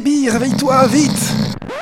[0.00, 1.10] baby, réveille-toi, vite.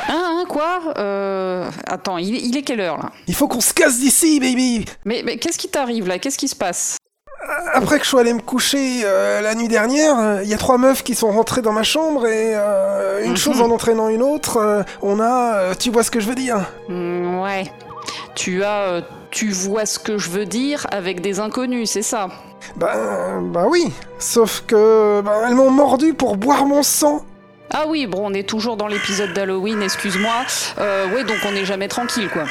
[0.09, 1.69] Hein, hein, quoi Euh...
[1.87, 3.11] Attends, il, il est quelle heure là?
[3.29, 4.85] Il faut qu'on se casse d'ici, baby.
[5.05, 6.19] Mais, mais qu'est-ce qui t'arrive là?
[6.19, 6.97] Qu'est-ce qui se passe?
[7.73, 10.79] Après que je sois allé me coucher euh, la nuit dernière, il y a trois
[10.79, 13.37] meufs qui sont rentrées dans ma chambre et euh, une Mhm.
[13.37, 15.55] chose en entraînant une autre, euh, on a...
[15.55, 16.59] euh, tu vois ce que je veux dire?
[16.89, 17.71] Hmm, Ouais.
[18.35, 18.81] Tu as...
[18.89, 19.01] euh,
[19.31, 22.29] tu vois ce que je veux dire avec des inconnus, c'est ça?
[22.77, 22.95] Bah,
[23.43, 27.23] bah oui, sauf que bah, elles m'ont mordu pour boire mon sang.
[27.71, 30.45] Ah oui, bon, on est toujours dans l'épisode d'Halloween, excuse-moi.
[30.79, 32.45] Euh, ouais, donc on n'est jamais tranquille, quoi.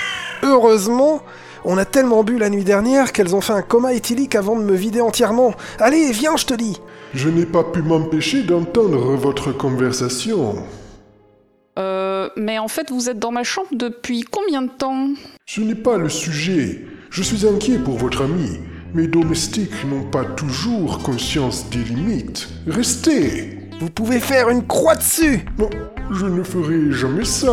[0.44, 1.22] Heureusement,
[1.66, 4.64] on a tellement bu la nuit dernière qu'elles ont fait un coma éthylique avant de
[4.64, 5.54] me vider entièrement.
[5.80, 6.78] Allez, viens, je te dis.
[7.14, 10.56] Je n'ai pas pu m'empêcher d'entendre votre conversation.
[11.80, 15.10] Euh, mais en fait, vous êtes dans ma chambre depuis combien de temps?
[15.48, 16.86] Ce n'est pas le sujet.
[17.10, 18.60] Je suis inquiet pour votre ami.
[18.94, 22.50] Mes domestiques n'ont pas toujours conscience des limites.
[22.68, 23.57] Restez.
[23.80, 25.46] Vous pouvez faire une croix dessus.
[25.60, 25.70] Non,
[26.12, 27.52] je ne ferai jamais ça.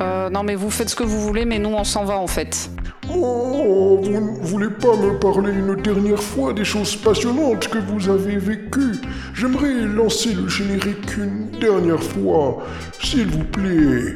[0.00, 2.28] Euh, non, mais vous faites ce que vous voulez, mais nous, on s'en va, en
[2.28, 2.70] fait.
[3.10, 8.08] Oh, vous ne voulez pas me parler une dernière fois des choses passionnantes que vous
[8.08, 8.96] avez vécues
[9.34, 12.58] J'aimerais lancer le générique une dernière fois,
[13.00, 14.14] s'il vous plaît.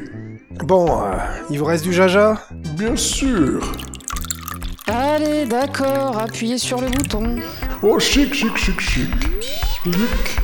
[0.64, 1.16] Bon, euh,
[1.50, 2.38] il vous reste du jaja?
[2.76, 3.72] Bien sûr.
[4.86, 7.36] Allez, d'accord, appuyez sur le bouton.
[7.82, 9.10] Oh, chic, chic, chic, chic.
[9.86, 10.42] Luc.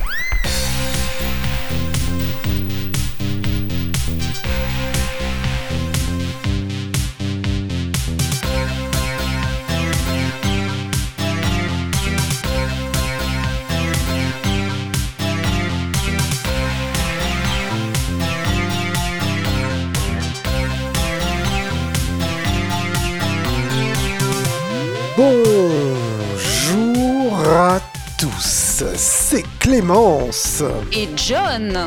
[29.73, 30.63] Clémence.
[30.93, 31.77] Et John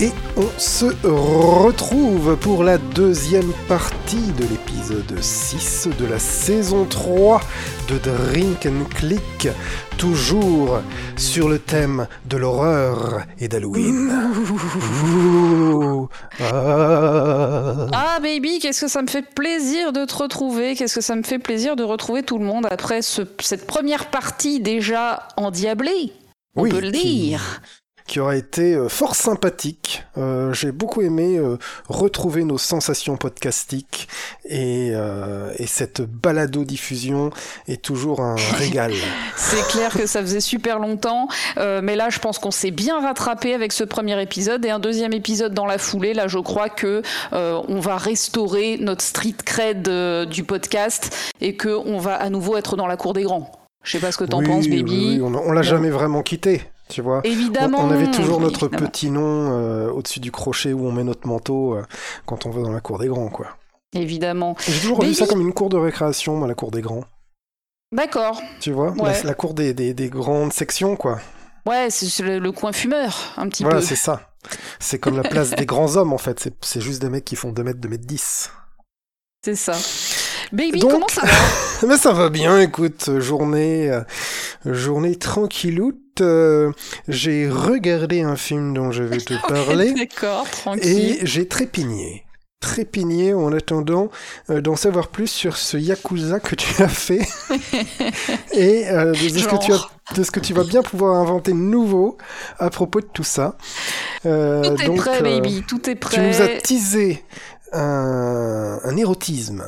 [0.00, 7.40] Et on se retrouve pour la deuxième partie de l'épisode 6 de la saison 3
[7.88, 9.48] de Drink and Click,
[9.96, 10.80] toujours
[11.16, 14.12] sur le thème de l'horreur et d'Halloween.
[16.38, 17.86] Ah.
[17.92, 21.22] Ah baby, qu'est-ce que ça me fait plaisir de te retrouver, qu'est-ce que ça me
[21.22, 26.12] fait plaisir de retrouver tout le monde après ce- cette première partie déjà endiablée,
[26.56, 27.60] on Oui, peut le qui- dire.
[28.06, 30.04] qui aura été euh, fort sympathique.
[30.16, 31.56] Euh, J'ai beaucoup aimé euh,
[31.88, 34.06] retrouver nos sensations podcastiques
[34.44, 37.30] et, euh, et cette balado-diffusion
[37.66, 38.92] est toujours un régal.
[39.36, 43.54] C'est clair que ça faisait super longtemps, mais là je pense qu'on s'est bien rattrapé
[43.54, 46.14] avec ce premier épisode et un deuxième épisode dans la foulée.
[46.14, 47.02] Là je crois que
[47.32, 49.82] on va restaurer notre street cred
[50.28, 53.50] du podcast et que on va à nouveau être dans la cour des grands.
[53.86, 54.82] Je sais pas ce que t'en Oui, penses, baby.
[55.16, 57.20] oui, on on l'a jamais vraiment quitté, tu vois.
[57.24, 57.78] Évidemment.
[57.80, 58.88] on avait toujours notre évidemment.
[58.90, 61.84] petit nom euh, au-dessus du crochet où on met notre manteau euh,
[62.26, 63.46] quand on va dans la cour des grands, quoi.
[63.94, 64.56] Évidemment.
[64.66, 67.04] J'ai toujours vu ça comme une cour de récréation, moi, la cour des grands.
[67.92, 68.42] D'accord.
[68.60, 69.12] Tu vois Ouais.
[69.12, 71.18] la, la cour des, des, des grandes sections, quoi.
[71.64, 73.84] Ouais, c'est le, le coin fumeur, un petit Voilà, peu.
[73.84, 74.30] c'est ça.
[74.80, 76.38] C'est comme la place des grands hommes, en fait.
[76.40, 78.50] C'est- C'est juste des mecs qui font 2 mètres, 2 mètres 10.
[79.44, 79.72] C'est ça.
[80.52, 81.32] Baby, Donc- comment ça va
[81.88, 84.02] Mais ça va bien, écoute, journée, euh,
[84.64, 85.96] journée tranquilloute.
[86.20, 86.70] euh,
[87.08, 90.86] j'ai regardé un film dont je vais te parler D'accord, tranquille.
[90.88, 92.22] et j'ai trépigné.
[92.60, 94.08] Trépigné en attendant
[94.48, 97.20] euh, d'en savoir plus sur ce Yakuza que tu as fait
[98.52, 99.92] et euh, de, ce que tu as, Genre.
[100.14, 102.16] de ce que tu vas bien pouvoir inventer de nouveau
[102.58, 103.58] à propos de tout ça.
[104.24, 106.58] Euh, Tout est donc, prêt, baby, tout est tu nous as prêt.
[106.62, 107.22] teasé
[107.72, 109.66] un, un érotisme.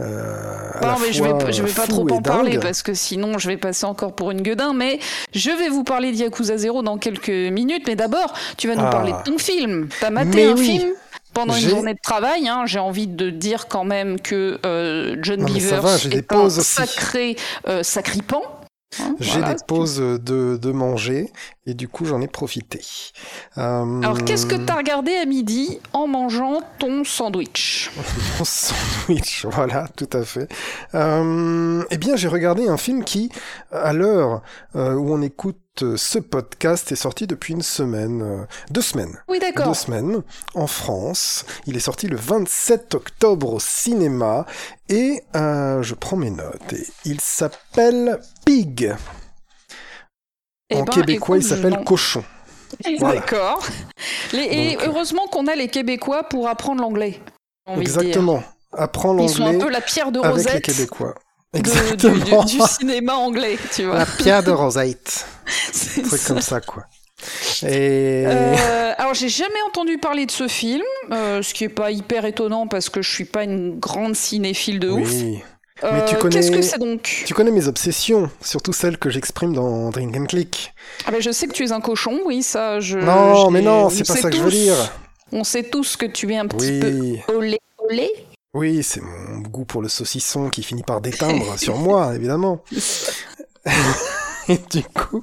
[0.00, 3.38] Euh, Non, mais je vais, je vais pas fou trop en parler parce que sinon
[3.38, 4.72] je vais passer encore pour une gueudin.
[4.72, 4.98] Mais
[5.34, 7.84] je vais vous parler de Yakuza 0 dans quelques minutes.
[7.86, 8.90] Mais d'abord, tu vas nous Ah.
[8.90, 9.88] parler de ton film.
[10.00, 10.64] T'as maté Mais un oui.
[10.78, 10.90] film
[11.32, 12.48] pendant une journée de travail.
[12.48, 12.62] hein.
[12.66, 16.32] J'ai envie de dire quand même que euh, John Non, mais ça Beaver va, est
[16.32, 16.60] un aussi.
[16.62, 17.36] sacré
[17.68, 18.42] euh, sacripant.
[18.98, 19.54] Hein, J'ai voilà.
[19.54, 21.32] des pauses de, de manger
[21.64, 22.80] et du coup j'en ai profité.
[23.56, 27.90] Euh, Alors, qu'est-ce que t'as regardé à midi en mangeant ton sandwich?
[28.38, 30.48] Mon sandwich, voilà, tout à fait.
[30.94, 33.30] Euh, eh bien, j'ai regardé un film qui,
[33.70, 34.42] à l'heure
[34.74, 39.22] euh, où on écoute euh, ce podcast, est sorti depuis une semaine, euh, deux semaines.
[39.28, 39.68] Oui, d'accord.
[39.68, 40.22] deux semaines
[40.54, 41.44] en France.
[41.66, 44.46] Il est sorti le 27 octobre au cinéma
[44.88, 46.72] et euh, je prends mes notes.
[46.72, 48.94] Et il s'appelle Pig.
[50.70, 51.82] Eh en ben, québécois, il s'appelle.
[51.84, 52.24] Cochon.
[53.00, 53.20] Voilà.
[53.20, 53.66] D'accord.
[54.32, 57.20] Et Donc, heureusement qu'on a les Québécois pour apprendre l'anglais.
[57.66, 58.44] Exactement.
[58.72, 61.14] Apprendre Ils sont un l'anglais peu la pierre de avec les Rosette Québécois.
[61.54, 62.44] Du, Exactement.
[62.44, 63.98] du- du cinéma anglais, tu vois.
[63.98, 65.26] La pierre de Rosette.
[65.72, 66.28] C'est Un truc ça.
[66.28, 66.84] comme ça, quoi.
[67.62, 70.82] Et Euh, alors j'ai jamais entendu parler de ce film,
[71.12, 74.78] euh, ce qui est pas hyper étonnant parce que je suis pas une grande cinéphile
[74.80, 75.10] de ouf.
[75.82, 77.22] Euh, Mais tu connais- Qu'est-ce que c'est donc?
[77.26, 80.72] Tu connais mes obsessions, surtout celles que j'exprime dans Drink and Click.
[81.06, 82.80] ah ben, Je sais que tu es un cochon, oui, ça.
[82.80, 84.92] Je, non, mais non, on c'est pas ça que je veux tous- dire.
[85.32, 88.10] On sait tous que tu es un petit Oui, peu olé olé.
[88.52, 92.62] Oui, c'est mon goût pour le saucisson qui finit par déteindre sur moi, évidemment.
[94.48, 95.22] Et du coup,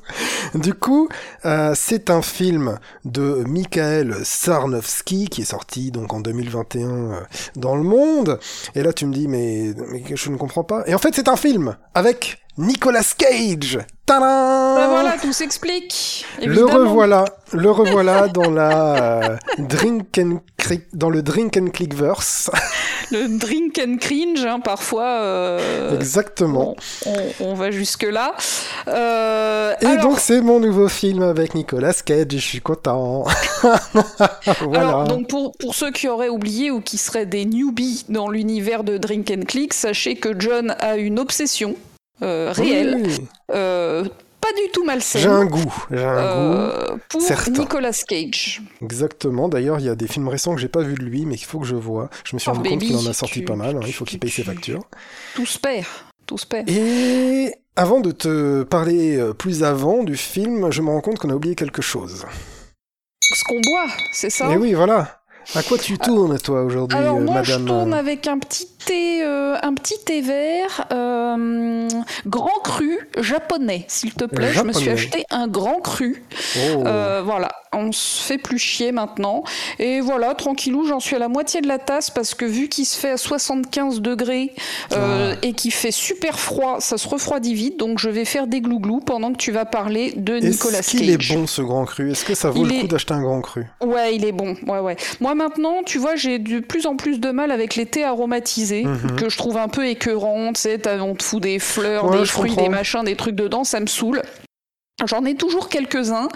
[0.56, 1.10] du coup,
[1.44, 7.20] euh, c'est un film de Michael Sarnowski qui est sorti donc en 2021 euh,
[7.58, 8.40] dans le monde.
[8.74, 10.84] Et là, tu me dis, mais, mais je ne comprends pas.
[10.88, 13.80] Et en fait, c'est un film avec Nicolas Cage.
[14.08, 16.26] Tadam Ben voilà, tout s'explique.
[16.44, 21.94] le revoilà, le revoilà dans la euh, drink and click, dans le drink and click
[21.94, 22.50] verse.
[23.10, 25.06] Le drink and cringe, hein, parfois.
[25.22, 26.76] euh, Exactement.
[27.06, 28.36] on, on va jusque-là.
[28.90, 33.24] Euh, Et alors, donc c'est mon nouveau film avec Nicolas Cage, je suis content.
[34.62, 34.80] voilà.
[34.90, 38.84] alors, donc pour, pour ceux qui auraient oublié ou qui seraient des newbies dans l'univers
[38.84, 41.76] de Drink and Click, sachez que John a une obsession
[42.22, 44.04] euh, réelle, Oui, euh,
[44.42, 45.22] pas du tout malsaine.
[45.22, 46.54] J'ai un goût, j'ai un goût.
[46.58, 47.52] euh, pour certain.
[47.52, 48.62] Nicolas Cage.
[48.82, 49.50] Exactement.
[49.50, 51.46] D'ailleurs, il y a des films récents que j'ai pas vu de lui, mais qu'il
[51.48, 52.10] faut que je vois.
[52.24, 53.76] Je me suis Oh, rendu compte qu'il en a sorti tu- pas mal.
[53.78, 54.84] hein, Il faut qu'il tu- paye ses tu- factures.
[55.36, 55.86] Tout se perd.
[56.26, 56.70] Tout se perd.
[56.70, 61.30] Et avant de te parler euh, plus avant du film, je me rends compte qu'on
[61.30, 62.26] a oublié quelque chose.
[63.22, 64.50] Ce qu'on boit, c'est ça?
[64.52, 65.22] Et oui, voilà.
[65.56, 68.68] À quoi tu tournes, toi, aujourd'hui, Alors euh, moi madame je tourne avec un petit
[68.88, 71.88] thé, euh, un petit thé vert, euh,
[72.26, 74.52] grand cru japonais, s'il te plaît.
[74.54, 76.24] Je me suis acheté un grand cru.
[76.58, 76.84] Oh.
[76.88, 79.44] Euh, voilà, on se fait plus chier maintenant.
[79.80, 82.86] Et voilà, tranquillou, j'en suis à la moitié de la tasse parce que vu qu'il
[82.86, 84.54] se fait à 75 degrés
[84.94, 87.78] euh, et qu'il fait super froid, ça se refroidit vite.
[87.78, 91.10] Donc je vais faire des glouglous pendant que tu vas parler de Nicolas Est-ce qu'il
[91.10, 91.34] est Cage.
[91.36, 92.12] bon, ce grand cru?
[92.12, 93.66] Est-ce que ça vaut Il le est- coup d'acheter un grand cru?
[93.84, 94.56] Ouais, il est bon.
[94.66, 94.96] Ouais, ouais.
[95.20, 98.77] Moi maintenant, tu vois, j'ai de plus en plus de mal avec les thés aromatisés
[98.86, 99.16] Mhm.
[99.16, 99.88] que je trouve un peu
[100.80, 102.64] t'as- on te fout des fleurs, Ouais, des fruits, comprends.
[102.64, 104.22] des machins, des trucs dedans, ça me saoule.
[105.06, 106.28] J'en ai toujours quelques-uns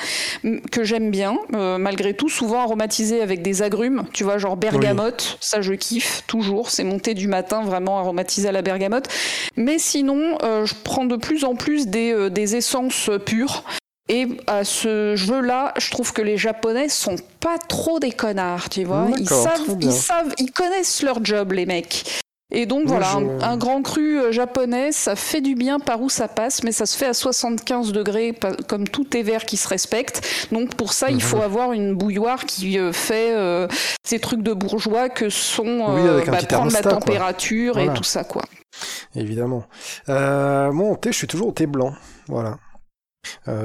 [0.71, 5.37] que j'aime bien, euh, malgré tout, souvent aromatisés avec des agrumes, tu vois, genre bergamote,
[5.41, 9.07] ça je kiffe toujours, c'est mon thé du matin vraiment aromatisé à la bergamote.
[9.57, 13.63] Mais sinon, euh, je prends de plus en plus des, euh, des essences pures.
[14.09, 18.83] Et à ce jeu-là, je trouve que les Japonais sont pas trop des connards, tu
[18.83, 19.07] vois.
[19.17, 22.03] Ils savent, ils savent, ils connaissent leur job, les mecs.
[22.53, 26.01] Et donc voilà, je- un, un grand cru euh, japonais, ça fait du bien par
[26.01, 28.37] où ça passe, mais ça se fait à 75 degrés,
[28.67, 30.21] comme tout est vert qui se respecte.
[30.51, 31.15] Donc pour ça, Mhm.
[31.15, 33.67] il faut avoir une bouilloire qui euh, fait euh,
[34.03, 37.91] ces trucs de bourgeois que sont Oui, petit prendre la température Voilà.
[37.93, 38.43] et tout ça, quoi.
[39.15, 39.63] Évidemment.
[40.09, 41.93] Euh, moi, en thé, je suis toujours au thé blanc.
[42.27, 42.57] Voilà.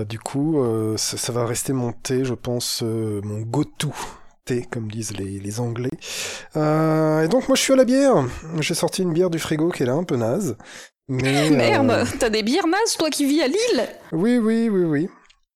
[0.08, 0.62] Du coup,
[0.96, 3.90] ça, ça va rester mon thé, je pense, mon go-to
[4.70, 5.90] comme disent les, les Anglais.
[6.56, 8.14] Euh, et donc, moi, je suis à la bière.
[8.60, 10.56] J'ai sorti une bière du frigo qui est là, un peu naze.
[11.08, 13.88] Mais, euh, Merde, t'as des bières nazes, toi qui vis à Lille?
[14.12, 15.08] Oui, oui, oui, oui.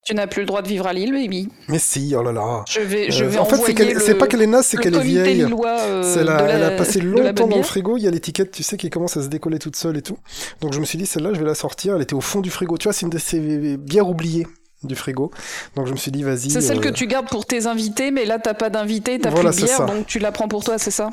[0.07, 1.51] Tu n'as plus le droit de vivre à Lille, baby.
[1.69, 2.65] Mais si, oh là là.
[2.69, 3.57] Je vais, je Euh, vais en fait,
[4.01, 5.43] c'est pas qu'elle est naze, c'est le qu'elle est vieille.
[5.45, 7.99] euh, C'est la- elle a passé longtemps dans le frigo.
[7.99, 10.17] Il y a l'étiquette, tu sais, qui commence à se décoller toute seule et tout.
[10.63, 11.97] Donc je me suis dit, celle-là, je vais la sortir.
[11.97, 12.79] Elle était au fond du frigo.
[12.79, 14.47] Tu vois, c'est une de ces bières oubliées
[14.83, 15.31] du frigo.
[15.77, 16.51] Donc je me suis dit, vas-y.
[16.51, 19.31] C'est celle euh, que tu gardes pour tes invités, mais là t'as pas d'invités, t'as
[19.31, 19.85] Voilà, plus de bière, ça.
[19.87, 21.11] donc tu la prends pour toi, c'est ça?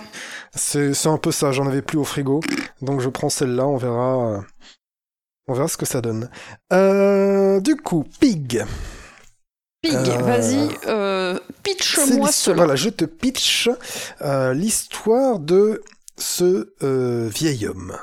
[0.55, 1.51] C'est un peu ça.
[1.51, 2.39] J'en avais plus au frigo.
[2.81, 3.67] Donc je prends celle-là.
[3.67, 4.33] On verra.
[4.35, 4.39] euh,
[5.47, 6.29] On verra ce que ça donne.
[6.73, 8.63] Euh, du coup, Pig.
[9.81, 12.55] Pig, Euh, vas-y, euh, pitch-moi cela.
[12.57, 13.69] Voilà, je te pitch
[14.21, 15.83] euh, l'histoire de
[16.17, 17.95] ce euh, vieil homme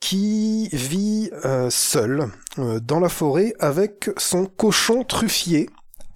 [0.00, 5.68] qui vit euh, seul euh, dans la forêt avec son cochon truffier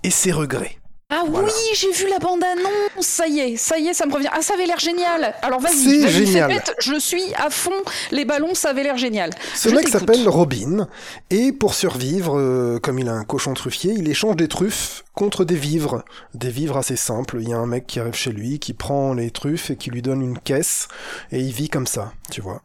[0.03, 0.82] et ses regrets.
[1.15, 1.47] Ah Voilà.
[1.47, 4.29] oui, j'ai vu la bande-annonce, ça y est, ça y est, ça me revient.
[4.33, 5.35] Ah, ça avait l'air génial.
[5.43, 6.49] Alors vas-y, génial.
[6.49, 7.71] pète, je suis à fond,
[8.13, 9.29] les ballons, ça avait l'air génial.
[9.55, 10.89] Ce Je mec s'appelle Robin
[11.29, 15.45] et pour survivre, euh, comme il a un cochon truffier, il échange des truffes contre
[15.45, 16.03] des vivres,
[16.33, 17.39] des vivres assez simples.
[17.43, 19.91] Il y a un mec qui arrive chez lui, qui prend les truffes et qui
[19.91, 20.89] lui donne une caisse
[21.31, 22.63] et il vit comme ça, tu vois.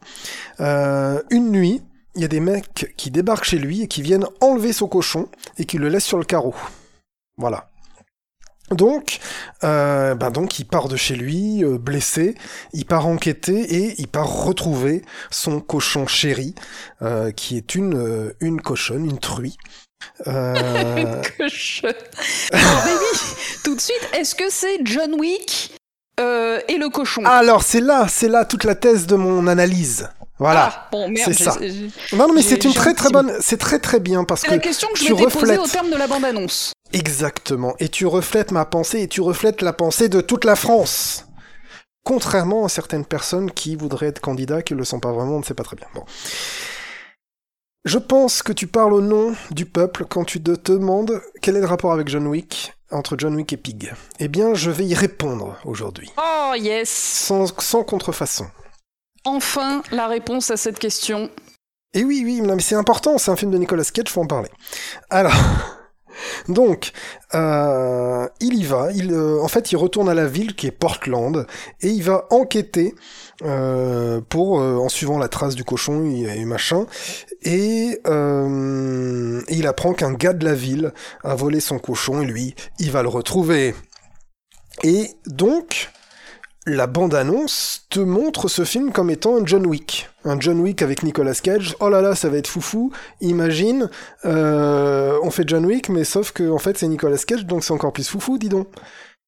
[0.60, 1.82] Euh, une nuit,
[2.14, 5.28] il y a des mecs qui débarquent chez lui et qui viennent enlever son cochon
[5.58, 6.54] et qui le laissent sur le carreau.
[7.36, 7.67] Voilà.
[8.70, 9.18] Donc,
[9.64, 12.34] euh, ben donc, il part de chez lui, euh, blessé,
[12.72, 16.54] il part enquêter et il part retrouver son cochon chéri,
[17.02, 19.56] euh, qui est une, euh, une cochonne, une truie.
[20.26, 21.86] Euh, Que je...
[22.52, 23.34] Alors baby,
[23.64, 25.74] tout de suite, est-ce que c'est John Wick
[26.20, 27.24] euh, et le cochon?
[27.24, 30.08] Alors, c'est là, c'est là toute la thèse de mon analyse.
[30.40, 30.70] Voilà.
[30.72, 31.56] Ah, bon, c'est ça.
[32.12, 34.52] non, non, mais c'est une très très bonne, c'est très très bien parce C'est que
[34.52, 35.58] la question que je tu m'étais posée reflètes.
[35.58, 36.72] au terme de la bande-annonce.
[36.92, 37.74] Exactement.
[37.80, 41.26] Et tu reflètes ma pensée et tu reflètes la pensée de toute la France.
[42.04, 45.40] Contrairement à certaines personnes qui voudraient être candidats, qui ne le sont pas vraiment, on
[45.40, 45.86] ne sait pas très bien.
[45.94, 46.04] Bon.
[47.84, 51.60] Je pense que tu parles au nom du peuple quand tu te demandes quel est
[51.60, 53.92] le rapport avec John Wick, entre John Wick et Pig.
[54.18, 56.10] Eh bien, je vais y répondre aujourd'hui.
[56.18, 58.46] Oh yes Sans, sans contrefaçon.
[59.24, 61.30] Enfin, la réponse à cette question.
[61.94, 64.50] Et oui, oui, mais c'est important, c'est un film de Nicolas Cage, faut en parler.
[65.10, 65.34] Alors,
[66.48, 66.92] donc,
[67.34, 71.46] euh, il y va, euh, en fait, il retourne à la ville qui est Portland,
[71.80, 72.94] et il va enquêter
[73.42, 76.86] euh, pour, en suivant la trace du cochon et, machin,
[77.42, 80.92] et il apprend qu'un gars de la ville
[81.24, 83.74] a volé son cochon, et lui, il va le retrouver.
[84.84, 85.90] Et donc,
[86.74, 90.08] la bande-annonce te montre ce film comme étant un John Wick.
[90.24, 91.76] Un John Wick avec Nicolas Cage.
[91.80, 92.92] Oh là là, ça va être foufou.
[93.20, 93.88] Imagine,
[94.24, 97.72] euh, on fait John Wick, mais sauf que en fait c'est Nicolas Cage, donc c'est
[97.72, 98.68] encore plus foufou, dis donc.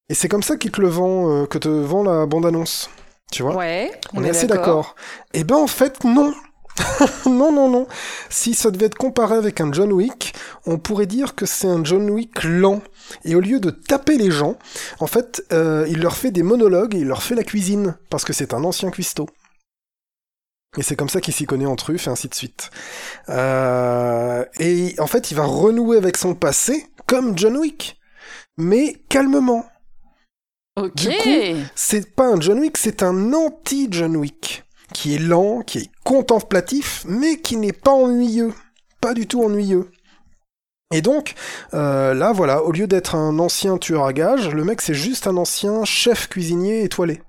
[0.09, 2.89] Et c'est comme ça qu'il te le vend, euh, que te vend la bande-annonce.
[3.31, 3.55] Tu vois?
[3.55, 4.95] Ouais, On est assez d'accord.
[5.33, 6.33] Eh ben en fait non.
[7.25, 7.87] non, non, non.
[8.29, 10.33] Si ça devait être comparé avec un John Wick,
[10.65, 12.81] on pourrait dire que c'est un John Wick lent.
[13.25, 14.57] Et au lieu de taper les gens,
[14.99, 18.23] en fait, euh, il leur fait des monologues et il leur fait la cuisine, parce
[18.23, 19.27] que c'est un ancien cuistot.
[20.77, 22.69] Et c'est comme ça qu'il s'y connaît en truffe et ainsi de suite.
[23.27, 27.99] Euh, et en fait, il va renouer avec son passé, comme John Wick.
[28.57, 29.65] Mais calmement.
[30.77, 30.95] Ok.
[30.95, 34.63] Du coup, c'est pas un John Wick, c'est un anti-John Wick.
[34.93, 38.53] Qui est lent, qui est contemplatif, mais qui n'est pas ennuyeux.
[38.99, 39.89] Pas du tout ennuyeux.
[40.93, 41.35] Et donc,
[41.73, 45.25] euh, là, voilà, au lieu d'être un ancien tueur à gages, le mec, c'est juste
[45.25, 47.21] un ancien chef cuisinier étoilé.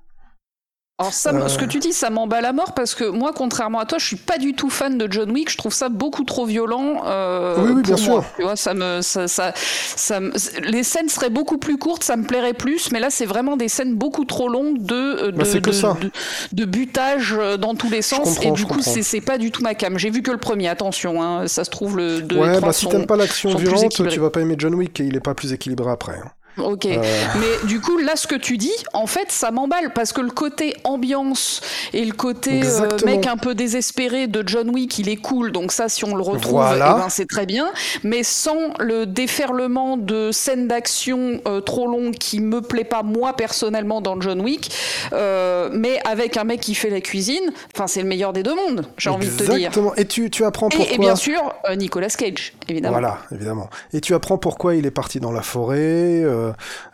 [1.03, 1.47] Alors ça, Euh.
[1.47, 4.05] ce que tu dis, ça m'emballe à mort parce que moi, contrairement à toi, je
[4.05, 5.51] suis pas du tout fan de John Wick.
[5.51, 7.03] Je trouve ça beaucoup trop violent.
[7.05, 7.97] euh, Oui, oui, bien moi.
[7.97, 8.23] sûr.
[8.37, 10.31] Tu vois, ça me, ça, ça, ça me-
[10.69, 12.91] les scènes seraient beaucoup plus courtes, ça me plairait plus.
[12.91, 16.11] Mais là, c'est vraiment des scènes beaucoup trop longues de, euh, de, Bah, de, de-
[16.53, 18.39] de butage euh, dans tous les sens.
[18.41, 19.97] et du coup, c'est pas du tout ma cam.
[19.97, 20.63] J'ai vu que le premier.
[20.69, 23.53] Attention, hein, ça se trouve le 2 et ouais, 3 bah si t'aimes pas l'action
[23.55, 26.13] violente, tu vas pas aimer John Wick et il est pas plus équilibré après.
[26.13, 26.31] hein.
[26.57, 27.01] Ok, Euh.
[27.39, 30.29] mais du coup là ce que tu dis, en fait ça m'emballe parce que le
[30.29, 31.61] côté ambiance
[31.93, 35.71] et le côté euh, mec un peu désespéré de John Wick il est cool donc
[35.71, 36.95] ça si on le retrouve Voilà.
[36.97, 37.71] eh ben, c'est très bien
[38.03, 43.33] mais sans le déferlement de scènes d'action euh, trop longues qui me plaît pas moi
[43.33, 44.71] personnellement dans John Wick
[45.11, 48.85] mais avec un mec qui fait la cuisine enfin c'est le meilleur des deux mondes
[48.97, 49.95] j'ai envie de te dire Exactement.
[49.95, 50.91] Et tu, tu apprends pourquoi.
[50.91, 53.69] et, et bien sûr Nicolas Cage évidemment Voilà, évidemment.
[53.93, 56.23] Et tu apprends pourquoi il est parti dans la forêt.
[56.49, 56.53] Euh,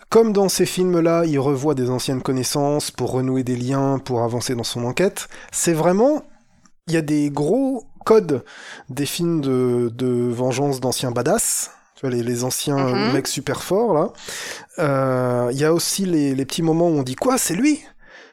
[0.09, 4.55] comme dans ces films-là, il revoit des anciennes connaissances pour renouer des liens, pour avancer
[4.55, 5.27] dans son enquête.
[5.51, 6.23] C'est vraiment...
[6.87, 8.43] Il y a des gros codes
[8.89, 11.69] des films de, de vengeance d'anciens badass.
[11.95, 13.13] Tu vois, les, les anciens Mhm.
[13.13, 14.13] mecs super forts, là.
[14.79, 17.81] Euh, Il y a aussi les, les petits moments où on dit «Quoi C'est lui?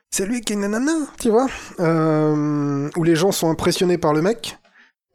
[0.09, 1.49] C'est lui qui est nanana?» Tu vois?
[1.81, 4.59] Euh, Où les gens sont impressionnés par le mec,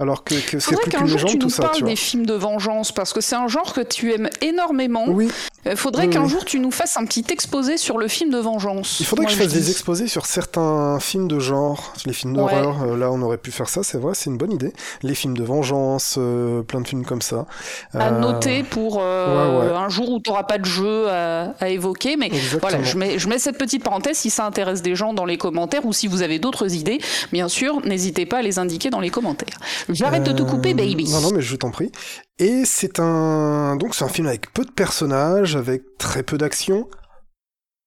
[0.02, 2.26] alors que, que c'est Faudrait plus qu'un jour tu nous ça, parles tu des films
[2.26, 5.06] de vengeance parce que c'est un genre que tu aimes énormément.
[5.08, 5.30] Oui,
[5.68, 9.00] Euh, Faudrait qu'un jour tu nous fasses un petit exposé sur le film de vengeance.
[9.00, 12.34] il faudrait Moi, que je fasse des exposés sur certains films de genre, les films
[12.36, 12.82] d'horreur.
[12.84, 14.74] euh, là, on aurait pu faire ça, c'est vrai, c'est une bonne idée.
[15.04, 17.46] Les films de vengeance, euh, plein de films comme ça.
[17.94, 19.76] à Euh, noter pour euh, ouais, ouais.
[19.78, 22.18] un jour où tu n'auras pas de jeu à, à évoquer.
[22.18, 22.60] Mais Exactement.
[22.62, 25.38] voilà, je mets, je mets cette petite parenthèse si ça intéresse des gens dans les
[25.38, 27.00] commentaires ou si vous avez d'autres idées.
[27.32, 29.58] Bien sûr, n'hésitez pas à les indiquer dans les commentaires.
[29.94, 31.10] J'arrête de te couper, Euh, baby.
[31.12, 31.92] Non, non, mais je t'en prie.
[32.40, 36.90] Et c'est un, donc c'est un film avec peu de personnages, avec très peu d'action.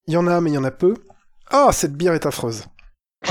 [0.07, 0.95] Il y en a, mais il y en a peu.
[1.51, 2.65] Ah, cette bière est affreuse.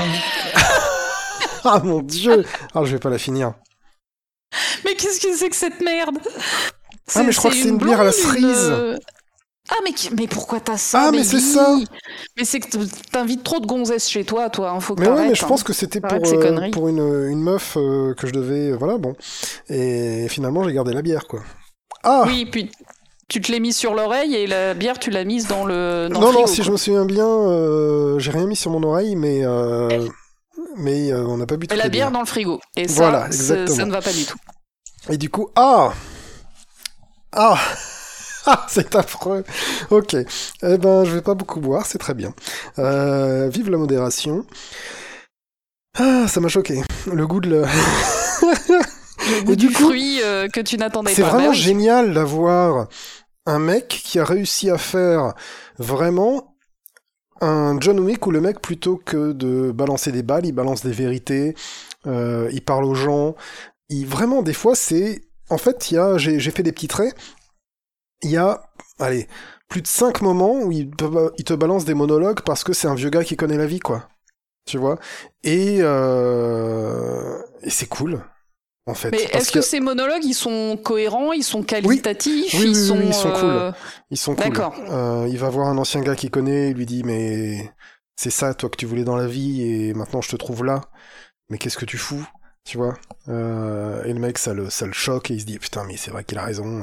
[1.64, 3.54] ah mon dieu Ah, je vais pas la finir.
[4.84, 6.18] Mais qu'est-ce que c'est que cette merde?
[7.14, 8.68] Ah, mais je crois que c'est une bière à la cerise.
[8.68, 8.98] une-
[9.70, 11.76] Ah mais, mais pourquoi t'as ça Ah, mais c'est ça.
[12.36, 12.76] Mais c'est que
[13.10, 14.70] t'invites trop de gonzesses chez toi, toi.
[14.70, 15.48] Hein, faut que Mais ouais, mais je hein.
[15.48, 16.98] pense que c'était pour, euh, pour une,
[17.30, 18.70] une meuf euh, que je devais.
[18.72, 19.16] euh, voilà, bon.
[19.70, 21.40] Et finalement, j'ai gardé la bière, quoi.
[22.02, 22.70] Ah Oui, puis
[23.28, 26.08] tu te l'es mis sur l'oreille et la bière, tu l'as mise dans le.
[26.12, 26.64] Dans Non, le non, si quoi.
[26.66, 29.42] je me souviens bien, euh, j'ai rien mis sur mon oreille, mais.
[30.76, 32.60] mais on n'a pas bu toutes la bière dans le frigo.
[32.76, 33.76] Et ça, Voilà, c'est- exactement.
[33.78, 34.36] ça ne va pas du tout.
[35.08, 35.92] Et du coup, Ah
[37.32, 37.58] Ah,
[38.68, 39.44] c'est affreux.
[39.90, 40.14] Ok.
[40.14, 42.34] Eh ben, je vais pas beaucoup boire, c'est très bien.
[42.78, 44.46] Euh, vive la modération.
[45.96, 46.82] Ah, ça m'a choqué.
[47.12, 47.62] Le goût de le...
[47.62, 51.16] Le goût Et du du coup, fruit euh, que tu n'attendais pas.
[51.16, 51.56] C'est vraiment oui.
[51.56, 52.88] génial d'avoir
[53.46, 55.34] un mec qui a réussi à faire
[55.78, 56.54] vraiment
[57.40, 60.92] un John Wick où le mec, plutôt que de balancer des balles, il balance des
[60.92, 61.54] vérités,
[62.06, 63.34] euh, il parle aux gens.
[63.88, 65.22] Il, vraiment, des fois, c'est...
[65.50, 66.16] En fait, il y a...
[66.16, 67.14] j'ai fait des petits traits.
[68.24, 68.62] Il y a,
[68.98, 69.28] allez,
[69.68, 72.88] plus de cinq moments où il, te- il te balance des monologues parce que c'est
[72.88, 74.08] un vieux gars qui connaît la vie, quoi.
[74.66, 74.98] Tu vois?
[75.44, 78.22] Et, euh, et c'est cool,
[78.86, 79.12] en fait.
[79.12, 82.96] Mais est-ce que, ces monologues, ils sont cohérents, ils sont qualitatifs, Oui, oui, ils, sont,
[82.98, 83.54] oui, ils sont cool.
[83.54, 83.72] euh,
[84.10, 84.42] Ils sont cool.
[84.52, 84.74] D'accord.
[84.90, 87.72] Euh, il va voir un ancien gars qu'il connaît, il lui dit mais
[88.16, 90.80] c'est ça toi que tu voulais dans la vie et maintenant je te trouve là.
[91.50, 92.26] Mais qu'est-ce que tu fous?
[92.64, 92.94] Tu vois
[93.28, 95.96] euh, et le mec ça le ça le choque et il se dit putain mais
[95.96, 96.82] c'est vrai qu'il a raison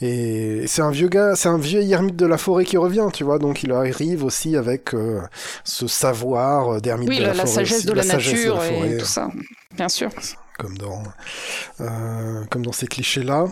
[0.00, 3.24] et c'est un vieux gars c'est un vieux ermite de la forêt qui revient tu
[3.24, 5.20] vois donc il arrive aussi avec euh,
[5.64, 8.54] ce savoir d'ermite Oui, de la, la, la forêt sagesse de la, sagesse de nature
[8.56, 9.28] la forêt, et tout ça.
[9.76, 10.10] Bien sûr.
[10.58, 11.02] comme dans
[11.80, 13.46] euh, comme dans ces clichés là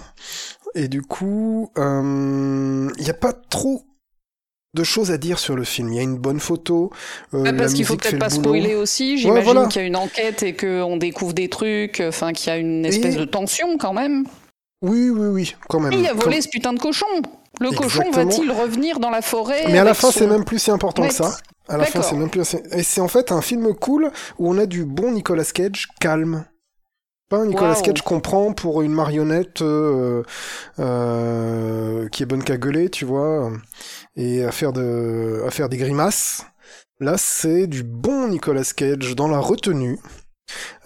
[0.75, 3.86] et du coup il n'y a pas trop
[4.77, 5.89] de choses à dire sur le film.
[5.89, 6.93] Il y a une bonne photo.
[7.35, 9.19] Euh, Ah, parce qu'il faut peut-être pas spoiler aussi.
[9.19, 9.67] J'imagine voilà.
[9.67, 12.85] qu'il y a une enquête et qu'on découvre des trucs, enfin qu'il y a une
[12.87, 14.25] espèce Et- de tension quand même.
[14.83, 15.93] Oui, oui, oui, quand même.
[15.93, 17.07] Et il a volé ce putain de cochon.
[17.61, 20.59] Le cochon va-t-il revenir dans la forêt Mais à la fin, son- c'est même plus
[20.59, 21.35] si important que ça.
[21.69, 22.55] À la fin, c'est même plus.
[22.73, 26.45] Et c'est en fait un film cool où on a du bon Nicolas Cage calme.
[27.29, 27.75] Pas un Nicolas.
[27.75, 30.23] Cage qu'on prend pour une marionnette euh,
[30.79, 33.51] euh, qui est bonne qu'à gueuler, tu vois,
[34.15, 36.45] et à faire, de, à faire des grimaces.
[37.01, 39.99] Là, c'est du bon Nicolas Cage dans la retenue,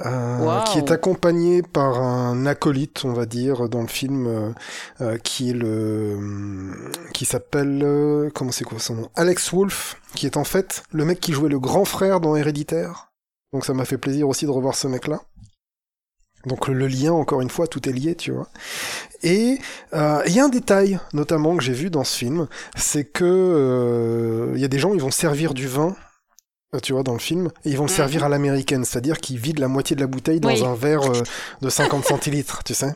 [0.00, 4.54] euh, qui est accompagné par un acolyte, on va dire, dans le film,
[5.00, 10.26] euh, qui est le, qui s'appelle, euh, comment c'est quoi son nom, Alex Wolff, qui
[10.26, 13.12] est en fait le mec qui jouait le grand frère dans Héréditaire.
[13.52, 15.20] Donc ça m'a fait plaisir aussi de revoir ce mec-là.
[16.46, 18.48] Donc le, le lien, encore une fois, tout est lié, tu vois.
[19.22, 19.58] Et
[19.92, 23.24] euh, il y a un détail, notamment que j'ai vu dans ce film, c'est que
[23.24, 25.94] euh, il y a des gens, ils vont servir du vin,
[26.74, 27.96] euh, tu vois, dans le film, et ils vont le Mhm.
[27.96, 30.64] servir à l'américaine, c'est-à-dire qu'ils vident la moitié de la bouteille dans Oui.
[30.64, 31.22] un verre euh,
[31.60, 31.68] de
[32.00, 32.94] 50 centilitres, tu sais.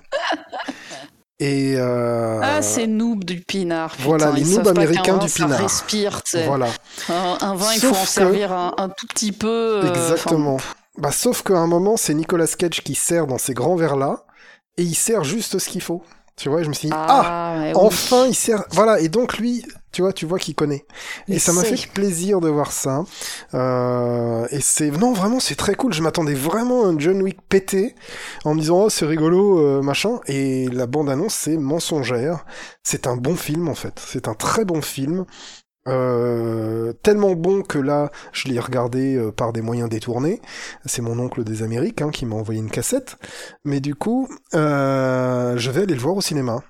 [1.41, 3.91] Et euh, Ah, c'est noob du pinard.
[3.91, 4.05] putain.
[4.05, 5.59] Voilà, les noobs américains du ça pinard.
[5.61, 6.47] respire, tu sais.
[6.47, 6.69] voilà.
[7.09, 9.81] Un, un vin, il faut en que- servir un, un tout petit peu.
[9.85, 10.59] euh, Exactement.
[10.99, 14.25] Bah, sauf qu'à un moment, c'est Nicolas Cage qui sert dans ces grands verres-là,
[14.77, 16.03] et il sert juste ce qu'il faut.
[16.37, 17.73] Tu vois, je me suis dit, ah, ah, oui.
[17.77, 18.65] enfin, il sert.
[18.71, 20.85] Voilà, et donc lui, tu vois, tu vois qu'il connaît.
[21.29, 23.05] Et Il ça m'a fait plaisir de voir ça.
[23.55, 24.91] Euh, et c'est.
[24.91, 25.93] Non, vraiment, c'est très cool.
[25.93, 27.95] Je m'attendais vraiment à un John Wick pété,
[28.45, 30.19] en me disant, oh, c'est rigolo, euh, machin.
[30.27, 32.45] Et la bande-annonce, c'est mensongère.
[32.83, 34.03] C'est un bon film, en fait.
[34.05, 35.27] C'est un très bon film.
[35.87, 40.41] Euh, tellement bon que là, je l'ai regardé euh, par des moyens détournés.
[40.87, 43.17] C'est mon oncle des Amériques hein, qui m'a envoyé une cassette.
[43.65, 46.63] Mais du coup, euh, je vais aller le voir au cinéma.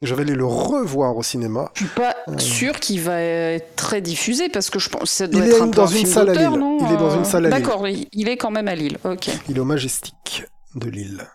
[0.00, 1.70] Je vais aller le revoir au cinéma.
[1.74, 5.26] Je suis pas sûr qu'il va être très diffusé parce que je pense que ça
[5.28, 6.58] doit Il être est un peu dans un une film salle à Lille.
[6.58, 7.62] non Il est dans une salle à Lille.
[7.62, 8.98] D'accord, il il est quand même à Lille.
[9.04, 9.28] Ok.
[9.48, 11.28] Il est au Majestic de Lille.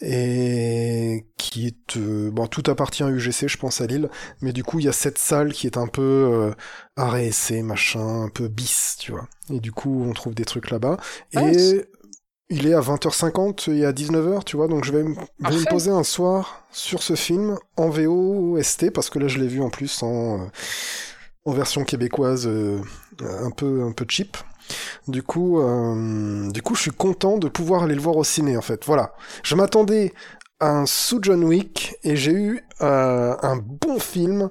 [0.00, 1.96] Et qui est...
[1.96, 4.08] euh, bon, tout appartient à UGC, je pense, à Lille.
[4.40, 6.52] Mais du coup, il y a cette salle qui est un peu euh,
[6.96, 9.28] arrêt essai, machin, un peu bis, tu vois.
[9.50, 10.96] Et du coup, on trouve des trucs là-bas.
[11.32, 11.88] Et c'est-
[12.50, 14.68] il est à 20h50 et à 19h, tu vois.
[14.68, 15.14] Donc je vais, me-
[15.68, 19.60] poser un soir sur ce film en VO ST, parce que là, je l'ai vu
[19.62, 20.46] en plus en, euh,
[21.44, 22.80] en version québécoise euh,
[23.20, 24.36] un, peu, un peu cheap.
[25.06, 28.56] Du coup, euh, du coup, je suis content de pouvoir aller le voir au ciné,
[28.56, 28.84] en fait.
[28.84, 29.12] Voilà.
[29.42, 30.12] Je m'attendais
[30.60, 34.50] à un sous John Wick et j'ai eu euh, un bon film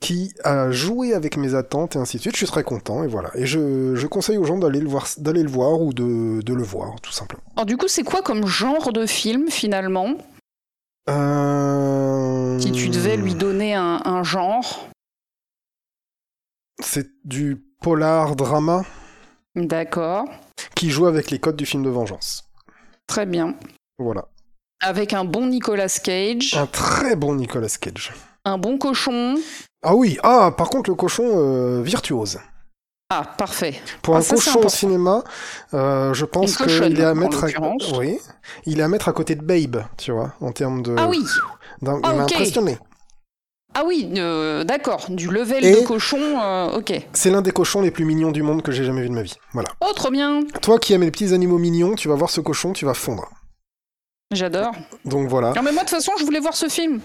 [0.00, 2.34] qui a joué avec mes attentes et ainsi de suite.
[2.34, 3.30] Je suis très content et voilà.
[3.34, 6.54] Et je, je conseille aux gens d'aller le voir, d'aller le voir ou de, de
[6.54, 7.42] le voir, tout simplement.
[7.56, 10.14] Alors du coup, c'est quoi comme genre de film finalement?
[11.08, 14.88] Euh, Si tu devais lui donner un, un genre,
[16.80, 18.84] C'est du polar drama?
[19.66, 20.24] D'accord,
[20.74, 22.44] qui joue avec les codes du film de vengeance.
[23.06, 23.54] très bien.
[23.98, 24.26] Voilà.
[24.80, 28.12] Avec un bon Nicolas Cage, Un très bon Nicolas Cage.
[28.44, 29.34] un bon cochon.
[29.82, 32.38] Ah oui, ah par contre le cochon euh, virtuose.
[33.10, 33.80] Ah, parfait.
[34.02, 35.24] Pour Ah, un ça, cochon au cinéma,
[35.72, 37.48] euh, je pense qu'il est à mettre à...
[37.98, 38.18] oui,
[38.66, 40.94] il est à mettre à côté de Babe, tu vois, en termes de.
[40.98, 41.24] Ah oui,
[41.80, 42.32] d'un- Ah, il m'a ok.
[42.32, 42.78] impressionné.
[43.74, 45.06] Ah oui, euh, d'accord.
[45.10, 46.92] Du level Et- de cochon, euh, ok.
[47.12, 49.22] C'est l'un des cochons les plus mignons du monde que j'ai jamais vu de ma
[49.22, 49.34] vie.
[49.52, 49.68] Voilà.
[49.80, 50.42] Oh, trop bien.
[50.62, 53.28] Toi qui aimes les petits animaux mignons, tu vas voir ce cochon, tu vas fondre.
[54.32, 54.72] J'adore.
[55.04, 55.52] Donc voilà.
[55.54, 57.00] Non mais moi de toute façon, je voulais voir ce film.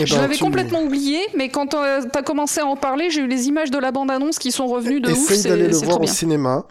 [0.00, 3.10] Eh je ben, l'avais tu- complètement oublié, mais quand euh, t'as commencé à en parler,
[3.10, 5.30] j'ai eu les images de la bande-annonce qui sont revenues de ouf.
[5.30, 6.12] Essaye d'aller C'est le voir au bien.
[6.12, 6.66] cinéma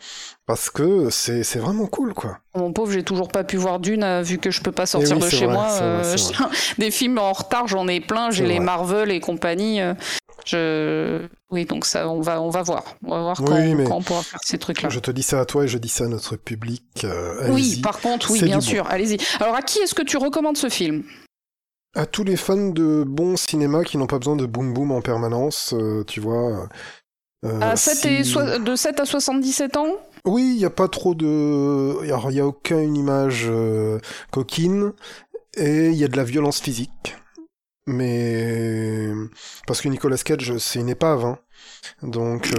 [0.45, 2.39] parce que c'est vraiment cool quoi.
[2.55, 5.17] Mon pauvre, j'ai toujours pas pu voir Dune euh, vu que je peux pas sortir
[5.19, 5.67] Eh oui, de chez vrai, moi.
[5.69, 8.29] vrai, euh, je- Des films en retard, j'en ai plein.
[8.29, 8.65] J'ai les vrai.
[8.65, 9.79] Marvel et compagnie.
[10.45, 11.21] Je...
[11.49, 12.83] Oui, donc ça, on va, on va voir.
[13.05, 14.89] On va voir Oui, quand, mais- quand on pourra faire ces trucs-là.
[14.89, 16.83] Je te dis ça à toi et je dis ça à notre public.
[17.05, 18.61] euh, Oui, par contre, oui, bien bon.
[18.61, 18.85] sûr.
[18.89, 19.17] Allez-y.
[19.39, 21.03] Alors, à qui est-ce que tu recommandes ce film?
[21.95, 25.01] À tous les fans de bon cinéma qui n'ont pas besoin de boom boom en
[25.01, 26.69] permanence, euh, tu vois.
[27.45, 28.19] euh, à 7 et
[28.59, 29.95] de 7 à 77 ans?
[30.25, 31.97] Oui, il n'y a pas trop de.
[32.03, 33.99] il n'y a aucune image euh,
[34.31, 34.91] coquine
[35.55, 37.15] et il y a de la violence physique.
[37.87, 39.09] Mais.
[39.65, 41.39] Parce que Nicolas Cage, c'est une épave, hein.
[42.03, 42.51] Donc,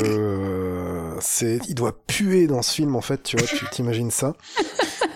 [1.20, 4.34] c'est, il doit puer dans ce film en fait, tu vois, tu t'imagines ça.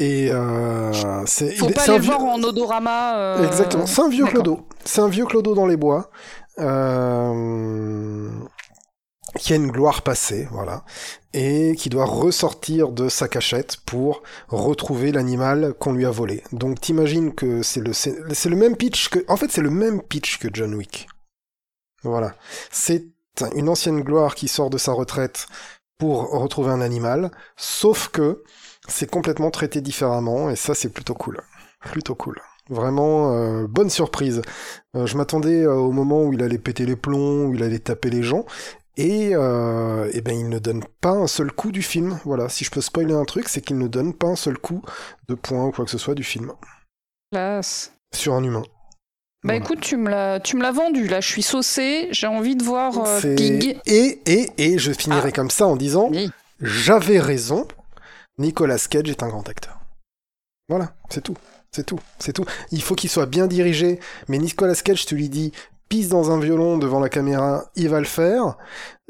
[0.00, 1.54] Et euh, c'est.
[1.56, 3.18] Faut pas le voir en odorama.
[3.18, 4.66] Euh, Exactement, c'est un vieux clodo.
[4.82, 6.10] C'est un vieux clodo dans les bois.
[6.58, 8.28] Euh,
[9.38, 10.84] qui a une gloire passée, voilà,
[11.32, 16.42] et qui doit ressortir de sa cachette pour retrouver l'animal qu'on lui a volé.
[16.52, 20.02] Donc t'imagines que c'est le c'est le même pitch que en fait c'est le même
[20.02, 21.08] pitch que John Wick.
[22.02, 22.34] Voilà,
[22.70, 23.04] c'est
[23.54, 25.46] une ancienne gloire qui sort de sa retraite
[25.98, 28.42] pour retrouver un animal, sauf que
[28.90, 31.40] c'est complètement traité différemment, et ça c'est plutôt cool.
[31.80, 32.40] Plutôt cool.
[32.68, 34.42] Vraiment, euh, bonne surprise.
[34.94, 37.78] Euh, je m'attendais euh, au moment où il allait péter les plombs, où il allait
[37.80, 38.44] taper les gens,
[38.96, 42.18] et, euh, eh ben il ne donne pas un seul coup du film.
[42.24, 44.82] Voilà, si je peux spoiler un truc, c'est qu'il ne donne pas un seul coup
[45.28, 46.52] de point ou quoi que ce soit du film.
[47.32, 47.94] Classe.
[48.14, 48.62] Sur un humain.
[49.42, 51.08] Bah écoute, tu me l'as, tu me l'as vendu.
[51.08, 52.08] Là, je suis saucé.
[52.10, 53.80] J'ai envie de voir euh, Pig.
[53.86, 55.32] Et et et je finirai ah.
[55.32, 56.10] comme ça en disant,
[56.60, 57.66] j'avais raison.
[58.40, 59.78] Nicolas Cage est un grand acteur.
[60.68, 61.36] Voilà, c'est tout.
[61.72, 62.44] C'est tout, c'est tout.
[62.72, 65.52] Il faut qu'il soit bien dirigé, mais Nicolas Cage, tu lui dis
[65.88, 68.56] pisse dans un violon devant la caméra, il va le faire,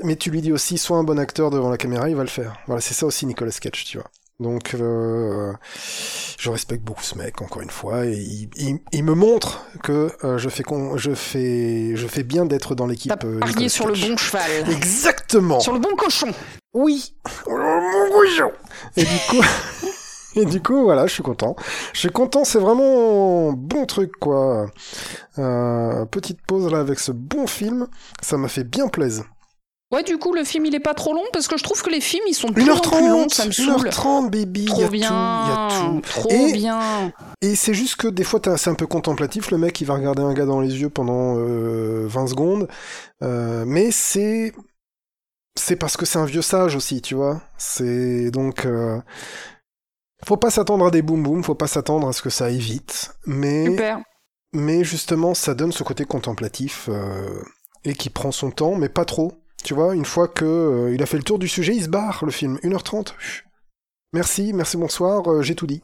[0.03, 2.29] mais tu lui dis aussi sois un bon acteur devant la caméra, il va le
[2.29, 2.57] faire.
[2.66, 4.11] Voilà, c'est ça aussi Nicolas Cage, tu vois.
[4.40, 5.53] Donc, euh,
[6.38, 10.49] je respecte beaucoup ce mec, encore une fois, et il, me montre que euh, je,
[10.49, 10.64] fais
[10.97, 13.12] je, fais, je fais bien d'être dans l'équipe.
[13.19, 14.71] T'as euh, sur le bon cheval.
[14.71, 15.61] Exactement.
[15.61, 16.33] Sur le bon cochon.
[16.74, 17.14] Oui.
[18.96, 19.42] Et du coup.
[20.37, 21.56] Et du coup, voilà, je suis content.
[21.92, 24.70] Je suis content, c'est vraiment bon truc, quoi.
[25.38, 27.88] Euh, petite pause là avec ce bon film,
[28.22, 29.24] ça m'a fait bien plaisir.
[29.92, 31.90] Ouais, du coup, le film il est pas trop long parce que je trouve que
[31.90, 33.88] les films ils sont de plus en plus longs, ça me saoule.
[33.88, 36.00] 1h30, baby, trop y a bien, tout, y a tout.
[36.02, 37.12] Trop et, bien.
[37.42, 39.50] Et c'est juste que des fois, c'est un peu contemplatif.
[39.50, 42.68] Le mec, il va regarder un gars dans les yeux pendant euh, 20 secondes.
[43.24, 44.52] Euh, mais c'est.
[45.56, 47.42] C'est parce que c'est un vieux sage aussi, tu vois.
[47.58, 48.66] C'est donc.
[48.66, 49.00] Euh,
[50.24, 52.58] faut pas s'attendre à des boum boum, faut pas s'attendre à ce que ça aille
[52.58, 54.00] vite, mais Super.
[54.52, 57.42] mais justement ça donne ce côté contemplatif euh,
[57.84, 59.32] et qui prend son temps, mais pas trop.
[59.64, 61.88] Tu vois, une fois que euh, il a fait le tour du sujet, il se
[61.88, 63.14] barre le film, 1h30.
[64.12, 65.80] Merci, merci, bonsoir, j'ai tout dit.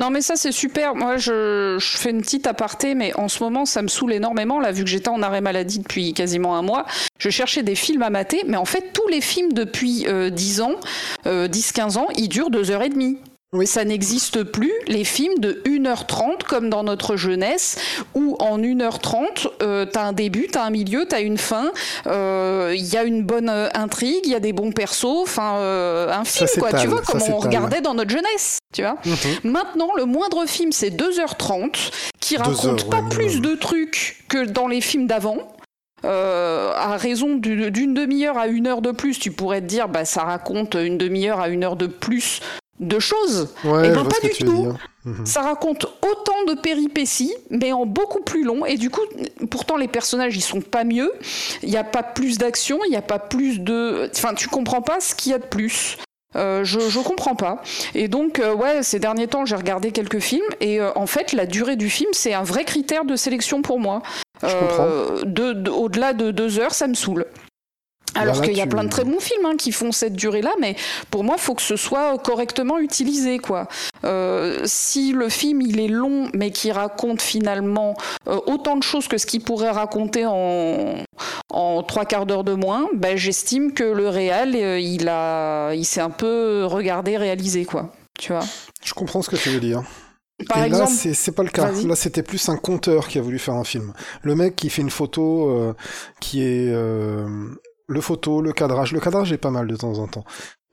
[0.00, 0.94] Non mais ça c'est super.
[0.94, 4.72] Moi je, fais une petite aparté, mais en ce moment ça me saoule énormément là
[4.72, 6.84] vu que j'étais en arrêt maladie depuis quasiment un mois.
[7.18, 10.74] Je cherchais des films à mater, mais en fait tous les films depuis 10 ans,
[11.24, 13.18] 10-15 ans, ils durent 2h30.
[13.54, 13.66] Oui.
[13.66, 17.78] Ça n'existe plus, les films de 1h30 comme dans notre jeunesse,
[18.14, 21.70] où en 1h30, euh, t'as un début, t'as un milieu, t'as une fin,
[22.04, 25.58] il euh, y a une bonne euh, intrigue, il y a des bons persos, enfin
[25.58, 28.96] euh, un film quoi, tu vois, comme on regardait dans notre jeunesse, tu vois.
[29.04, 29.52] Mhm.
[29.52, 34.80] Maintenant, le moindre film c'est 2h30, qui raconte pas plus de trucs que dans les
[34.80, 35.38] films d'avant.
[36.04, 40.04] Euh, à raison d'une demi-heure à une heure de plus, tu pourrais te dire, bah,
[40.04, 42.40] ça raconte une demi-heure à une heure de plus
[42.80, 43.54] de choses.
[43.64, 44.72] et ben pas du tout.
[45.04, 45.26] Mhm.
[45.26, 48.64] Ça raconte autant de péripéties, mais en beaucoup plus long.
[48.66, 49.02] Et du coup,
[49.50, 51.12] pourtant, les personnages, ils sont pas mieux.
[51.62, 54.10] Il n'y a pas plus d'action, il n'y a pas plus de.
[54.16, 55.98] Enfin, tu comprends pas ce qu'il y a de plus.
[56.36, 57.62] Euh, je, je comprends pas.
[57.94, 61.32] Et donc, euh, ouais, ces derniers temps, j'ai regardé quelques films et euh, en fait,
[61.32, 64.02] la durée du film, c'est un vrai critère de sélection pour moi.
[64.42, 67.26] de, Au-delà de deux heures, ça me saoule.
[68.14, 70.76] Alors qu'il y a plein de très bons films hein, qui font cette durée-là, mais
[71.10, 73.38] pour moi, il faut que ce soit correctement utilisé.
[73.38, 73.68] Quoi.
[74.04, 77.96] Euh, si le film il est long, mais qui raconte finalement
[78.28, 80.96] euh, autant de choses que ce qu'il pourrait raconter en,
[81.50, 85.84] en trois quarts d'heure de moins, ben, j'estime que le réel, euh, il, a, il
[85.84, 87.64] s'est un peu regardé, réalisé.
[87.64, 87.92] Quoi.
[88.18, 88.44] Tu vois?
[88.84, 89.82] Je comprends ce que tu veux dire.
[90.48, 91.70] Par et exemple, là, c'est pas le cas.
[91.70, 93.92] Là, c'était plus un conteur qui a voulu faire un film.
[94.22, 95.74] Le mec qui fait une photo
[96.20, 96.74] qui est
[97.86, 98.92] le photo, le cadrage.
[98.92, 100.24] Le cadrage est pas mal de temps en temps.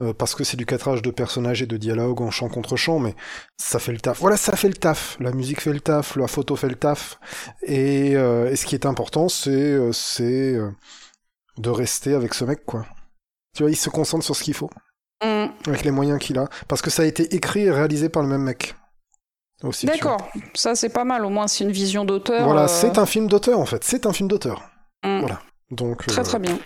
[0.01, 2.99] Euh, parce que c'est du cadrage de personnages et de dialogues en chant contre chant,
[2.99, 3.15] mais
[3.57, 4.19] ça fait le taf.
[4.19, 5.17] Voilà, ça fait le taf.
[5.19, 7.19] La musique fait le taf, la photo fait le taf.
[7.61, 10.57] Et, euh, ce qui est important, c'est euh, c'est
[11.57, 12.85] de rester avec ce mec, quoi.
[13.55, 14.71] Tu vois, il se concentre sur ce qu'il faut.
[15.23, 15.47] Mm.
[15.67, 16.47] Avec les moyens qu'il a.
[16.67, 18.75] Parce que ça a été écrit et réalisé par le même mec.
[19.83, 22.45] D'accord, ça c'est pas mal, au moins c'est une vision d'auteur.
[22.45, 24.63] Voilà, c'est un film d'auteur en fait, c'est un film d'auteur.
[25.03, 25.19] Mm.
[25.19, 25.39] Voilà.
[25.69, 26.57] Donc, très très bien.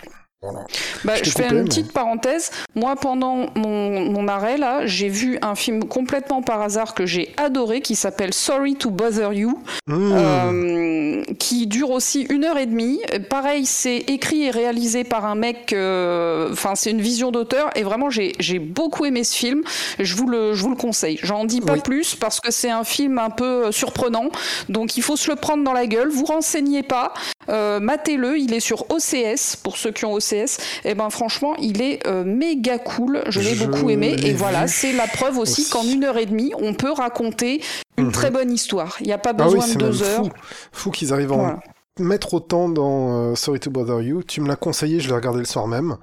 [1.04, 2.50] Bah, je, fais une petite parenthèse.
[2.74, 7.80] Moi, pendant mon, arrêt, là, j'ai vu un film complètement par hasard que j'ai adoré
[7.80, 10.12] qui s'appelle Sorry to Bother You, mmh.
[10.12, 13.00] euh, qui dure aussi une heure et demie.
[13.30, 17.82] Pareil, c'est écrit et réalisé par un mec, euh, enfin, c'est une vision d'auteur, et
[17.82, 19.62] vraiment, j'ai beaucoup aimé ce film.
[19.98, 21.18] Je vous le, je vous le conseille.
[21.22, 24.28] J'en dis pas plus parce que c'est un film un peu surprenant,
[24.68, 26.08] donc il faut se le prendre dans la gueule.
[26.08, 27.14] Vous renseignez pas,
[27.48, 28.38] euh, matez-le.
[28.38, 30.46] Il est sur OCS pour ceux qui ont OCS et
[30.84, 33.22] eh ben franchement, il est euh, méga cool.
[33.28, 34.16] Je l'ai beaucoup aimé.
[34.22, 37.62] Et voilà, c'est la preuve aussi, qu'en une heure et demie, on peut raconter
[37.98, 38.36] une très mhm.
[38.36, 38.96] bonne histoire.
[39.00, 40.24] Il n'y a pas ah besoin de deux heures.
[40.24, 40.30] Fou,
[40.72, 41.60] fou qu'ils arrivent à en
[41.98, 44.22] mettre autant dans euh, Sorry to Bother You.
[44.22, 45.96] Tu me l'as conseillé, je l'ai regardé le soir même.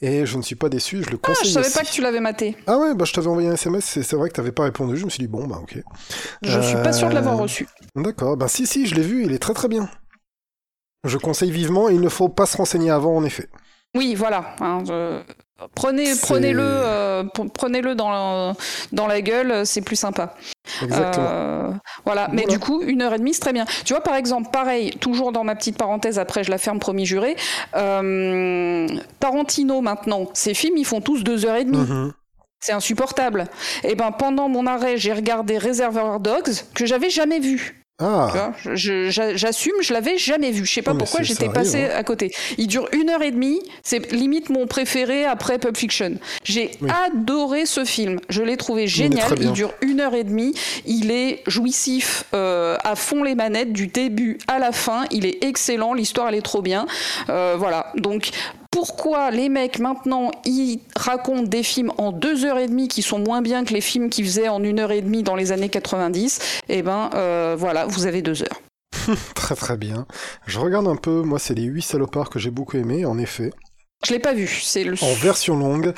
[0.00, 1.42] Et je ne suis pas déçu, je le conseille.
[1.42, 2.56] Ah, je savais pas que tu l'avais maté.
[2.68, 4.96] Ah ouais, bah je t'avais envoyé un SMS, c'est vrai que tu n'avais pas répondu.
[4.96, 5.82] Je me suis dit, bon, bah ok.
[6.42, 7.66] Je suis pas sûr de l'avoir reçu.
[7.96, 9.88] D'accord, bah si, si, je l'ai vu, il est très très bien.
[11.04, 13.48] Je conseille vivement, il ne faut pas se renseigner avant, en effet.
[13.94, 14.54] Oui, voilà.
[14.60, 14.82] Hein,
[15.74, 18.54] prenez, prenez-le, euh, prenez-le dans,
[18.92, 20.34] dans la gueule, c'est plus sympa.
[20.82, 21.26] Exactement.
[21.28, 21.70] Euh,
[22.04, 22.28] voilà.
[22.32, 23.64] Mais du coup, une heure et demie, c'est très bien.
[23.84, 27.06] Tu vois, par exemple, pareil, toujours dans ma petite parenthèse, après je la ferme, promis
[27.06, 27.36] juré.
[27.76, 28.88] Euh,
[29.20, 31.78] Tarantino, maintenant, ses films, ils font tous deux heures et demie.
[31.78, 32.12] Mm-hmm.
[32.60, 33.46] C'est insupportable.
[33.84, 37.84] Et eh ben pendant mon arrêt, j'ai regardé Reservoir Dogs que j'avais jamais vu.
[38.00, 38.52] Ah.
[38.74, 40.64] J'assume, je, l'avais jamais vu.
[40.64, 41.96] Je sais pas pourquoi j'étais passé hein.
[41.96, 42.32] à côté.
[42.56, 43.60] Il dure une heure et demie.
[43.82, 46.14] C'est limite mon préféré après Pulp Fiction.
[46.44, 46.70] J'ai
[47.06, 48.20] adoré ce film.
[48.28, 49.34] Je l'ai trouvé génial.
[49.40, 50.54] Il, dure une heure et demie.
[50.86, 55.04] Il est jouissif euh, à fond les manettes du début à la fin.
[55.10, 55.92] Il est excellent.
[55.92, 56.86] L'histoire elle est trop bien.
[57.30, 57.92] Euh, voilà.
[57.96, 58.30] Donc
[58.78, 63.18] pourquoi les mecs maintenant ils racontent des films en deux heures et demie qui sont
[63.18, 65.68] moins bien que les films qu'ils faisaient en une heure et demie dans les années
[65.68, 68.62] 90 Eh ben euh, voilà, vous avez deux heures.
[69.34, 70.06] très très bien.
[70.46, 73.50] Je regarde un peu, moi c'est les 8 salopards que j'ai beaucoup aimé, en effet.
[74.06, 74.94] Je l'ai pas vu, c'est le...
[75.02, 75.92] En version longue,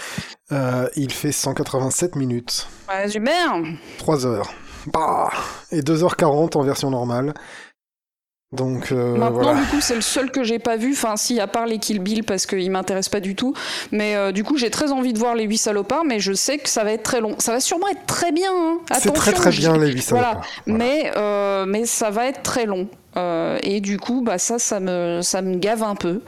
[0.51, 2.67] euh, il fait 187 minutes.
[2.89, 3.59] Ouais, super
[3.99, 4.51] 3 heures.
[4.87, 5.29] Bah
[5.71, 7.35] Et 2h40 en version normale.
[8.53, 11.47] Donc euh, maintenant du coup c'est le seul que j'ai pas vu, enfin si à
[11.47, 13.55] part les Kill Bill parce qu'il m'intéresse pas du tout,
[13.93, 16.59] mais euh, du coup j'ai très envie de voir les 8 salopards, mais je sais
[16.59, 17.37] que ça va être très long.
[17.39, 18.51] Ça va sûrement être très bien.
[18.53, 18.79] Hein.
[18.99, 20.41] C'est très très bien les 8 salopards.
[20.67, 22.89] Mais euh, mais ça va être très long
[23.63, 26.21] et du coup bah ça ça me ça me gave un peu.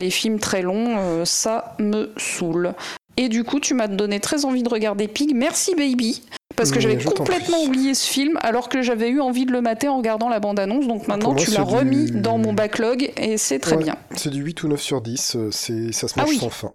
[0.00, 2.74] Les films très longs ça me saoule.
[3.16, 5.34] Et du coup, tu m'as donné très envie de regarder Pig.
[5.34, 6.22] Merci, baby
[6.58, 9.88] parce que j'avais complètement oublié ce film alors que j'avais eu envie de le mater
[9.88, 10.86] en regardant la bande-annonce.
[10.86, 13.96] Donc ah, maintenant, tu l'as remis dans mon backlog et c'est très bien.
[14.14, 16.72] C'est du 8 ou 9 sur 10, euh, c'est ça se mange ah sans fin.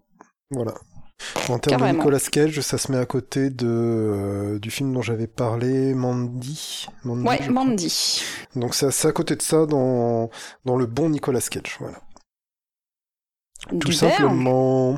[0.49, 0.73] Voilà.
[1.49, 5.01] En termes de Nicolas Cage, ça se met à côté de, euh, du film dont
[5.01, 6.87] j'avais parlé, Mandy.
[7.03, 8.23] Mandy ouais, Mandy.
[8.55, 10.29] Donc c'est à côté de ça dans,
[10.65, 11.77] dans le bon Nicolas Cage.
[11.79, 11.99] Voilà.
[13.79, 14.97] Tout simplement.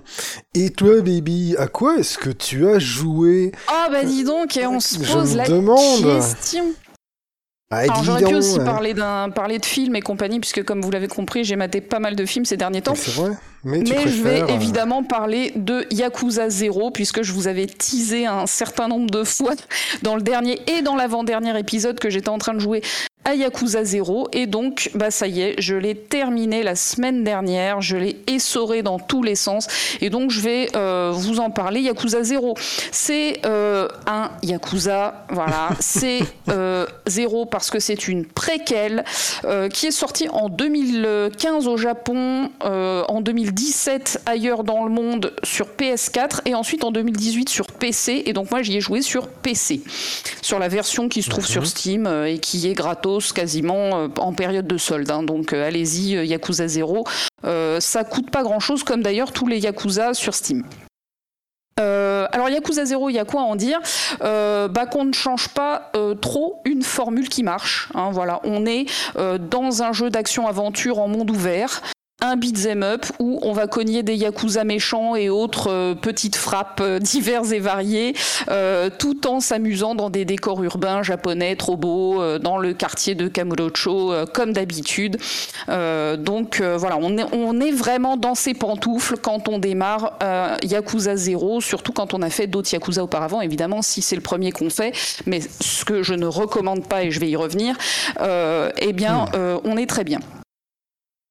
[0.54, 4.65] Et toi, baby, à quoi est-ce que tu as joué Ah, bah dis donc, et
[4.65, 6.73] on se pose la question.
[7.71, 8.93] Ah, j'aurais pu aussi parler,
[9.34, 12.25] parler de films et compagnie, puisque comme vous l'avez compris, j'ai maté pas mal de
[12.25, 12.95] films ces derniers temps.
[12.95, 13.32] C'est vrai.
[13.63, 18.88] Mais, je vais évidemment parler de Yakuza 0, puisque je vous avais teasé un certain
[18.88, 19.54] nombre de fois
[20.04, 22.84] dans le dernier et dans l'avant-dernier épisode que j'étais en train de jouer
[23.26, 27.82] à Yakuza 0 et donc bah ça y est, je l'ai terminé la semaine dernière,
[27.82, 29.68] je l'ai essoré dans tous les sens.
[30.00, 31.82] Et donc je vais euh, vous en parler.
[31.82, 32.56] Yakuza 0,
[32.92, 39.04] c'est euh, un Yakuza, voilà, c'est euh, 0 parce que c'est une préquelle
[39.44, 45.68] euh, qui est sortie en 2015 au Japon, en 2017 ailleurs dans le monde sur
[45.68, 49.82] PS4 et ensuite en 2018 sur PC et donc moi j'y ai joué sur PC,
[50.42, 51.68] sur la version qui se trouve sur mhm.
[51.68, 55.10] Steam et qui est gratos quasiment euh, en période de solde.
[55.12, 55.23] Hein.
[55.23, 57.06] Donc euh, allez-y, euh, Yakuza 0.
[57.80, 60.63] ça coûte pas grand-chose, comme d'ailleurs tous les Yakuza sur Steam.
[61.78, 63.80] alors Yakuza 0, il y a quoi en dire?
[64.19, 67.89] Bah, Qu'on ne change pas trop une formule qui marche.
[67.95, 71.82] Hein, voilà, on est dans un jeu d'action-aventure en monde ouvert
[72.25, 76.80] un beat'em up où on va cogner des yakuza méchants et autres euh, petites frappes
[76.82, 78.15] euh, diverses et variées,
[78.49, 83.28] euh, tout en s'amusant dans des décors urbains japonais trop beaux, dans le quartier de
[83.28, 85.17] Kamurocho, comme d'habitude.
[85.67, 90.17] donc voilà, on est, on est vraiment dans ses pantoufles quand on démarre
[90.63, 94.51] Yakuza 0, surtout quand on a fait d'autres Yakuza auparavant, évidemment, si c'est le premier
[94.51, 94.93] qu'on fait,
[95.25, 97.75] mais ce que je ne recommande pas, et je vais y revenir,
[98.19, 99.60] eh bien, hmm.
[99.65, 100.19] on est très bien.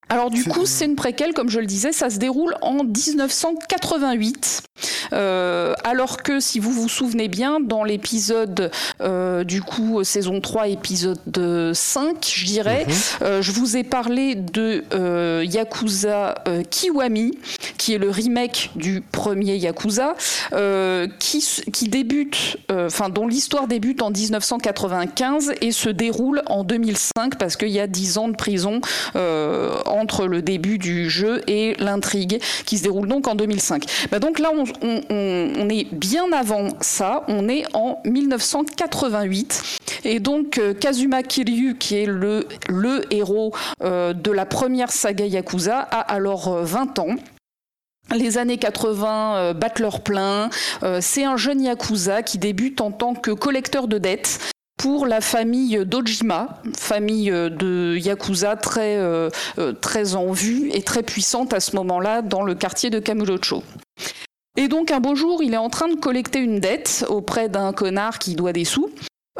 [0.08, 4.62] Alors du coup, c'est une préquelle, comme je le disais, ça se déroule en 1988.
[5.12, 10.68] Euh, alors que si vous vous souvenez bien, dans l'épisode euh, du coup saison 3,
[10.68, 12.94] épisode 5, je dirais, mhm.
[13.22, 14.84] euh, je vous ai parlé de
[15.44, 16.34] Yakuza
[16.70, 17.38] Kiwami,
[17.78, 20.14] qui est le remake du premier Yakuza,
[21.18, 27.56] qui, qui débute, enfin dont l'histoire débute en 1995 et se déroule en 2005 parce
[27.56, 28.80] qu'il y a 10 ans de prison
[30.04, 33.84] entre le début du jeu et l'intrigue qui se déroule donc en 2005.
[34.10, 39.62] Bah donc là, on, est bien avant ça, on est en 1988.
[40.04, 42.46] Et donc euh, Kazuma Kiryu, qui est le,
[43.10, 47.16] héros euh, de la première saga Yakuza, a alors 20 euh, ans.
[48.14, 50.50] Les années 80 battent leur plein.
[51.00, 55.80] c'est un jeune yakuza qui débute en tant que collecteur de dettes pour la famille
[55.86, 61.60] d'Ojima, famille euh, de Yakuza très, euh, euh, très en vue et très puissante à
[61.60, 63.62] ce moment-là dans le quartier de Kamurocho.
[64.56, 67.72] Et donc un beau jour, il est en train de collecter une dette auprès d'un
[67.72, 68.90] connard qui doit des sous.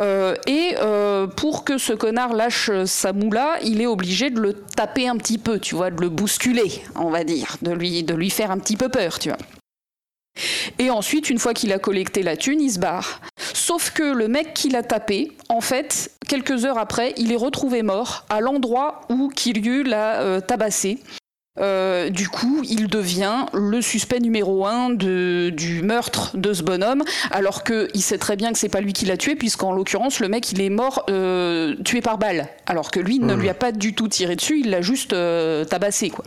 [0.01, 0.75] et
[1.37, 5.39] pour que ce connard lâche sa moula, il est obligé de le taper un petit
[5.39, 8.59] peu, tu vois, de le bousculer, on va dire, de lui, de lui faire un
[8.59, 9.39] petit peu peur, tu vois.
[10.79, 13.21] Et ensuite, une fois qu'il a collecté la thune, il se barre.
[13.37, 17.83] Sauf que le mec qui l'a tapé, en fait, quelques heures après, il est retrouvé
[17.83, 20.99] mort à l'endroit où Kiryu l'a euh, tabassé.
[21.61, 27.63] Euh, du coup, il devient le suspect numéro un du meurtre de ce bonhomme, alors
[27.63, 30.51] qu'il sait très bien que c'est pas lui qui l'a tué, puisqu'en l'occurrence, le mec
[30.51, 33.41] il est mort euh, tué par balle, alors que lui ne mmh.
[33.41, 35.15] lui a pas du tout tiré dessus, il l'a juste
[35.71, 36.25] tabassé quoi.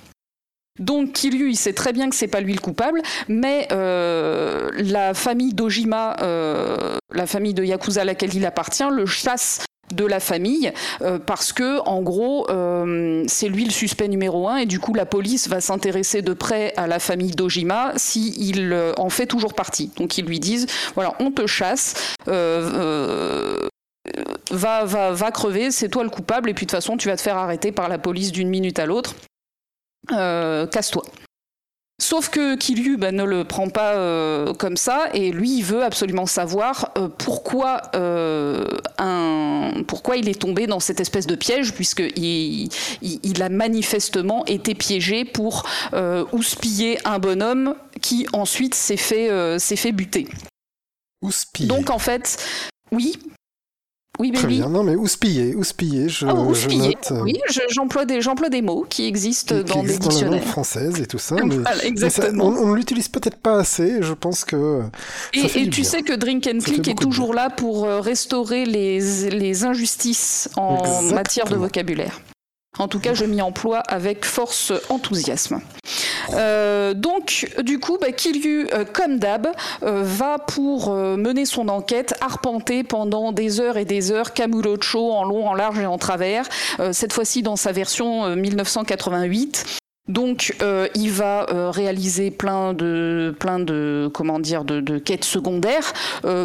[0.80, 5.14] Donc Kiryu, il sait très bien que c'est pas lui le coupable, mais euh, la
[5.14, 9.62] famille d'Ojima, euh, la famille de Yakuza à laquelle il appartient, le chasse
[9.96, 12.46] de la famille euh, parce que en gros
[13.30, 16.74] c'est lui le suspect numéro un et du coup la police va s'intéresser de près
[16.76, 21.32] à la famille d'Ojima s'il en fait toujours partie donc ils lui disent voilà on
[21.32, 22.18] te chasse
[24.52, 27.18] va, va, va crever, c'est toi le coupable, et puis de toute façon, tu vas
[27.18, 29.16] te faire arrêter par la police d'une minute à l'autre.
[30.12, 31.04] Euh, casse-toi.
[32.00, 35.84] Sauf que Kiryu bah, ne le prend pas euh, comme ça et lui il veut
[35.84, 37.82] absolument savoir euh, pourquoi,
[39.00, 42.70] un, pourquoi il est tombé dans cette espèce de piège puisqu'il
[43.02, 45.68] il, a manifestement été piégé pour
[46.32, 50.28] houspiller un bonhomme qui ensuite s'est fait, s'est fait buter.
[51.24, 51.68] Houspiller.
[51.68, 52.38] Donc en fait,
[52.92, 53.18] oui,
[54.20, 54.70] oui, Très bien.
[54.70, 57.12] Non, mais houspiller, houspiller, je, oh, je note.
[57.12, 60.40] Euh, oui, j'emploie des, des mots qui existent dans des dictionnaires.
[60.40, 61.36] Dans la française et tout ça.
[61.44, 62.48] Mais, exactement.
[62.48, 64.02] on, ne l'utilise peut-être pas assez.
[64.02, 64.84] Je pense que.
[65.34, 69.66] et, tu sais que Drink and Click est toujours là pour euh, restaurer les, les
[69.66, 72.20] injustices en matière de vocabulaire.
[72.80, 75.62] En tout cas, je m'y emploie avec force enthousiasme.
[76.34, 79.48] Euh, donc, du coup, bah, euh, comme d'hab,
[79.84, 85.24] euh, va pour mener son enquête arpenter pendant des heures et des heures Kamurocho en
[85.24, 86.48] long, en large et en travers,
[86.92, 89.87] cette fois-ci dans sa version 1988.
[90.08, 90.56] Donc,
[90.96, 95.94] il va réaliser plein de, plein de, comment dire, de, de quêtes secondaires,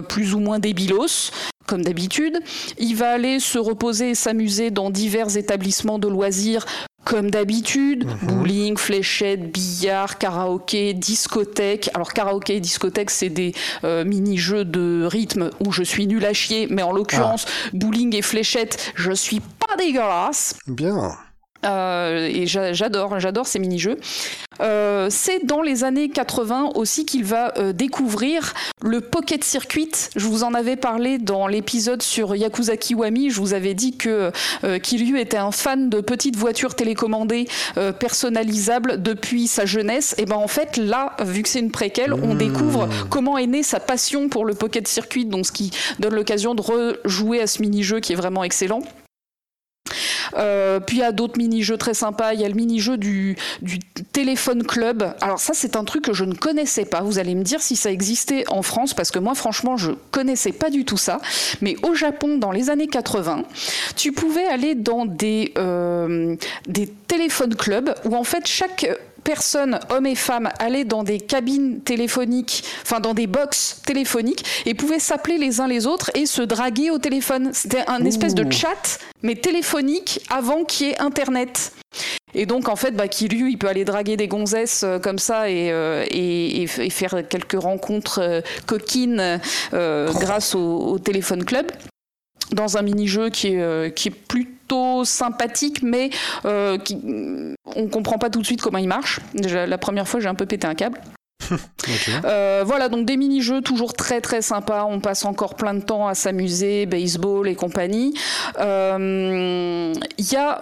[0.09, 1.31] plus ou moins débilos
[1.67, 2.39] comme d'habitude.
[2.79, 6.67] Il va aller se reposer et s'amuser dans divers établissements de loisirs
[7.05, 8.17] comme d'habitude, mhm.
[8.23, 11.91] bowling, fléchette, billard, karaoké, discothèque.
[11.95, 16.33] Alors karaoké et discothèque, c'est des euh, mini-jeux de rythme où je suis nul à
[16.33, 17.71] chier, mais en l'occurrence, ah.
[17.73, 20.55] bowling et fléchette, je suis pas dégueulasse.
[20.67, 21.17] Bien.
[21.65, 23.99] Euh, et j'adore, j'adore ces mini-jeux.
[24.61, 29.93] Euh, c'est dans les années 80 aussi qu'il va euh, découvrir le Pocket Circuit.
[30.15, 33.31] Je vous en avais parlé dans l'épisode sur Yakuza Kiwami.
[33.31, 34.31] Je vous avais dit que
[34.83, 37.47] Kiryu était un fan de petites voitures télécommandées
[37.99, 40.15] personnalisables depuis sa jeunesse.
[40.19, 42.39] Et ben en fait là, vu que c'est une préquelle, on mmh.
[42.39, 46.55] découvre comment est née sa passion pour le Pocket Circuit, donc ce qui donne l'occasion
[46.55, 48.83] de rejouer à ce mini-jeu qui est vraiment excellent.
[50.35, 52.35] Euh, puis il y a d'autres mini-jeux très sympas.
[52.35, 53.37] Il y a le mini-jeu du,
[54.13, 55.15] téléphone club.
[55.21, 57.01] Alors ça, c'est un truc que je ne connaissais pas.
[57.01, 60.53] Vous allez me dire si ça existait en France, parce que moi, franchement, je connaissais
[60.53, 61.21] pas du tout ça.
[61.61, 63.45] Mais au Japon, dans les années 80,
[63.97, 68.87] tu pouvais aller dans des, euh, des téléphones clubs où en fait chaque
[69.25, 74.75] personnes, hommes et femmes, allaient dans des cabines téléphoniques, enfin dans des box téléphoniques, et
[74.75, 77.51] pouvaient s'appeler les uns les autres et se draguer au téléphone.
[77.53, 81.73] C'était un espèce de chat, mais téléphonique, avant qu'il y ait Internet.
[82.35, 85.51] Et donc, en fait, bah, Kiryu, il peut aller draguer des gonzesses euh, comme ça
[85.51, 89.41] et, euh, et, faire quelques rencontres euh, coquines
[89.73, 91.67] grâce au, téléphone club.
[92.53, 96.11] Dans un mini-jeu qui est, qui est plutôt sympathique, mais
[96.85, 96.99] qui,
[97.77, 99.21] on comprend pas tout de suite comment il marche.
[99.35, 101.01] Déjà, la première fois, j'ai un peu pété un câble.
[102.65, 104.85] voilà, donc des mini-jeux toujours très très sympas.
[104.85, 108.15] On passe encore plein de temps à s'amuser, baseball et compagnie.
[108.59, 108.63] Il
[110.19, 110.61] y a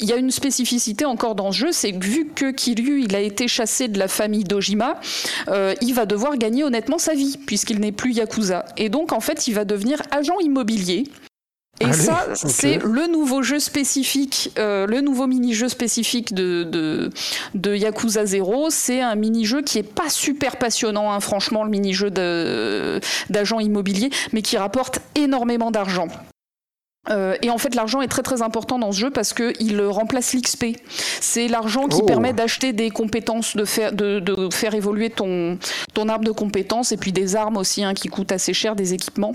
[0.00, 3.16] il y a une spécificité encore dans ce jeu, c'est que vu que Kiryu il
[3.16, 5.00] a été chassé de la famille d'Ojima,
[5.48, 8.66] euh, il va devoir gagner honnêtement sa vie puisqu'il n'est plus yakuza.
[8.76, 11.04] Et donc en fait, il va devenir agent immobilier.
[11.80, 17.10] Et ça, c'est le nouveau jeu spécifique, euh, le nouveau mini-jeu spécifique de, de,
[17.54, 18.70] de Yakuza 0.
[18.70, 22.08] C'est un mini-jeu qui est pas super passionnant, hein, franchement, le mini-jeu
[23.28, 26.08] d'agent immobilier, mais qui rapporte énormément d'argent.
[27.10, 30.34] Euh, et en fait, l'argent est très très important dans ce jeu parce qu'il remplace
[30.34, 30.66] l'XP.
[31.20, 32.06] C'est l'argent qui oh.
[32.06, 35.58] permet d'acheter des compétences, de faire, de, de, faire évoluer ton,
[35.94, 38.94] ton arbre de compétences et puis des armes aussi hein, qui coûtent assez cher, des
[38.94, 39.32] équipements.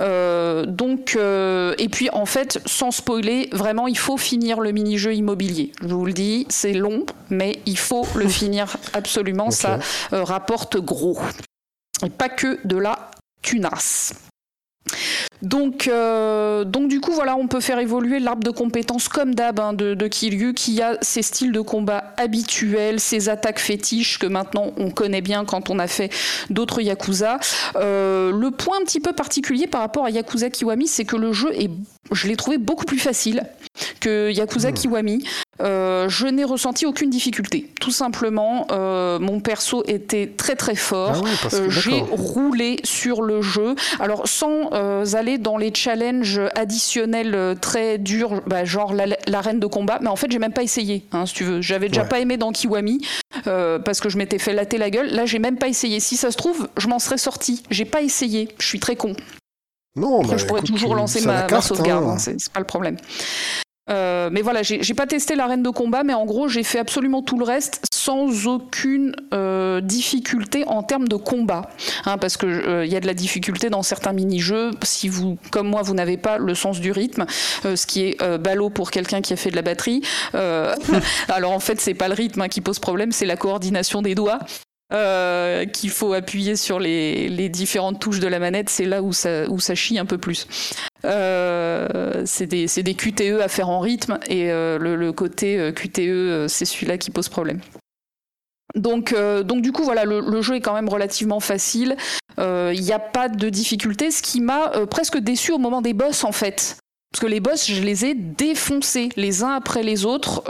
[0.00, 5.14] Euh, donc, euh, et puis en fait, sans spoiler, vraiment, il faut finir le mini-jeu
[5.14, 5.72] immobilier.
[5.82, 9.50] Je vous le dis, c'est long, mais il faut le finir absolument.
[9.50, 9.78] Ça
[10.10, 11.18] rapporte gros.
[12.04, 13.10] Et pas que de la
[13.42, 14.14] tunasse.
[15.42, 19.60] Donc, euh, donc du coup, voilà, on peut faire évoluer l'arbre de compétences comme d'hab
[19.60, 24.26] hein, de, de, Kiryu, qui a ses styles de combat habituels, ses attaques fétiches que
[24.26, 26.10] maintenant on connaît bien quand on a fait
[26.48, 27.38] d'autres Yakuza.
[27.76, 31.32] Euh, le point un petit peu particulier par rapport à Yakuza Kiwami, c'est que le
[31.32, 31.70] jeu est,
[32.12, 33.42] je l'ai trouvé beaucoup plus facile
[34.00, 34.74] que Yakuza hmm.
[34.74, 35.24] Kiwami.
[35.60, 37.70] Euh, je n'ai ressenti aucune difficulté.
[37.80, 41.24] Tout simplement, euh, mon perso était très très fort.
[41.24, 43.74] Ah euh, j'ai roulé sur le jeu.
[44.00, 44.70] Alors sans
[45.14, 48.94] aller dans les challenges additionnels très durs, bah, genre
[49.26, 51.60] l'arène de combat, mais en fait j'ai même pas essayé, hein, si tu veux.
[51.60, 53.06] J'avais déjà pas aimé dans Kiwami
[53.44, 55.08] parce que je m'étais fait latter la gueule.
[55.08, 56.00] Là j'ai même pas essayé.
[56.00, 57.62] Si ça se trouve, je m'en serais sorti.
[57.70, 58.48] J'ai pas essayé.
[58.58, 59.14] Je suis très con.
[59.96, 62.16] Non, bah, je pourrais toujours lancer ma, sauvegarde, hein.
[62.16, 62.96] Hein, c'est pas le problème.
[63.90, 67.22] Euh, mais voilà, j'ai pas testé l'arène de combat, mais en gros, j'ai fait absolument
[67.22, 71.70] tout le reste sans aucune euh, difficulté en termes de combat.
[72.06, 74.70] Hein, parce qu'il euh, y a de la difficulté dans certains mini-jeux.
[74.82, 77.26] Si vous, comme moi, vous n'avez pas le sens du rythme,
[77.62, 80.02] ce qui est ballot pour quelqu'un qui a fait de la batterie.
[81.28, 84.14] alors en fait, c'est pas le rythme hein, qui pose problème, c'est la coordination des
[84.14, 84.38] doigts.
[84.90, 89.98] Qu'il faut appuyer sur les, différentes touches de la manette, c'est là où ça, chie
[89.98, 90.46] un peu plus.
[91.04, 96.64] Euh, c'est des, QTE à faire en rythme et euh, le, côté euh, QTE, c'est
[96.64, 97.60] celui-là qui pose problème.
[98.74, 99.14] Donc,
[99.44, 101.96] donc du coup, voilà, le, jeu est quand même relativement facile.
[102.38, 106.24] Il n'y a pas de difficulté, ce qui m'a presque déçu au moment des boss
[106.24, 106.78] en fait.
[107.14, 110.42] Parce que les boss, je les ai défoncés les uns après les autres.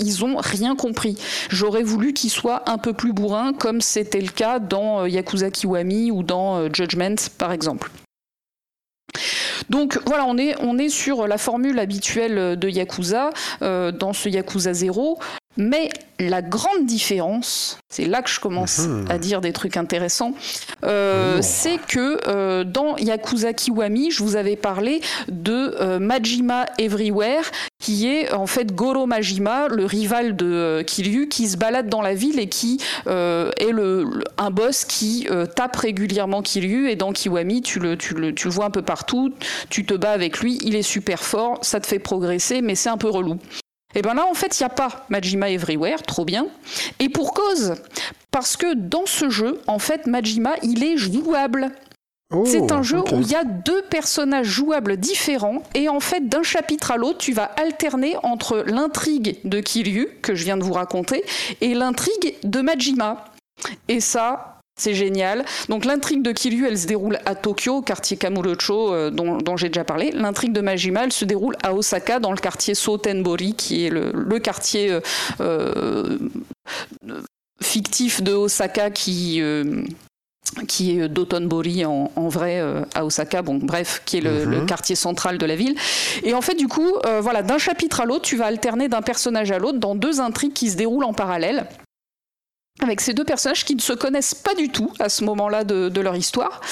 [0.00, 1.16] ils ont rien compris.
[1.48, 6.10] J'aurais voulu qu'ils soient un peu plus bourrins, comme c'était le cas dans Yakuza Kiwami
[6.10, 7.90] ou dans Judgment, par exemple.
[9.70, 13.30] Donc voilà, on est, on est sur la formule habituelle de Yakuza,
[13.62, 15.18] euh, dans ce Yakuza 0.
[15.56, 15.90] Mais
[16.20, 19.06] la grande différence, c'est là que je commence mhm.
[19.10, 20.32] à dire des trucs intéressants,
[20.84, 21.42] euh, oh.
[21.42, 27.42] c'est que euh, dans Yakuza Kiwami, je vous avais parlé de Majima Everywhere,
[27.80, 32.14] qui est en fait Goro Majima, le rival de Kiryu, qui se balade dans la
[32.14, 35.26] ville et qui est le, un boss qui
[35.56, 36.90] tape régulièrement Kiryu.
[36.90, 39.32] Et dans Kiwami, tu le, tu, le, tu le vois un peu partout,
[39.68, 42.90] tu te bats avec lui, il est super fort, ça te fait progresser, mais c'est
[42.90, 43.38] un peu relou.
[43.92, 46.46] Et eh bien là, en fait, il n'y a pas Majima Everywhere, trop bien.
[47.00, 47.74] Et pour cause,
[48.30, 51.72] parce que dans ce jeu, en fait, Majima, il est jouable.
[52.32, 56.28] Oh, c'est un jeu où il y a deux personnages jouables différents et en fait
[56.28, 60.62] d'un chapitre à l'autre tu vas alterner entre l'intrigue de Kiryu que je viens de
[60.62, 61.24] vous raconter
[61.60, 63.24] et l'intrigue de Majima.
[63.88, 65.44] Et ça, c'est génial.
[65.68, 69.84] Donc l'intrigue de Kiryu, elle se déroule à Tokyo, quartier Kamurocho, euh, dont, j'ai déjà
[69.84, 70.10] parlé.
[70.12, 74.38] L'intrigue de Majima, elle se déroule à Osaka, dans le quartier Sotenbori, qui est le,
[74.38, 75.00] quartier euh,
[75.40, 76.18] euh,
[77.62, 79.42] fictif de Osaka qui
[80.66, 82.60] qui est d'Otonbori en, vrai
[82.94, 84.66] à Osaka, bon bref, qui est le, mhm.
[84.66, 85.76] quartier central de la ville.
[86.24, 89.52] Et en fait, du coup, voilà, d'un chapitre à l'autre, tu vas alterner d'un personnage
[89.52, 91.66] à l'autre dans deux intrigues qui se déroulent en parallèle
[92.82, 96.00] avec ces deux personnages qui ne se connaissent pas du tout à ce moment-là de,
[96.00, 96.62] leur histoire.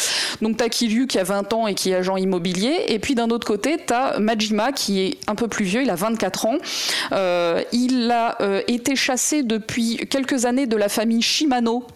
[0.40, 3.28] Donc t'as Kiryu qui a 20 ans et qui est agent immobilier, et puis d'un
[3.28, 6.56] autre côté t'as Majima qui est un peu plus vieux, il a 24 ans.
[7.12, 11.86] Euh, il a euh, été chassé depuis quelques années de la famille Shimano.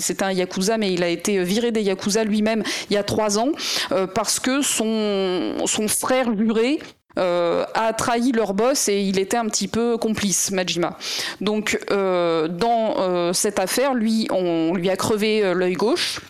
[0.00, 3.38] C'était un yakuza, mais il a été viré des yakuza lui-même il y a trois
[3.38, 3.50] ans
[3.92, 6.78] euh, parce que son, son frère juré
[7.18, 10.96] euh, a trahi leur boss et il était un petit peu complice, Majima.
[11.40, 16.20] Donc, euh, dans euh, cette affaire, lui, on lui a crevé l'œil gauche.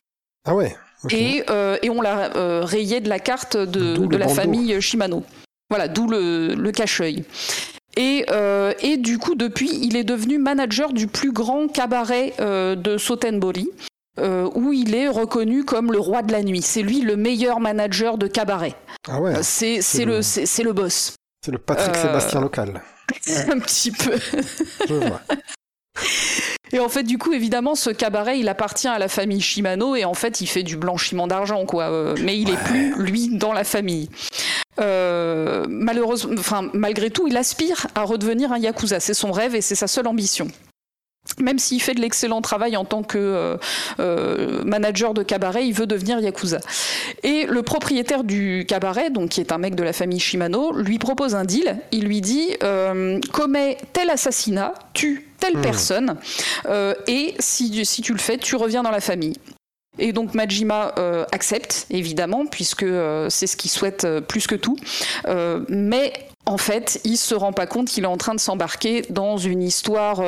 [0.44, 0.76] Ah ouais
[1.10, 1.44] et,
[1.82, 2.28] et, on l'a
[2.62, 5.24] rayé de la carte de, de la famille Shimano.
[5.70, 7.24] Voilà, d'où le, le cache-œil.
[7.96, 12.76] Et, euh, et, du coup, depuis, il est devenu manager du plus grand cabaret euh,
[12.76, 13.68] de Sotenbori,
[14.18, 16.62] euh, où il est reconnu comme le roi de la nuit.
[16.62, 18.74] C'est lui le meilleur manager de cabaret.
[19.08, 19.42] Ah ouais.
[19.42, 21.14] C'est le, c'est le boss.
[21.44, 22.82] C'est le Patrick Sébastien local.
[23.50, 24.16] Un petit peu.
[24.88, 25.20] Je vois.
[26.72, 30.04] Et en fait, du coup, évidemment, ce cabaret, il appartient à la famille Shimano et
[30.04, 32.14] en fait, il fait du blanchiment d'argent, quoi.
[32.22, 34.08] mais il est plus, lui, dans la famille.
[34.80, 39.00] Euh, malheureusement, enfin, malgré tout, il aspire à redevenir un yakuza.
[39.00, 40.48] C'est son rêve et c'est sa seule ambition
[41.38, 43.56] même s'il fait de l'excellent travail en tant que euh,
[43.98, 46.60] euh, manager de cabaret, il veut devenir yakuza.
[47.22, 50.98] Et le propriétaire du cabaret, donc qui est un mec de la famille Shimano, lui
[50.98, 51.78] propose un deal.
[51.92, 55.62] Il lui dit euh, commets tel assassinat, tue telle hmm.
[55.62, 56.16] personne,
[57.06, 59.36] et si, si tu le fais, tu reviens dans la famille.
[59.98, 64.54] Et donc Majima euh, accepte, évidemment, puisque euh, c'est ce qu'il souhaite euh, plus que
[64.54, 64.76] tout.
[65.68, 66.12] mais
[66.46, 69.62] en fait, il se rend pas compte qu'il est en train de s'embarquer dans une
[69.62, 70.22] histoire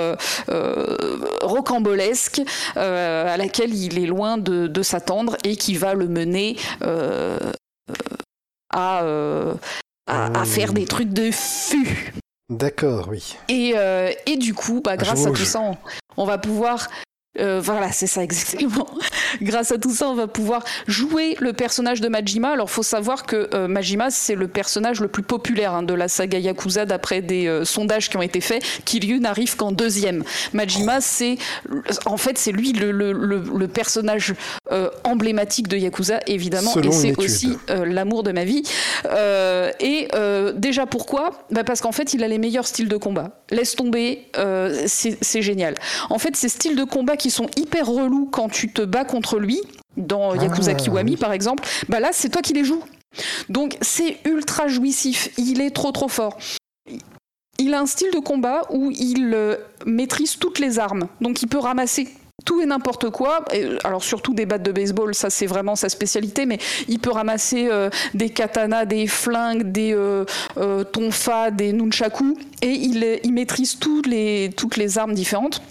[1.43, 2.43] rocambolesque
[2.77, 6.57] à laquelle il est loin de, s'attendre et qui va le mener
[8.71, 9.03] à,
[10.07, 12.13] à, faire des trucs de fu.
[12.51, 13.37] D'accord, oui.
[13.49, 13.75] Et,
[14.27, 15.61] et, du coup, bah, grâce à tout ça,
[16.17, 16.89] on va pouvoir
[17.39, 18.87] euh, voilà, c'est ça exactement.
[19.41, 22.51] Grâce à tout ça, on va pouvoir jouer le personnage de Majima.
[22.51, 26.09] Alors, faut savoir que euh, Majima, c'est le personnage le plus populaire hein, de la
[26.09, 28.63] saga Yakuza d'après des euh, sondages qui ont été faits.
[28.85, 30.25] Kiryu n'arrive qu'en deuxième.
[30.53, 31.39] Majima, c'est
[32.05, 34.35] en fait, c'est lui le, le, le, personnage
[35.05, 38.63] emblématique de Yakuza, évidemment, et c'est aussi l'amour de ma vie.
[39.81, 40.09] et
[40.55, 41.47] déjà pourquoi?
[41.51, 43.43] Bah Parce qu'en fait, il a les meilleurs styles de combat.
[43.51, 44.27] Laisse tomber,
[44.87, 45.75] c'est génial.
[46.11, 49.39] En fait, ces styles de combat qui sont hyper relous quand tu te bats contre
[49.39, 49.61] lui,
[49.97, 52.83] dans Yakuza ah, Kiwami par exemple, bah là c'est toi qui les joues.
[53.49, 56.37] Donc c'est ultra jouissif, il est trop trop fort.
[57.59, 59.57] Il a un style de combat où il euh,
[59.87, 62.09] maîtrise toutes les armes, donc il peut ramasser
[62.45, 63.45] tout et n'importe quoi.
[63.85, 66.59] alors surtout des battes de baseball, ça c'est vraiment sa spécialité, mais
[66.89, 70.25] il peut ramasser euh, des katanas, des flingues, des euh,
[70.91, 75.63] tonfa, des nunchaku, et il, il maîtrise les, toutes les armes différentes.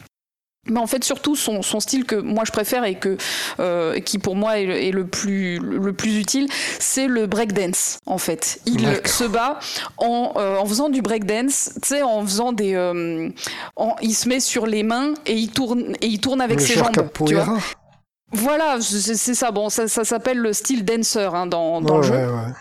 [0.67, 3.17] Mais en fait, surtout, son, son, style que moi je préfère et que,
[3.59, 6.47] euh, qui pour moi est, le, plus, le plus utile,
[6.79, 8.59] c'est le breakdance, en fait.
[8.67, 9.59] Il se bat
[9.97, 12.75] en, euh, en faisant du breakdance, tu sais, en faisant des.
[12.75, 13.29] Euh,
[14.03, 17.09] il se met sur les mains et il tourne, et il tourne avec ses jambes.
[17.25, 17.57] Tu vois
[18.33, 19.51] voilà, c'est ça.
[19.51, 22.13] Bon, ça, ça s'appelle le style dancer hein, dans, dans le jeu.
[22.13, 22.53] Ouais,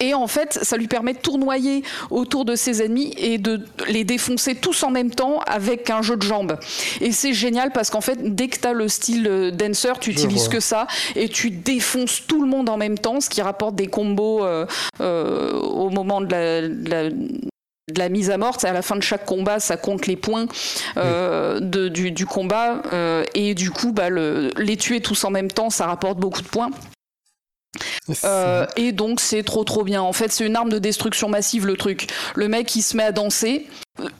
[0.00, 4.04] et en fait, ça lui permet de tournoyer autour de ses ennemis et de les
[4.04, 6.58] défoncer tous en même temps avec un jeu de jambes.
[7.00, 10.10] Et c'est génial parce qu'en fait, dès que tu as le style euh, dancer, tu
[10.10, 13.74] utilises que ça et tu défonces tout le monde en même temps, ce qui rapporte
[13.74, 14.66] des combos euh,
[15.00, 17.10] euh, au moment de
[17.96, 20.46] la, mise à mort, à la fin de chaque combat, ça compte les points
[20.96, 22.82] du, combat
[23.34, 26.70] et du coup, bah, les tuer tous en même temps, ça rapporte beaucoup de points.
[28.24, 30.02] Euh, et donc c'est trop trop bien.
[30.02, 32.08] En fait, c'est une arme de destruction massive le truc.
[32.34, 33.66] Le mec il se met à danser.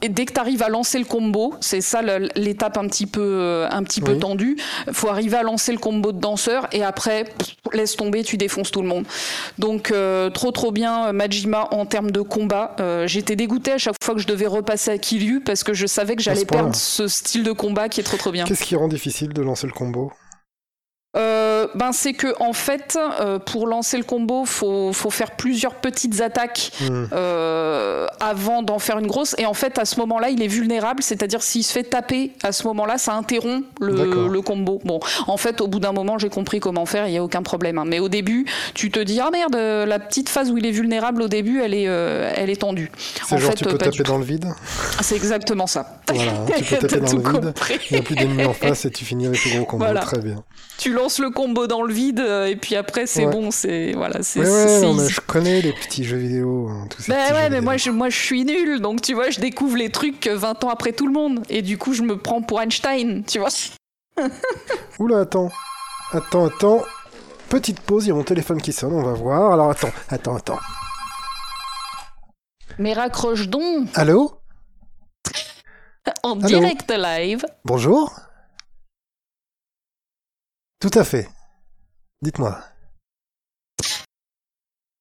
[0.03, 2.01] Et dès que tu arrives à lancer le combo, c'est ça
[2.37, 4.57] l'étape un petit peu euh, un petit peu tendue.
[4.93, 7.25] Faut arriver à lancer le combo de danseur et après
[7.73, 9.05] laisse tomber, tu défonces tout le monde.
[9.59, 12.77] Donc euh, trop trop bien Majima en termes de combat.
[13.07, 16.15] J'étais dégoûté à chaque fois que je devais repasser à Kiryu parce que je savais
[16.15, 18.45] que j'allais perdre ce style de combat qui est trop trop bien.
[18.45, 20.13] Qu'est-ce qui rend difficile de lancer le combo?
[21.17, 25.77] Euh, ben c'est que en fait, euh, pour lancer le combo, faut faut faire plusieurs
[25.77, 27.05] petites attaques hmm.
[27.13, 29.35] euh, avant d'en faire une grosse.
[29.39, 32.51] Et en fait, à ce moment-là, il est vulnérable, c'est-à-dire s'il se fait taper à
[32.51, 34.81] ce moment-là, ça interrompt le, le combo.
[34.85, 34.99] Bon,
[35.29, 37.79] en fait, au bout d'un moment, j'ai compris comment faire, il y a aucun problème.
[37.79, 37.85] Hein.
[37.87, 41.23] Mais au début, tu te dis ah merde, la petite phase où il est vulnérable
[41.23, 42.91] au début, elle est elle est tendue.
[43.29, 44.47] C'est genre fait, tu peux taper dans le vide.
[45.01, 46.01] C'est exactement ça.
[46.13, 47.55] Voilà, tu peux taper dans le vide.
[47.91, 49.85] Il n'y a plus d'ennemis en face et tu finis avec le gros combo.
[50.03, 50.43] Très bien.
[50.77, 54.23] Tu lance le combo dans le vide euh, et puis après c'est bon, c'est voilà,
[54.23, 54.41] c'est.
[54.41, 56.89] Ouais, je connais les petits jeux vidéo, hein.
[57.09, 59.91] Ben ouais, mais moi je, moi je suis nul, donc tu vois, je découvre les
[59.91, 63.25] trucs 20 ans après tout le monde et du coup je me prends pour Einstein,
[63.25, 63.51] tu vois.
[64.99, 65.51] Oula, attends,
[66.13, 66.83] attends, attends.
[67.49, 69.53] Petite pause, il y a mon téléphone qui sonne, on va voir.
[69.53, 70.61] Alors attends, attends, attends.
[72.79, 73.89] Mais raccroche donc.
[73.95, 74.33] Allô?
[76.23, 77.45] En direct live.
[77.65, 78.13] Bonjour.
[80.85, 81.31] Tout à fait.
[82.21, 82.61] Dites-moi.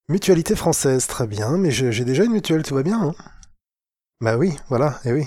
[0.08, 3.02] Mutualité française, très bien, mais j'ai déjà une mutuelle, tout va bien.
[3.02, 3.16] Hein
[4.22, 5.26] bah oui, voilà, et oui.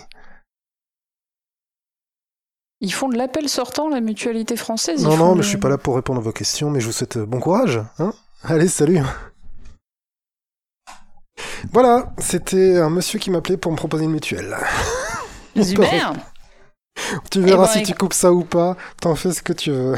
[2.80, 5.76] Ils font de l'appel sortant, la mutualité française Non, non, mais je suis pas là
[5.76, 7.82] pour répondre à vos questions, mais je vous souhaite bon courage.
[7.98, 8.14] Hein?
[8.42, 9.00] Allez, salut
[11.70, 14.56] Voilà, c'était un monsieur qui m'appelait pour me proposer une mutuelle.
[15.62, 16.14] Super
[17.30, 18.76] tu verras eh ben, si tu coupes ça ou pas.
[19.00, 19.94] T'en fais ce que tu veux.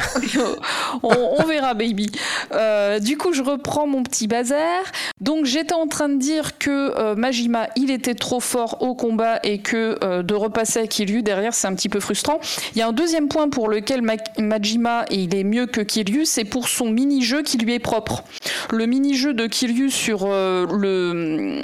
[1.03, 2.11] on, verra, baby.
[2.53, 4.83] Euh, du coup, je reprends mon petit bazar.
[5.21, 9.39] Donc, j'étais en train de dire que euh, Majima, il était trop fort au combat
[9.43, 12.41] et que euh, de repasser à Kiryu derrière, c'est un petit peu frustrant.
[12.75, 14.03] Il y a un deuxième point pour lequel
[14.39, 18.25] Majima, il est mieux que Kiryu, c'est pour son mini-jeu qui lui est propre.
[18.71, 21.63] Le mini-jeu de Kiryu sur le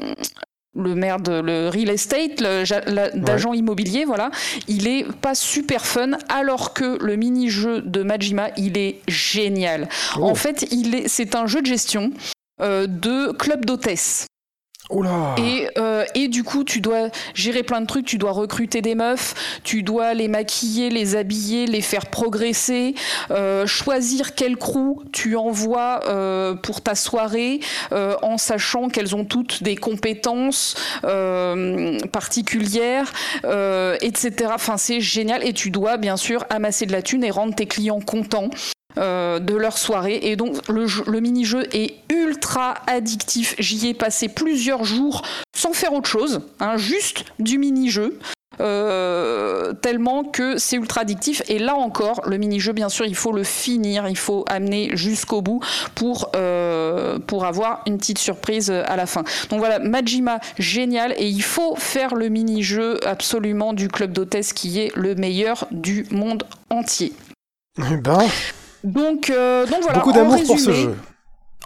[0.77, 2.43] le merde, le real estate,
[3.14, 4.31] d'agent immobilier, voilà,
[4.68, 9.89] il est pas super fun, alors que le mini-jeu de Majima, il est génial.
[10.16, 10.25] Oh.
[10.25, 12.12] En fait, il est, c'est un jeu de gestion
[12.61, 14.27] euh, de club d'hôtesse.
[15.39, 18.05] Et, euh, et du coup, tu dois gérer plein de trucs.
[18.05, 22.95] Tu dois recruter des meufs, tu dois les maquiller, les habiller, les faire progresser,
[23.30, 27.61] euh, choisir quel crew tu envoies euh, pour ta soirée,
[27.93, 30.74] euh, en sachant qu'elles ont toutes des compétences
[31.05, 33.12] euh, particulières,
[33.45, 34.51] euh, etc.
[34.55, 35.47] Enfin, c'est génial.
[35.47, 38.51] Et tu dois bien sûr amasser de la thune et rendre tes clients contents.
[38.97, 40.20] Euh, de leur soirée.
[40.22, 43.57] Et donc le, mini-jeu est ultra addictif.
[43.59, 45.22] J'y ai passé plusieurs jours
[45.57, 48.18] sans faire autre chose, hein, juste du mini-jeu.
[48.61, 53.32] Euh, tellement que c'est ultra addictif et là encore le mini-jeu bien sûr il faut
[53.32, 55.59] le finir il faut amener jusqu'au bout
[55.97, 61.26] pour, euh, pour avoir une petite surprise à la fin donc voilà Majima génial et
[61.26, 66.45] il faut faire le mini-jeu absolument du club d'hôtesse qui est le meilleur du monde
[66.70, 67.12] entier
[67.90, 68.20] eh ben
[68.85, 69.99] donc, euh, donc voilà.
[69.99, 70.95] Beaucoup d'amour pour ce jeu.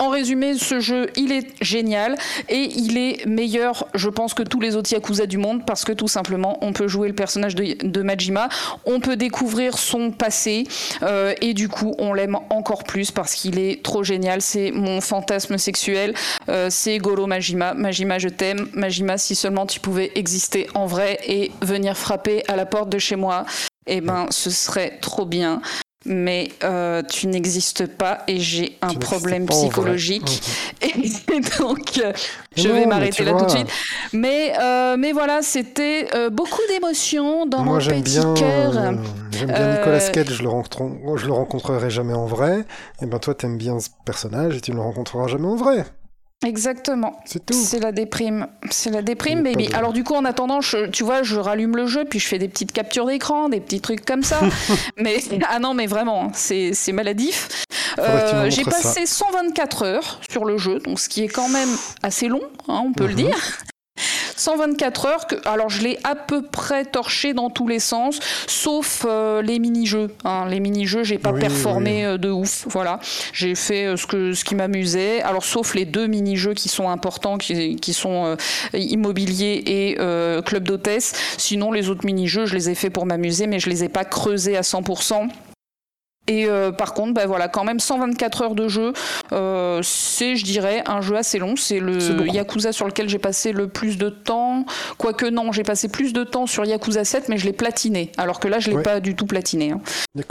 [0.01, 2.17] En résumé, ce jeu, il est génial
[2.49, 5.91] et il est meilleur, je pense, que tous les autres Yakuza du monde parce que
[5.91, 8.49] tout simplement, on peut jouer le personnage de, Majima,
[8.87, 10.69] on peut découvrir son passé
[11.03, 14.41] euh, et du coup, on l'aime encore plus parce qu'il est trop génial.
[14.41, 16.15] C'est mon fantasme sexuel,
[16.49, 17.75] euh, c'est Goro Majima.
[17.75, 18.69] Majima, je t'aime.
[18.75, 22.99] Majima, si seulement tu pouvais exister en vrai et venir frapper à la porte de
[22.99, 23.47] chez moi,
[23.89, 25.61] eh ben, ce serait trop bien
[26.09, 30.43] mais euh, tu n'existes pas et j'ai un problème psychologique.
[30.81, 32.13] Et donc, euh,
[32.57, 33.69] je vais m'arrêter là tout de suite.
[34.13, 38.73] Mais, euh, mais voilà, c'était beaucoup d'émotions dans mon petit cœur.
[39.31, 42.65] J'aime bien Nicolas Cage, je le, je le rencontrerai jamais en vrai.
[43.03, 45.85] Et ben toi, t'aimes bien ce personnage et tu ne le rencontreras jamais en vrai.
[46.47, 47.21] Exactement.
[47.51, 48.47] C'est la déprime.
[48.71, 49.69] C'est la déprime, baby.
[49.75, 50.61] Alors du coup, en attendant,
[50.93, 53.81] tu vois, je rallume le jeu, puis je fais des petites captures d'écran, des petits
[53.81, 54.41] trucs comme ça.
[54.97, 55.19] mais
[55.49, 57.65] ah non, mais vraiment, hein, c'est maladif.
[57.99, 61.71] Euh, j'ai passé 124 heures sur le jeu, donc ce qui est quand même
[62.03, 63.17] assez long, hein, on peut le mhm.
[63.17, 63.59] dire.
[64.39, 69.05] 124 heures, que, alors je l'ai à peu près torché dans tous les sens, sauf
[69.07, 70.09] euh, les mini-jeux.
[70.25, 70.47] Hein.
[70.49, 72.67] Les mini-jeux, j'ai pas performé euh, de ouf.
[72.69, 73.01] Voilà,
[73.33, 75.23] j'ai fait euh, ce, que, ce qui m'amusait.
[75.23, 78.37] Alors, sauf les deux mini-jeux qui sont importants, qui, qui sont
[78.75, 79.95] immobilier et
[80.45, 81.13] club d'hôtesse.
[81.37, 84.05] Sinon, les autres mini-jeux, je les ai fait pour m'amuser, mais je les ai pas
[84.05, 85.29] creusés à 100%.
[86.29, 88.93] Et euh, par contre, bah voilà, quand même 124 heures de jeu,
[89.33, 91.57] euh, c'est, je dirais, un jeu assez long.
[91.57, 91.99] C'est le
[92.29, 94.67] Yakuza sur lequel j'ai passé le plus de temps.
[94.99, 98.13] Quoique non, j'ai passé plus de temps sur Yakuza 7, mais je l'ai platiné.
[98.19, 99.73] Alors que là, je l'ai pas du tout platiné.
[99.73, 99.81] Hein.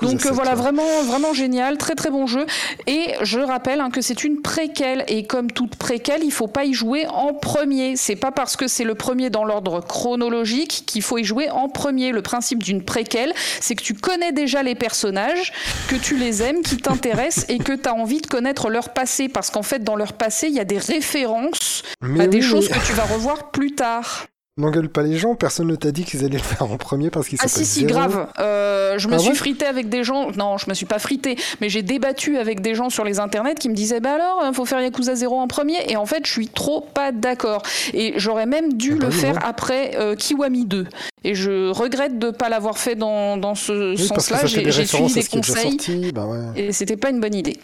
[0.02, 2.45] Donc euh, voilà, vraiment, vraiment génial, très très bon jeu.
[2.86, 6.66] Et je rappelle hein, que c'est une préquelle et comme toute préquelle, il faut pas
[6.66, 7.95] y jouer en premier.
[7.95, 11.70] C'est pas parce que c'est le premier dans l'ordre chronologique qu'il faut y jouer en
[11.70, 12.12] premier.
[12.12, 15.54] Le principe d'une préquelle, c'est que tu connais déjà les personnages
[15.88, 19.30] que tu les aimes, qui t'intéressent et que tu as envie de connaître leur passé.
[19.30, 21.84] Parce qu'en fait, dans leur passé, il y a des références
[22.20, 24.28] à des choses que tu vas revoir plus tard.
[24.58, 27.28] N'engueule pas les gens, personne ne t'a dit qu'ils allaient le faire en premier parce
[27.28, 30.58] qu'ils Ah si si grave, euh, je me ah suis frité avec des gens, non
[30.58, 33.70] je me suis pas frité, mais j'ai débattu avec des gens sur les internets qui
[33.70, 35.78] me disaient bah alors il faut faire Yakuza 0 en premier.
[35.91, 37.62] Et en fait je suis trop pas d'accord.
[37.93, 40.88] Et j'aurais même dû ah bah le faire après euh, Kiwami 2
[41.24, 46.12] et je regrette de pas l'avoir fait dans, dans ce sens-là, j'ai suivi des conseils
[46.14, 47.60] bah et c'était pas une bonne idée.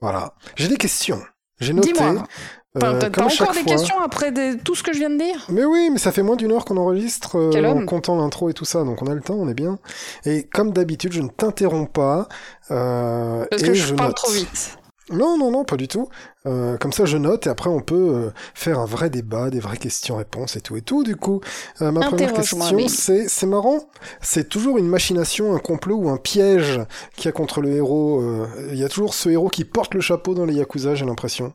[0.00, 1.20] Voilà, j'ai des questions.
[1.60, 1.92] J'ai noté.
[2.78, 4.32] T'as euh, encore des questions après
[4.64, 5.44] tout ce que je viens de dire?
[5.48, 8.54] Mais oui, mais ça fait moins d'une heure qu'on enregistre euh, en comptant l'intro et
[8.54, 9.80] tout ça, donc on a le temps, on est bien.
[10.24, 12.28] Et comme d'habitude, je ne t'interromps pas.
[12.70, 14.78] Euh, Parce que je, parle trop vite.
[15.10, 16.08] Non, non, non, pas du tout.
[16.46, 19.58] Euh, comme ça, je note et après, on peut euh, faire un vrai débat, des
[19.58, 21.02] vraies questions-réponses et tout et tout.
[21.02, 21.40] Du coup,
[21.80, 23.80] ma première question, c'est, c'est marrant.
[24.20, 26.80] C'est toujours une machination, un complot ou un piège
[27.16, 28.22] qu'il y a contre le héros.
[28.70, 31.52] Il y a toujours ce héros qui porte le chapeau dans les Yakuza, j'ai l'impression.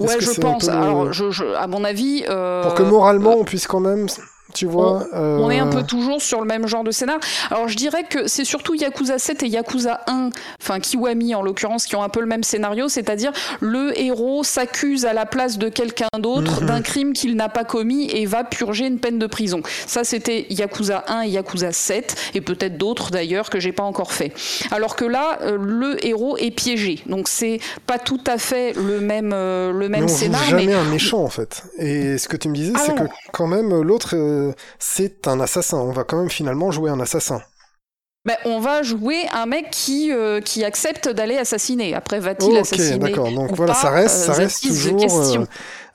[0.00, 0.68] Ouais, je pense.
[0.68, 2.24] Alors, je, je, à mon avis.
[2.28, 2.62] Euh...
[2.62, 4.08] Pour que moralement, on puisse quand même
[4.52, 5.04] tu vois.
[5.12, 7.18] On, est un peu euh, toujours sur le même genre de scénar.
[7.50, 10.30] Alors je dirais que c'est surtout Yakuza 7 et Yakuza 1,
[10.60, 15.06] enfin Kiwami en l'occurrence, qui ont un peu le même scénario, c'est-à-dire le héros s'accuse
[15.06, 16.66] à la place de quelqu'un d'autre Mhm.
[16.68, 19.62] d'un crime qu'il n'a pas commis et va purger une peine de prison.
[19.86, 24.12] Ça c'était Yakuza 1 et Yakuza 7 et peut-être d'autres d'ailleurs que j'ai pas encore
[24.12, 24.32] fait.
[24.70, 29.00] Alors que là, euh, le héros est piégé, donc c'est pas tout à fait le
[29.00, 30.44] même euh, le Mais même joue scénar.
[30.44, 31.64] jamais mais- un méchant en fait.
[31.78, 33.08] Et ce que tu me disais, Ah c'est que non.
[33.32, 34.14] quand même l'autre,
[34.78, 35.78] c'est un assassin.
[35.78, 37.40] On va quand même finalement jouer un assassin.
[38.26, 41.94] Ben, on va jouer un mec qui, euh, qui accepte d'aller assassiner.
[41.94, 43.30] Après, va-t-il Ok, assassiner d'accord.
[43.32, 45.44] Donc ou voilà, pas ça reste, ça Euh, reste is the toujours euh,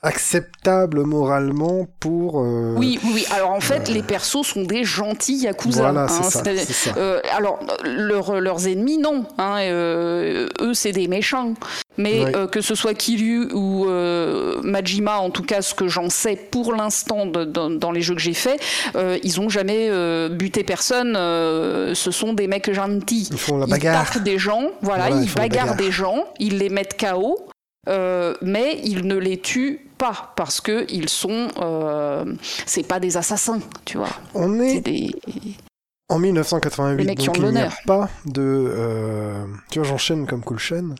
[0.02, 2.40] acceptable moralement pour.
[2.40, 3.24] euh, Oui, oui.
[3.34, 5.82] Alors en fait, les persos sont des gentils yakuza.
[5.82, 6.08] Voilà, hein.
[6.08, 6.42] c'est
[6.72, 9.24] ça, euh, alors, leurs- leurs ennemis, non.
[9.38, 11.54] hein, euh, eux, c'est des méchants.
[11.98, 13.86] Mais euh, que ce soit Kiryu ou
[14.62, 18.32] Majima, en tout cas, ce que j'en sais pour l'instant dans, les jeux que j'ai
[18.34, 18.60] faits,
[19.22, 19.90] ils ont jamais
[20.30, 21.14] buté personne.
[21.14, 23.28] ce sont des mecs gentils.
[23.30, 24.10] Ils font la Ils bagarre.
[24.10, 25.76] tapent des gens, voilà, Voilà, ils ils bagarrent bagarre.
[25.76, 27.38] des gens, ils les mettent KO,
[27.88, 32.24] euh, mais ils ne les tuent pas parce que ils sont, euh,
[32.66, 34.08] c'est pas des assassins, tu vois.
[34.34, 35.14] On est des...
[36.08, 38.42] en Les 1988, mecs qui donc ont de il n'y a pas de.
[38.42, 40.94] euh, Tu vois, j'enchaîne comme cool chaîne.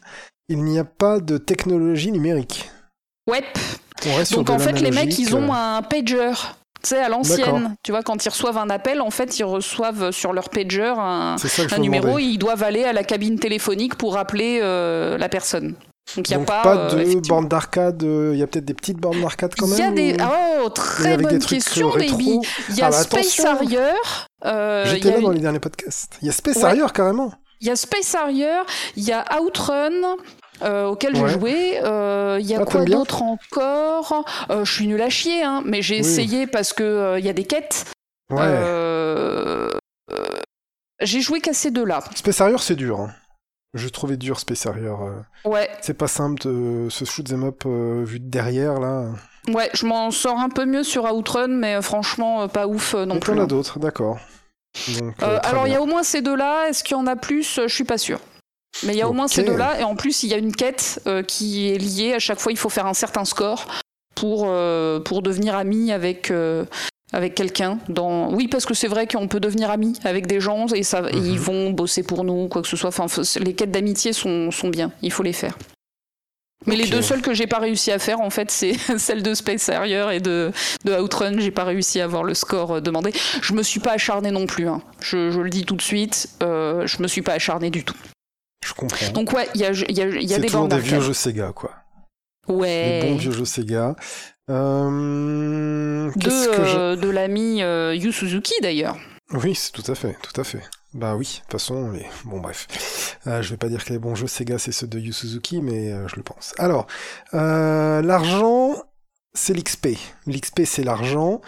[0.48, 2.70] Il n'y a pas de technologie numérique.
[3.28, 3.42] Ouais.
[4.04, 6.32] Donc sur en fait, les mecs, ils ont euh, un pager.
[6.82, 10.12] Tu sais, à l'ancienne, tu vois, quand ils reçoivent un appel, en fait, ils reçoivent
[10.12, 11.36] sur leur pager un,
[11.78, 12.22] numéro, demander.
[12.24, 15.74] ils doivent aller à la cabine téléphonique pour appeler euh, la personne.
[16.16, 18.02] Donc il n'y a pas, pas, euh, de bornes d'arcade.
[18.02, 19.96] euh, Il y a peut-être des petites bornes d'arcade quand Il même.
[19.96, 20.22] y a des.
[20.22, 20.26] ou-
[20.64, 22.40] Oh, très bonne question, euh, Baby.
[22.70, 23.40] Il y a Ah bah, Space.
[23.40, 23.78] Harrier.
[24.44, 26.18] euh, il J'étais là dans les derniers podcasts.
[26.22, 26.64] Il y a Space Ouais.
[26.64, 27.32] Harrier carrément.
[27.60, 28.52] Il y a Space Harrier,
[28.96, 29.90] il y a Outrun.
[30.62, 31.20] euh, auquel Ouais.
[31.28, 35.08] j'ai joué, Euh, il y a Ah, quoi d'autre encore Euh, Je suis nul à
[35.08, 36.00] chier, hein, mais j'ai Oui.
[36.00, 37.84] essayé parce que euh, il y a des quêtes.
[38.30, 38.38] Ouais.
[38.42, 39.70] Euh,
[40.10, 40.16] euh,
[41.00, 42.00] j'ai joué qu'à ces deux-là.
[42.14, 43.00] Space Harrier, c'est dur.
[43.00, 43.10] hein.
[43.74, 44.86] Je trouvais dur Space Harrier.
[44.88, 45.48] euh.
[45.48, 49.06] Ouais, C'est pas simple de ce shoot them up euh, vu de derrière là.
[49.48, 53.20] ouais, je m'en sors un peu mieux sur Outrun, mais euh, franchement, pas ouf non
[53.20, 53.32] plus.
[53.32, 53.46] on a hein.
[53.46, 54.18] d'autres, d'accord.
[54.88, 56.68] Euh, alors il y a au moins ces deux-là.
[56.68, 57.60] Est-ce qu'il y en a plus?
[57.62, 58.20] Je suis pas sûre.
[58.84, 59.80] Mais il y a au moins ces deux-là.
[59.80, 62.14] Et en plus, il y a une quête euh, qui est liée.
[62.14, 63.66] À chaque fois, il faut faire un certain score
[64.14, 64.52] pour,
[65.04, 66.32] pour devenir ami avec,
[67.12, 67.78] avec quelqu'un.
[67.88, 68.32] Dans...
[68.32, 71.16] Oui, parce que c'est vrai qu'on peut devenir ami avec des gens et, ça, et
[71.16, 71.26] Mhm.
[71.26, 72.88] ils vont bosser pour nous, quoi que ce soit.
[72.96, 73.06] Enfin,
[73.40, 74.92] les quêtes d'amitié sont, sont bien.
[75.02, 75.56] Il faut les faire.
[76.66, 79.32] Mais les deux seules que j'ai pas réussi à faire, en fait, c'est celle de
[79.32, 80.52] Space Harrier et de,
[80.84, 81.38] de Outrun.
[81.40, 83.12] J'ai pas réussi à avoir le score euh, demandé.
[83.40, 84.68] Je me suis pas acharné non plus.
[84.68, 84.82] hein.
[85.00, 86.28] Je, je le dis tout de suite.
[86.42, 87.96] Euh, je me suis pas acharné du tout.
[88.66, 89.08] Je comprends.
[89.12, 91.00] Donc ouais, il y a, y a, y a C'est des toujours bandes des vieux
[91.00, 91.70] jeux Sega quoi.
[92.46, 93.00] Des Ouais.
[93.04, 93.96] bons vieux jeux Sega.
[94.50, 96.76] Euh, De, Qu'est-ce que je...
[96.76, 98.96] euh, de l'ami euh, Yu Suzuki d'ailleurs.
[99.32, 100.62] Oui, c'est tout à fait, tout à fait.
[100.92, 102.04] Bah oui, de toute façon, les...
[102.24, 103.16] bon bref.
[103.28, 105.62] Euh, je vais pas dire que les bons jeux Sega c'est ceux de Yu Suzuki,
[105.62, 106.52] mais euh, je le pense.
[106.58, 106.86] Alors,
[107.34, 108.74] euh, l'argent,
[109.32, 109.90] c'est l'XP.
[110.26, 111.40] L'XP c'est l'argent.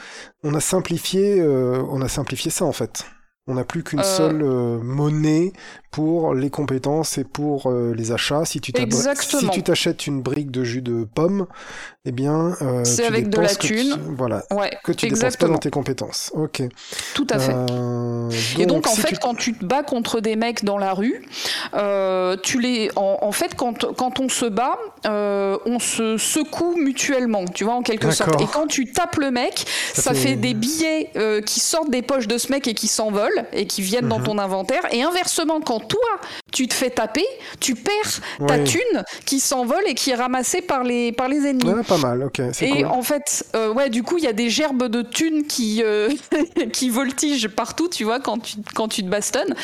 [0.45, 3.05] On a simplifié, on a simplifié ça en fait.
[3.49, 4.03] On n'a plus qu'une Euh.
[4.05, 5.53] seule euh, monnaie
[5.91, 8.45] pour les compétences et pour euh, les achats.
[8.45, 8.73] Si tu
[9.21, 11.47] si t'achètes une brique de jus de pomme,
[12.05, 14.15] eh bien, C'est avec de la dépenses que tu- thune.
[14.17, 16.31] Voilà, Ouais, que tu dépenses pas dans tes compétences.
[16.35, 16.63] Ok.
[17.15, 17.53] Tout à fait.
[18.33, 20.79] Euh, Et donc, en si fait, tu- quand tu te bats contre des mecs dans
[20.79, 21.23] la rue,
[21.75, 26.75] euh, tu les, en, en fait, quand, quand on se bat, euh, on se secoue
[26.77, 28.41] mutuellement, tu vois, en quelque sorte.
[28.41, 29.65] Et quand tu tapes le mec,
[29.95, 30.37] Ça ça, fait- fait...
[30.37, 33.83] des billets euh, qui sortent des poches de ce mec et qui s'envolent et qui
[33.83, 34.25] viennent dans Mhm.
[34.25, 34.83] ton inventaire.
[34.93, 35.99] Et inversement, quand toi,
[36.53, 37.25] tu te fais taper,
[37.61, 41.71] tu perds ta thune qui s'envole et qui est ramassée par les, par les ennemis.
[41.73, 42.87] Ouais, pas mal, ok, Et cool.
[42.87, 45.83] en fait, ouais, du coup, il y a des gerbes de thunes qui,
[46.73, 49.55] qui voltigent partout, tu vois, quand tu, quand tu te bastonnes.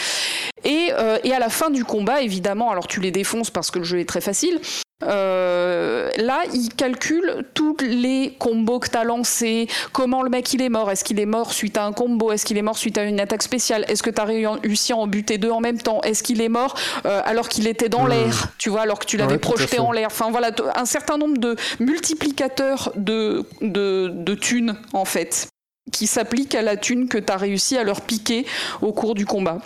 [0.64, 3.78] Et, euh, et à la fin du combat, évidemment, alors tu les défonces parce que
[3.78, 4.60] le jeu est très facile.
[5.04, 10.60] euh, là, il calcule tous les combos que tu as lancés, comment le mec il
[10.60, 12.98] est mort, est-ce qu'il est mort suite à un combo, est-ce qu'il est mort suite
[12.98, 15.80] à une attaque spéciale, est-ce que tu as réussi à en buter deux en même
[15.80, 16.74] temps, est-ce qu'il est mort
[17.06, 18.10] euh, alors qu'il était dans Hmm.
[18.10, 20.08] l'air, tu vois, alors que tu l'avais Ouais, tout à projeté en l'air?
[20.10, 25.46] Enfin voilà, un certain nombre de multiplicateurs de, de, de thunes, en fait,
[25.92, 28.44] qui s'appliquent à la thune que tu as réussi à leur piquer
[28.82, 29.58] au cours du combat.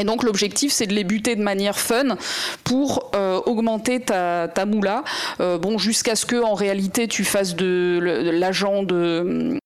[0.00, 2.16] Et donc l'objectif c'est de les buter de manière fun
[2.64, 5.04] pour euh, augmenter ta, ta moula,
[5.40, 7.98] Euh, bon jusqu'à ce que en réalité tu fasses de,
[8.32, 9.58] l'agent de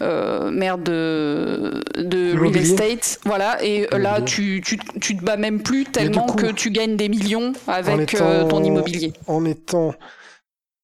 [0.00, 3.62] euh, merde de, de real estate, voilà.
[3.62, 7.10] Et là tu, tu, tu te bats même plus tellement coup, que tu gagnes des
[7.10, 9.12] millions avec étant- ton immobilier.
[9.26, 9.94] En étant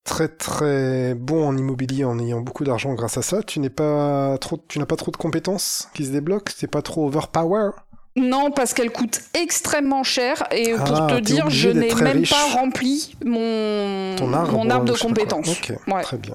[0.04, 4.36] très très bon en immobilier en ayant beaucoup d'argent grâce à ça, tu n'es pas
[4.38, 7.70] trop, tu n'as pas trop de compétences qui se débloquent, c'est pas trop overpower?
[8.16, 12.18] Non, parce qu'elle coûte extrêmement cher et pour Ah, te t'es dire, je n'ai même
[12.18, 12.30] riche.
[12.30, 15.60] pas rempli mon, arbre, mon arbre de compétences.
[15.86, 16.02] Ouais.
[16.02, 16.34] très bien.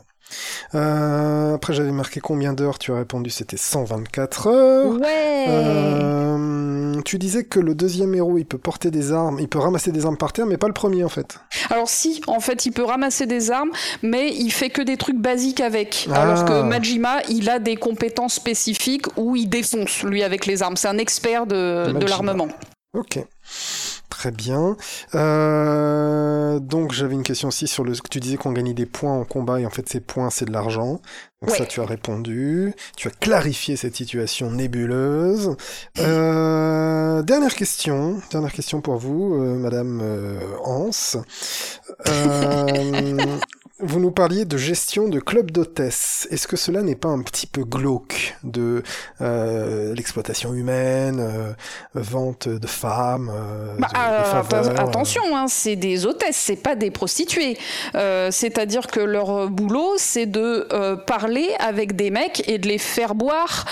[0.73, 4.91] Euh, après, j'avais marqué combien d'heures Tu as répondu, c'était 124 heures.
[4.99, 5.45] Ouais.
[5.47, 9.91] Euh, tu disais que le deuxième héros, il peut porter des armes, il peut ramasser
[9.91, 11.37] des armes par terre, mais pas le premier en fait.
[11.69, 13.71] Alors si, en fait, il peut ramasser des armes,
[14.01, 16.07] mais il fait que des trucs basiques avec.
[16.11, 16.23] Ah.
[16.23, 20.77] Alors que Majima, il a des compétences spécifiques où il défonce, lui, avec les armes.
[20.77, 22.47] C'est un expert de, de l'armement.
[22.93, 23.19] Ok.
[24.25, 24.75] Très bien.
[25.13, 27.93] Euh, donc j'avais une question aussi sur le.
[28.09, 30.51] Tu disais qu'on gagnait des points en combat et en fait ces points c'est de
[30.51, 30.99] l'argent.
[31.43, 31.57] Donc Ouais.
[31.59, 32.73] ça tu as répondu.
[32.97, 35.55] Tu as clarifié cette situation nébuleuse.
[35.99, 38.19] Euh, dernière question.
[38.31, 40.89] Dernière question pour vous, euh, Madame euh, Hans.
[43.81, 46.29] Vous nous parliez de gestion de club d'hôtesse.
[46.31, 48.83] Est-ce que cela n'est pas un petit peu glauque de
[49.19, 51.51] euh, l'exploitation humaine, euh,
[51.93, 56.89] vente de femmes, euh, Bah, de- faveurs, attention, hein, c'est des hôtesses, c'est pas des
[56.89, 57.57] prostituées.
[58.31, 60.67] C'est-à-dire que leur boulot, c'est de
[61.05, 63.65] parler avec des mecs et de les faire boire.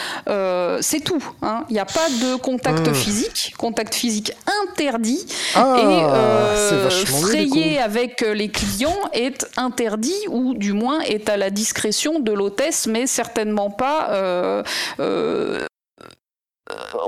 [0.81, 1.23] c'est tout.
[1.41, 1.63] hein.
[1.69, 2.93] Il n'y a pas de contact Hmm.
[2.93, 4.33] physique, contact physique
[4.67, 5.25] interdit.
[5.55, 9.92] Ah, et frayer avec les clients est interdit
[10.29, 14.09] ou du moins est à la discrétion de l'hôtesse, mais certainement pas.
[14.11, 14.63] euh,
[14.99, 15.65] euh,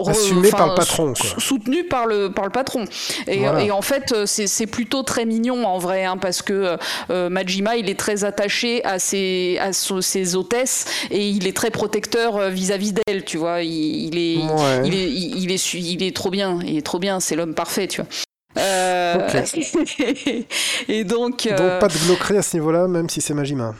[0.05, 1.39] Assumé par le patron, quoi.
[1.39, 2.83] soutenu par le par le patron
[3.25, 3.63] et, Voilà.
[3.63, 6.75] et en fait c'est plutôt très mignon en vrai hein, parce que
[7.09, 11.71] euh, Majima il est très attaché à ses à ses hôtesses et il est très
[11.71, 14.81] protecteur vis-à-vis d'elles tu vois il, il est Ouais.
[14.83, 17.55] il est il, il est il est trop bien il est trop bien c'est l'homme
[17.55, 18.09] parfait tu vois
[18.57, 19.29] Euh,
[20.87, 23.75] et donc, euh, Donc pas de glauquerie à ce niveau-là, même si c'est Majima.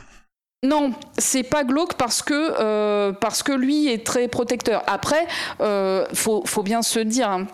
[0.62, 4.82] non, c'est pas glauque parce que euh, parce que lui est très protecteur.
[4.86, 5.26] Après,
[6.14, 7.28] faut faut bien se dire.
[7.30, 7.46] hein,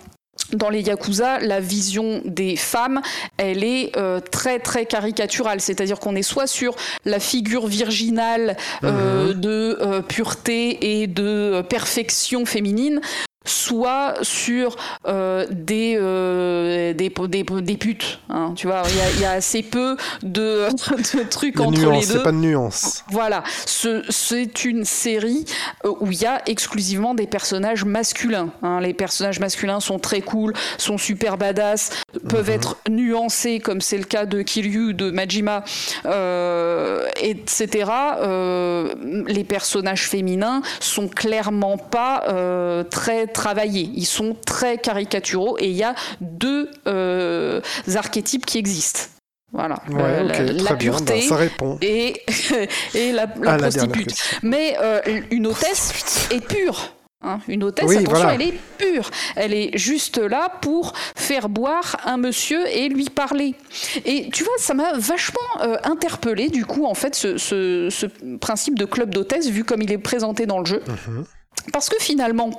[0.52, 3.00] dans les yakuza, la vision des femmes,
[3.36, 5.60] elle est euh, très très caricaturale.
[5.60, 12.44] C'est-à-dire qu'on est soit sur la figure virginale euh, de euh, pureté et de perfection
[12.44, 13.00] féminine,
[13.44, 14.76] soit sur
[15.06, 18.20] euh, des, euh, des, des, des putes.
[18.28, 20.68] hein, tu vois, il y a- il y, a assez peu de,
[21.16, 22.22] de trucs Les entre nuances, les deux.
[22.22, 23.04] pas de nuances.
[23.10, 25.44] Voilà, Ce- c'est une série
[25.84, 28.50] euh, où il y a exclusivement des personnages masculins.
[28.62, 28.80] hein.
[28.80, 31.90] Les personnages masculins sont très cool, sont super badass,
[32.28, 35.64] peuvent être nuancés comme c'est le cas de Kiryu, de Majima,
[36.06, 37.90] euh, etc.
[39.26, 42.24] Les personnages féminins sont clairement pas
[42.90, 43.90] très travaillés.
[43.94, 47.60] Ils sont très caricaturaux et il y a deux euh,
[47.94, 49.00] archétypes qui existent.
[49.54, 50.92] Voilà, Ouais, La- ok, la, la bien.
[50.92, 51.78] bah, ça répond.
[51.82, 52.22] et,
[52.94, 54.38] et la, la dernière prostitute.
[54.42, 56.94] Mais euh, une hôtesse est pure.
[57.22, 57.38] hein.
[57.48, 58.34] Une hôtesse, Oui, attention, voilà.
[58.34, 59.10] elle est pure.
[59.36, 63.54] Elle est juste là pour faire boire un monsieur et lui parler.
[64.06, 68.06] Et tu vois, ça m'a vachement euh, interpellé du coup, en fait, ce, ce- ce
[68.38, 70.82] principe de club d'hôtesse, vu comme il est présenté dans le jeu.
[71.08, 71.26] Mhm.
[71.72, 72.50] Parce que finalement,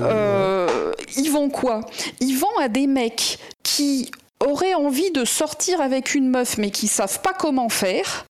[0.00, 1.80] euh, ils vendent quoi?
[2.20, 4.10] Ils vendent à des mecs qui
[4.46, 8.24] auraient envie de sortir avec une meuf mais qui savent pas comment faire.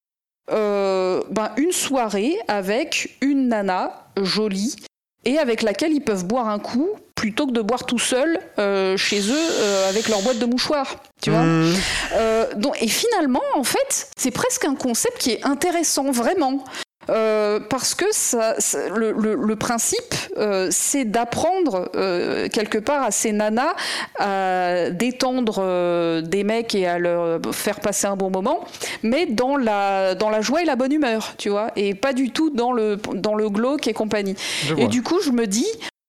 [0.51, 4.77] euh, ben, une soirée avec une nana jolie
[5.27, 8.97] et avec laquelle ils peuvent boire un coup plutôt que de boire tout seul euh,
[8.97, 10.97] chez eux euh, avec leur boîte de mouchoirs.
[11.21, 11.41] Tu vois?
[12.15, 16.65] Euh, donc, et finalement, en fait, c'est presque un concept qui est intéressant, vraiment.
[17.11, 23.03] Euh, parce que ça, ça- le, le- le principe, euh, c'est d'apprendre euh, quelque part
[23.03, 23.75] à ces nanas
[24.19, 28.65] à détendre des mecs et à leur faire passer un bon moment,
[29.03, 32.31] mais dans la, dans la joie et la bonne humeur, tu vois, et pas du
[32.31, 34.37] tout dans le, dans le glauque et compagnie.
[34.79, 35.67] Et du coup, je me dis,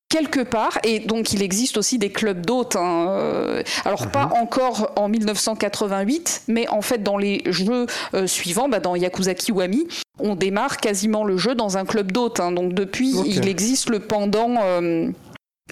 [0.09, 4.11] quelque part, et donc il existe aussi des clubs d'hôtes, hein, euh, alors Mhm.
[4.11, 7.85] pas encore en 1988, mais en fait dans les jeux
[8.15, 9.87] euh, suivants, bah, dans Yakuza Kiwami,
[10.19, 12.39] on démarre quasiment le jeu dans un club d'hôtes.
[12.39, 12.51] hein.
[12.51, 14.55] donc depuis, il existe le pendant...
[14.63, 15.09] euh,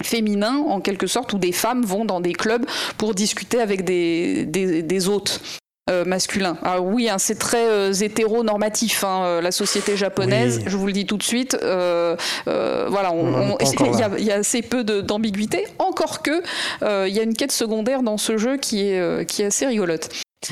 [0.00, 2.64] féminin en quelque sorte où des femmes vont dans des clubs
[2.98, 5.40] pour discuter avec des, des, des hôtes
[5.88, 6.56] euh, masculins.
[6.62, 10.64] Alors oui, hein, c'est très euh, hétéronormatif, hein, euh, la société japonaise, Oui.
[10.66, 11.56] je vous le dis tout de suite.
[11.62, 12.16] euh,
[12.48, 13.12] euh, voilà,
[13.60, 16.42] il y, y a assez peu d'ambiguïté, encore que
[16.82, 19.46] euh, il y a une quête secondaire dans ce jeu qui est, euh, qui est
[19.46, 20.08] assez rigolote.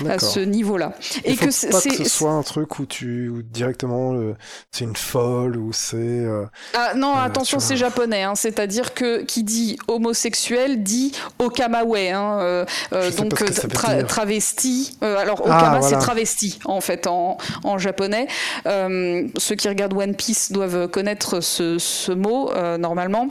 [0.08, 0.94] À ce niveau-là.
[1.24, 4.34] Et faut que pas que ce soit un truc où tu où directement euh,
[4.72, 5.96] c'est une folle ou c'est.
[5.96, 8.24] Euh, ah non, euh, attention, c'est japonais.
[8.24, 11.96] Hein, C'est-à-dire que qui dit homosexuel dit okamawe.
[11.96, 12.66] Hein,
[13.16, 13.34] donc
[14.08, 14.98] travesti.
[15.00, 18.26] alors ah, okama c'est travesti en fait en, en japonais.
[18.64, 23.28] ceux qui regardent One Piece doivent connaître ce, ce mot normalement.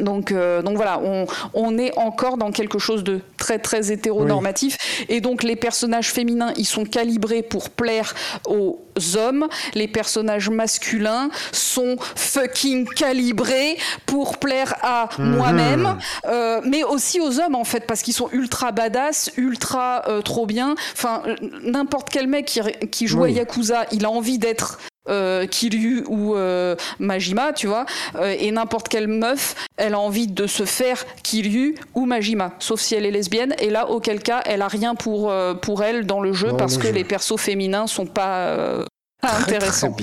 [0.00, 5.04] Donc, euh, donc voilà, on, on, est encore dans quelque chose de très très hétéronormatif.
[5.10, 8.14] Et donc les personnages féminins, ils sont calibrés pour plaire
[8.46, 8.80] aux
[9.18, 9.48] hommes.
[9.74, 13.76] Les personnages masculins sont fucking calibrés
[14.06, 15.36] pour plaire à mhm.
[15.36, 20.22] moi-même, euh, mais aussi aux hommes en fait, parce qu'ils sont ultra badass, ultra euh,
[20.22, 20.74] trop bien.
[20.94, 21.22] Enfin,
[21.64, 24.78] n'importe quel mec qui, qui joue à Yakuza, il a envie d'être
[25.08, 30.28] euh, Kiryu ou euh, Majima, tu vois, euh, et n'importe quelle meuf, elle a envie
[30.28, 34.42] de se faire Kiryu ou Majima, sauf si elle est lesbienne, et là, auquel cas,
[34.46, 38.06] elle a rien pour, pour elle dans le jeu parce que les persos féminins sont
[38.06, 38.84] pas
[39.22, 39.94] intéressants.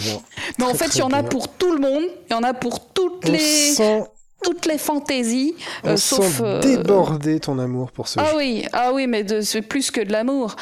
[0.58, 2.54] Mais en fait, il y en a pour tout le monde, il y en a
[2.54, 3.76] pour toutes les
[4.41, 8.38] toutes les fantaisies, On sauf déborder ton amour pour ce ah jeu.
[8.38, 10.56] oui, ah oui, mais c'est plus que de l'amour.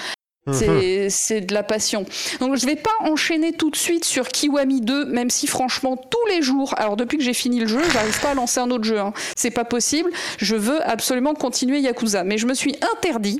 [0.47, 1.09] Mhm.
[1.09, 2.05] C'est de la passion.
[2.39, 6.25] Donc je vais pas enchaîner tout de suite sur Kiwami 2, même si franchement tous
[6.29, 8.83] les jours, alors depuis que j'ai fini le jeu, j'arrive pas à lancer un autre
[8.83, 8.99] jeu.
[8.99, 9.13] Hein.
[9.35, 10.09] C'est pas possible.
[10.37, 13.39] Je veux absolument continuer Yakuza, mais je me suis interdit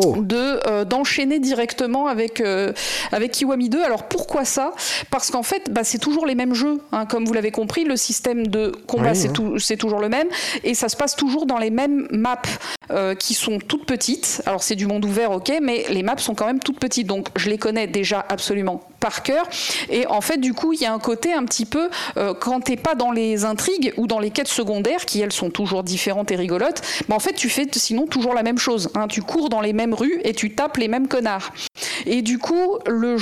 [0.00, 0.14] Oh.
[0.18, 2.72] de euh, d'enchaîner directement avec euh,
[3.10, 3.82] avec Kiwami 2.
[3.82, 4.72] Alors pourquoi ça?
[5.10, 7.04] Parce qu'en fait, bah, c'est toujours les mêmes jeux, hein.
[7.04, 7.82] comme vous l'avez compris.
[7.82, 10.28] Le système de combat c'est c'est toujours le même
[10.62, 12.40] et ça se passe toujours dans les mêmes maps
[12.92, 14.40] euh, qui sont toutes petites.
[14.46, 17.28] Alors c'est du monde ouvert, ok, mais les maps sont quand même toutes petites, donc
[17.36, 19.46] je les connais déjà absolument par cœur.
[19.90, 21.88] Et en fait, du coup, il y a un côté un petit peu
[22.40, 25.82] quand t'es pas dans les intrigues ou dans les quêtes secondaires qui elles sont toujours
[25.82, 26.82] différentes et rigolotes.
[27.08, 28.90] Bah, en fait, tu fais sinon toujours la même chose.
[28.94, 29.08] Hein.
[29.08, 31.52] Tu cours dans les mêmes rue et tu tapes les mêmes connards.
[32.06, 33.16] Et du coup, le,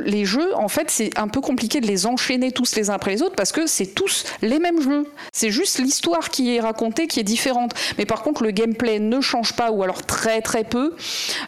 [0.00, 3.12] les jeux, en fait, c'est un peu compliqué de les enchaîner tous les uns après
[3.12, 5.06] les autres parce que c'est tous les mêmes jeux.
[5.32, 7.72] C'est juste l'histoire qui est racontée qui est différente.
[7.98, 10.96] Mais par contre, le gameplay ne change pas ou alors très très peu.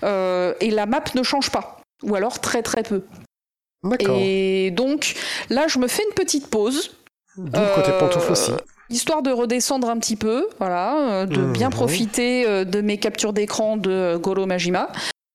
[0.05, 3.03] Euh, et la map ne change pas ou alors très très peu.
[4.01, 5.15] Et donc
[5.49, 6.91] là, je me fais une petite pause.
[7.37, 8.53] D'où côté pantoufle aussi
[8.91, 11.75] histoire de redescendre un petit peu, voilà, euh, de bien mhm.
[11.75, 14.91] profiter euh, de mes captures d'écran de Goro Majima.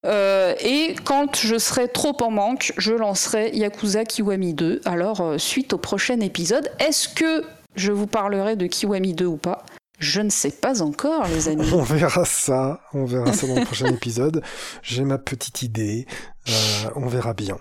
[0.06, 4.82] Euh, et quand je serai trop en manque, je lancerai Yakuza Kiwami 2.
[4.86, 7.44] Alors, suite au prochain épisode, est-ce que
[7.76, 9.66] je vous parlerai de Kiwami 2 ou pas?
[9.98, 11.70] Je ne sais pas encore, les amis.
[11.74, 14.44] On verra ça, on verra ça dans le prochain épisode.
[14.84, 16.06] J'ai ma petite idée,
[16.96, 17.58] on verra bien.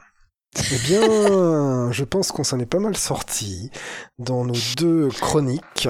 [0.73, 3.71] Eh bien, je pense qu'on s'en est pas mal sorti
[4.19, 5.89] dans nos deux chroniques.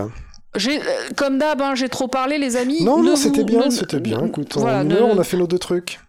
[0.56, 0.80] Euh,
[1.16, 2.82] comme d'hab, hein, j'ai trop parlé, les amis.
[2.84, 4.26] Non, non, c'était bien, c'était bien.
[4.26, 6.00] Écoute, en une heure, on a fait nos deux trucs.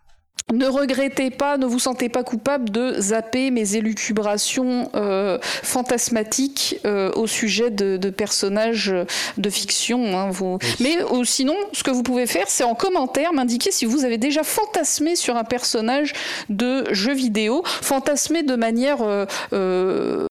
[0.54, 7.12] Ne regrettez pas, ne vous sentez pas coupable de zapper mes élucubrations euh, fantasmatiques euh,
[7.14, 8.94] au sujet de, personnages
[9.38, 10.18] de fiction.
[10.18, 10.60] Hein, vous...
[10.80, 14.44] Mais sinon, ce que vous pouvez faire, c'est en commentaire m'indiquer si vous avez déjà
[14.44, 16.14] fantasmé sur un personnage
[16.50, 20.28] de jeu vidéo, fantasmé de manière euh,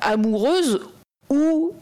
[0.00, 0.80] amoureuse
[1.30, 1.72] ou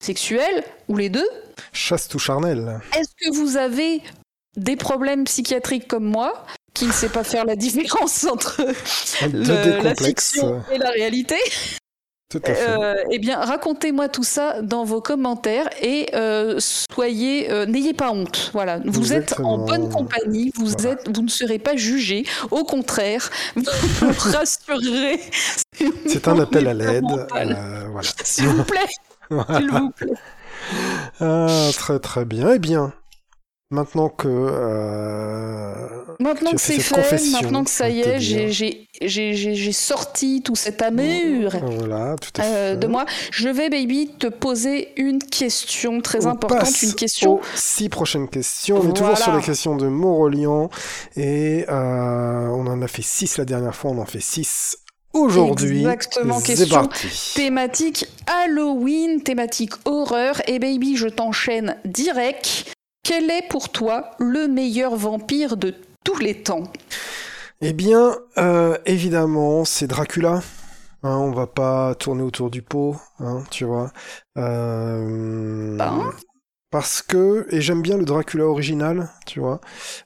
[0.00, 1.28] sexuelle, ou les deux.
[1.74, 2.80] Chasse tout charnel.
[2.96, 4.00] Est-ce que vous avez
[4.56, 6.44] des problèmes psychiatriques comme moi,
[6.74, 8.62] qui ne sait pas faire la différence entre
[9.32, 11.36] la fiction et la réalité.
[12.30, 12.70] Tout à fait.
[12.70, 18.12] Euh, eh bien, racontez-moi tout ça dans vos commentaires et euh, soyez, euh, n'ayez pas
[18.12, 18.50] honte.
[18.52, 22.24] Voilà, vous êtes en bonne compagnie, vous êtes, vous ne serez pas jugé.
[22.52, 25.18] Au contraire, vous rassurerez.
[26.06, 27.04] C'est un appel à l'aide.
[27.30, 27.56] voilà.
[28.22, 28.86] S'il vous plaît.
[29.28, 30.14] S'il vous plaît.
[31.18, 32.52] Ah, très très bien.
[32.54, 32.92] Eh bien,
[33.72, 35.74] Maintenant que euh,
[36.18, 42.16] maintenant que c'est fait, maintenant que ça y est, j'ai sorti tout cet amour voilà,
[42.16, 43.06] tout à euh, de moi.
[43.30, 47.34] Je vais, baby, te poser une question très importante, une question.
[47.34, 48.80] Aux six prochaines questions.
[48.82, 50.68] On est toujours sur les questions de Morolian
[51.16, 54.78] et euh, on en a fait six la dernière fois, on en fait six
[55.12, 56.88] Aujourd'hui, Exactement, question
[57.34, 60.40] thématique Halloween, thématique horreur.
[60.48, 62.72] Et baby, je t'enchaîne direct.
[63.02, 65.74] Quel est pour toi le meilleur vampire de
[66.04, 66.64] tous les temps?
[67.62, 70.42] Eh bien, euh, évidemment, c'est Dracula.
[71.02, 73.90] Hein, on va pas tourner autour du pot, hein, tu vois.
[74.38, 76.12] Euh, ben.
[76.70, 79.60] Parce que, et j'aime bien le Dracula original, tu vois.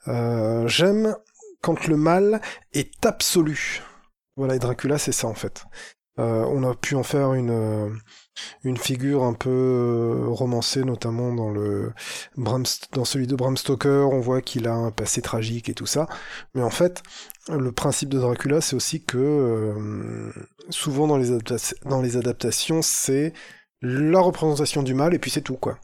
[0.08, 1.16] Euh, j'aime
[1.60, 2.40] quand le mal
[2.72, 3.82] est absolu.
[4.36, 5.64] Voilà, et Dracula, c'est ça en fait.
[6.16, 8.00] on a pu en faire une
[8.64, 11.92] une figure un peu euh, romancée, notamment dans le
[12.36, 16.08] dans celui de Bram Stoker, on voit qu'il a un passé tragique et tout ça.
[16.54, 17.02] Mais en fait,
[17.48, 20.32] le principe de Dracula, c'est aussi que euh,
[20.70, 23.32] souvent dans les, adaptations, c'est
[23.82, 25.78] la représentation du mal et puis c'est tout quoi.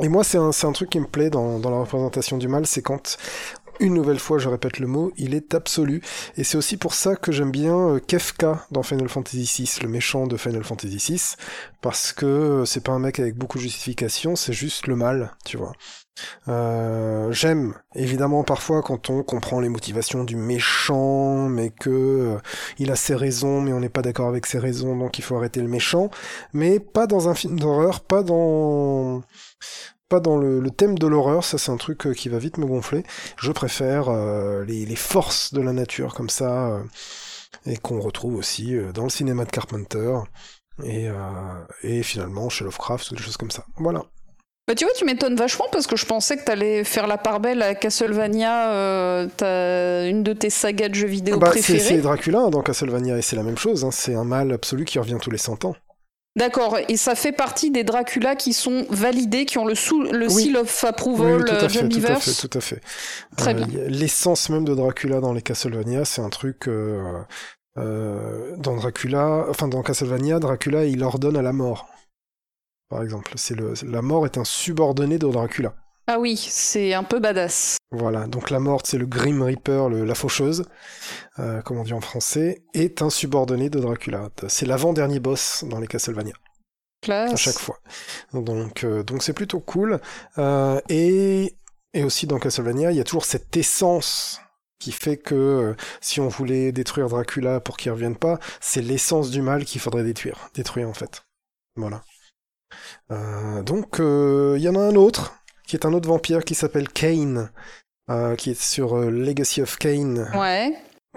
[0.00, 3.18] Et moi, c'est un, truc qui me plaît dans la représentation du mal, c'est quand
[3.80, 6.02] une nouvelle fois, je répète le mot, il est absolu.
[6.36, 9.88] Et c'est aussi pour ça que j'aime bien euh, Kefka dans Final Fantasy VI, le
[9.88, 11.36] méchant de Final Fantasy VI,
[11.80, 15.32] parce que euh, c'est pas un mec avec beaucoup de justification, c'est juste le mal,
[15.44, 15.72] tu vois.
[16.46, 22.38] Euh, j'aime évidemment parfois quand on comprend les motivations du méchant, mais que
[22.78, 25.36] il a ses raisons, mais on n'est pas d'accord avec ses raisons, donc il faut
[25.36, 26.10] arrêter le méchant.
[26.52, 29.22] Mais pas dans un film d'horreur, pas dans
[30.12, 32.66] pas dans le, thème de l'horreur, ça c'est un truc euh, qui va vite me
[32.66, 33.02] gonfler.
[33.38, 36.82] Je préfère euh, les, forces de la nature comme ça, euh,
[37.64, 40.18] et qu'on retrouve aussi dans le cinéma de Carpenter,
[40.84, 41.08] et,
[41.82, 43.64] et finalement chez Lovecraft ou des choses comme ça.
[43.76, 44.02] Voilà.
[44.68, 47.40] Bah tu vois, tu m'étonnes vachement parce que je pensais que t'allais faire la part
[47.40, 49.22] belle à Castlevania,
[50.08, 51.78] une de tes sagas de jeux vidéo bah, préférées.
[51.78, 53.90] C'est Dracula hein, dans Castlevania et c'est la même chose, hein.
[53.90, 55.74] c'est un mal absolu qui revient tous les 100 ans.
[56.34, 60.30] D'accord, et ça fait partie des Dracula qui sont validés, qui ont le, sous, le
[60.30, 62.80] seal of approval oui, tout, à fait, tout à fait, tout à fait.
[63.36, 63.80] Très euh, bien.
[63.88, 66.68] L'essence même de Dracula dans les Castlevania, c'est un truc...
[66.68, 67.20] Euh,
[67.78, 71.88] euh, dans Dracula, enfin dans Castlevania, Dracula il ordonne à la mort.
[72.90, 75.74] Par exemple, c'est le la mort est un subordonné de Dracula.
[76.06, 77.76] Ah oui, c'est un peu badass.
[77.92, 80.64] Voilà, donc la morte, c'est le Grim Reaper, la faucheuse,
[81.38, 84.30] euh, comme on dit en français, est un subordonné de Dracula.
[84.48, 86.34] C'est l'avant-dernier boss dans les Castlevania.
[87.02, 87.32] Classe.
[87.32, 87.78] À chaque fois.
[88.32, 90.00] Donc, euh, donc c'est plutôt cool.
[90.38, 91.56] Euh, et,
[91.94, 94.40] et aussi dans Castlevania, il y a toujours cette essence
[94.80, 99.40] qui fait que si on voulait détruire Dracula pour qu'il revienne pas, c'est l'essence du
[99.40, 101.22] mal qu'il faudrait détruire, détruire en fait.
[101.76, 102.02] Voilà.
[103.62, 105.41] donc il y en a un autre
[105.72, 107.50] qui est un autre vampire qui s'appelle Kane,
[108.10, 110.30] euh, qui est sur euh, Legacy of Kane.
[110.34, 110.70] Ouais.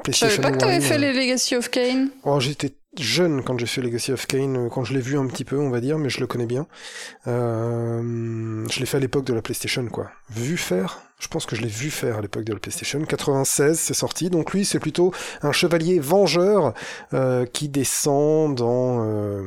[0.07, 2.09] Je savais pas que t'avais fait les Legacy of Kane?
[2.23, 5.27] Oh, j'étais jeune quand j'ai fait Legacy of Kane, euh, quand je l'ai vu un
[5.27, 6.67] petit peu, on va dire, mais je le connais bien.
[7.25, 10.09] je l'ai fait à l'époque de la PlayStation, quoi.
[10.29, 11.01] Vu faire?
[11.19, 13.03] Je pense que je l'ai vu faire à l'époque de la PlayStation.
[13.03, 14.29] 96, c'est sorti.
[14.29, 16.73] Donc lui, c'est plutôt un chevalier vengeur
[17.51, 19.43] qui descend dans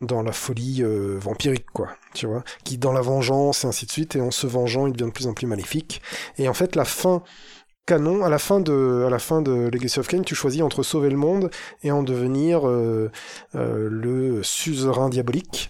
[0.00, 3.90] dans la folie euh, vampirique, quoi, tu vois, qui dans la vengeance et ainsi de
[3.90, 6.02] suite, et en se vengeant, il devient de plus en plus maléfique.
[6.38, 7.22] Et en fait, la fin
[7.86, 10.82] canon, à la fin de, à la fin de Legacy of Kain, tu choisis entre
[10.82, 11.50] sauver le monde
[11.82, 13.10] et en devenir euh,
[13.54, 15.68] euh, le suzerain diabolique.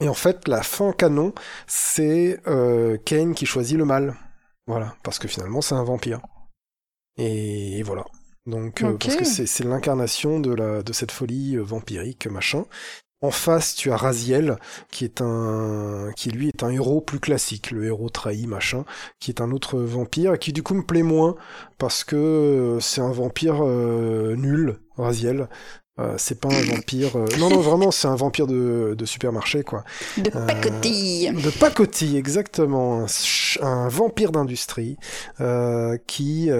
[0.00, 1.32] Et en fait, la fin canon,
[1.68, 2.40] c'est
[3.04, 4.16] Kane qui choisit le mal.
[4.66, 6.20] Voilà, parce que finalement, c'est un vampire.
[7.16, 8.04] Et, voilà.
[8.44, 12.64] Donc, parce que c'est l'incarnation de, la, de cette folie vampirique, machin.
[13.24, 14.58] En face, tu as Raziel,
[14.90, 18.84] qui est un, qui lui est un héros plus classique, le héros trahi, machin,
[19.18, 21.34] qui est un autre vampire, et qui du coup me plaît moins,
[21.78, 25.48] parce que euh, c'est un vampire euh, nul, Raziel.
[25.98, 27.16] Euh, c'est pas un vampire.
[27.38, 29.84] Non, non, vraiment, c'est un vampire de, de supermarché, quoi.
[30.18, 31.32] De pacotille.
[31.32, 33.06] de pacotille, exactement.
[33.62, 34.98] Un, vampire d'industrie
[36.06, 36.50] qui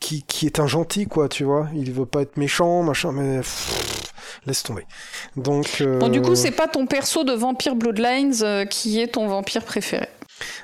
[0.00, 1.68] qui, qui est un gentil, quoi, tu vois.
[1.72, 3.42] Il veut pas être méchant, machin, mais
[4.46, 4.86] laisse tomber.
[5.36, 5.82] Donc.
[6.00, 9.28] Bon, du coup, euh, c'est pas ton perso de Vampire Bloodlines euh, qui est ton
[9.28, 10.08] vampire préféré.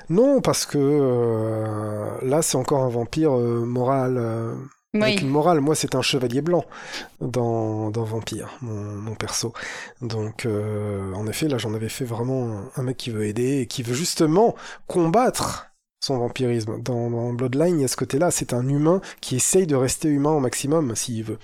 [0.09, 4.55] Non, parce que euh, là, c'est encore un vampire moral.
[4.93, 6.63] Avec une morale, moi c'est un chevalier blanc
[7.19, 9.51] dans, dans Vampire, mon, perso.
[10.01, 13.83] Donc en effet, là j'en avais fait vraiment un mec qui veut aider et qui
[13.83, 14.55] veut justement
[14.87, 16.81] combattre son vampirisme.
[16.81, 20.31] Dans, Bloodline, il y a ce côté-là, c'est un humain qui essaye de rester humain
[20.31, 21.39] au maximum, s'il veut.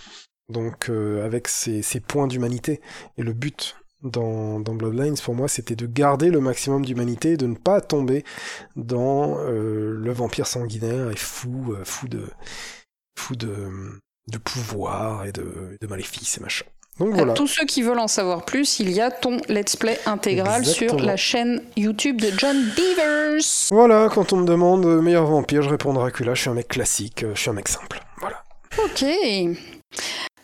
[0.51, 2.81] Donc euh, avec ses, points d'humanité.
[3.17, 7.47] Et le but dans, dans Bloodlines, pour moi, c'était de garder le maximum d'humanité, de
[7.47, 8.23] ne pas tomber
[8.75, 12.23] dans euh, le vampire sanguinaire et fou, euh, fou de
[13.17, 13.53] fou de,
[14.31, 16.65] de pouvoir et de, de maléfices et machin.
[16.99, 17.33] Donc voilà.
[17.33, 20.99] tous ceux qui veulent en savoir plus, il y a ton let's play intégral sur
[20.99, 23.69] la chaîne YouTube de John Beavers.
[23.71, 27.25] Voilà, quand on me demande meilleur vampire, je réponds Dracula, je suis un mec classique,
[27.33, 28.01] je suis un mec simple.
[28.19, 28.43] Voilà.
[28.77, 29.05] Ok.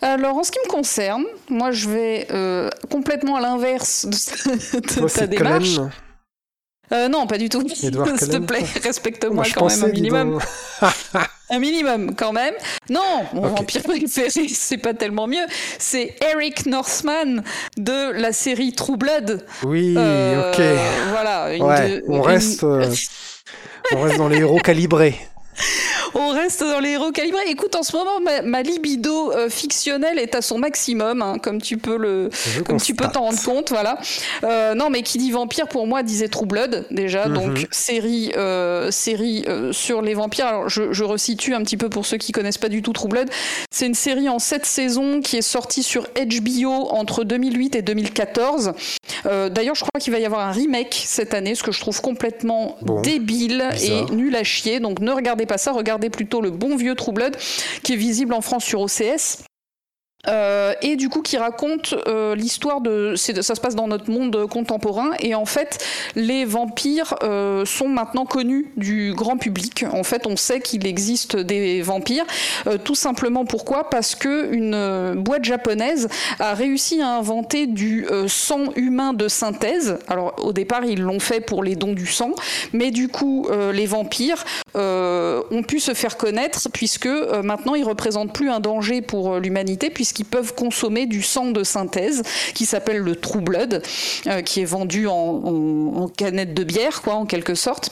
[0.01, 5.27] Alors, en ce qui me concerne, moi, je vais euh, complètement à l'inverse de, ta
[5.27, 5.79] démarche.
[6.93, 7.67] Euh, non, pas du tout.
[7.75, 10.39] S'il te plaît, respecte-moi quand même un minimum.
[11.49, 12.53] un minimum quand même.
[12.89, 15.45] Non, mon vampire préféré, c'est pas tellement mieux.
[15.79, 17.43] C'est Eric Northman
[17.77, 19.45] de la série True Blood.
[19.63, 20.61] Oui, euh, ok.
[21.09, 21.49] Voilà.
[22.07, 25.17] on, reste, on reste dans les héros calibrés.
[26.13, 27.43] on reste dans les héros calibrés.
[27.47, 31.77] Écoute, en ce moment, ma, libido euh, fictionnelle est à son maximum, hein, comme tu
[31.77, 32.29] peux le,
[32.65, 33.97] comme tu peux t'en rendre compte, voilà.
[34.43, 37.33] Euh, non, mais qui dit vampire pour moi disait True Blood déjà, mhm.
[37.33, 40.47] donc série, euh, série sur les vampires.
[40.47, 43.07] Alors je, je, resitue un petit peu pour ceux qui connaissent pas du tout True
[43.07, 43.29] Blood.
[43.71, 48.73] C'est une série en sept saisons qui est sortie sur HBO entre 2008 et 2014.
[49.25, 52.01] D'ailleurs, je crois qu'il va y avoir un remake cette année, ce que je trouve
[52.01, 54.79] complètement débile et nul à chier.
[54.79, 57.35] Donc ne regardez pas ça, regardez plutôt le bon vieux True Blood
[57.83, 59.43] qui est visible en France sur OCS.
[60.27, 64.47] Euh, et du coup qui raconte euh, l'histoire de ça se passe dans notre monde
[64.49, 65.11] contemporain.
[65.19, 65.83] Et en fait
[66.15, 69.85] les vampires euh, sont maintenant connus du grand public.
[69.91, 72.25] En fait on sait qu'il existe des vampires
[72.83, 73.89] tout simplement pourquoi?
[73.89, 79.99] Parce que une boîte japonaise a réussi à inventer du sang humain de synthèse.
[80.07, 82.31] Alors au départ ils l'ont fait pour les dons du sang.
[82.73, 84.43] Mais du coup les vampires
[84.75, 87.07] ont pu se faire connaître puisque
[87.43, 92.23] maintenant ils représentent plus un danger pour l'humanité puisqu'ils peuvent consommer du sang de synthèse
[92.53, 93.83] qui s'appelle le True Blood,
[94.27, 97.91] euh, qui est vendu en, en, canette de bière, quoi, en quelque sorte.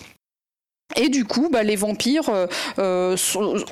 [0.96, 2.48] Et du coup, bah, les vampires euh,
[2.80, 3.16] euh,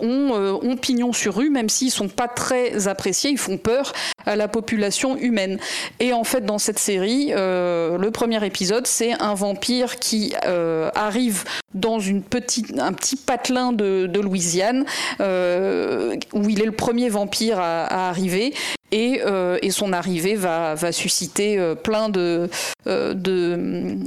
[0.02, 3.94] ont, pignon sur rue, même s'ils sont pas très appréciés, ils font peur
[4.26, 5.60] à la population humaine.
[6.00, 12.00] Et en fait, dans cette série, le premier épisode, c'est un vampire qui arrive dans
[12.00, 14.86] une petite, un petit patelin de, Louisiane,
[15.20, 18.54] où il est le premier vampire à, arriver.
[18.92, 19.22] Et,
[19.72, 22.50] son arrivée va, va susciter plein de,
[22.86, 23.98] de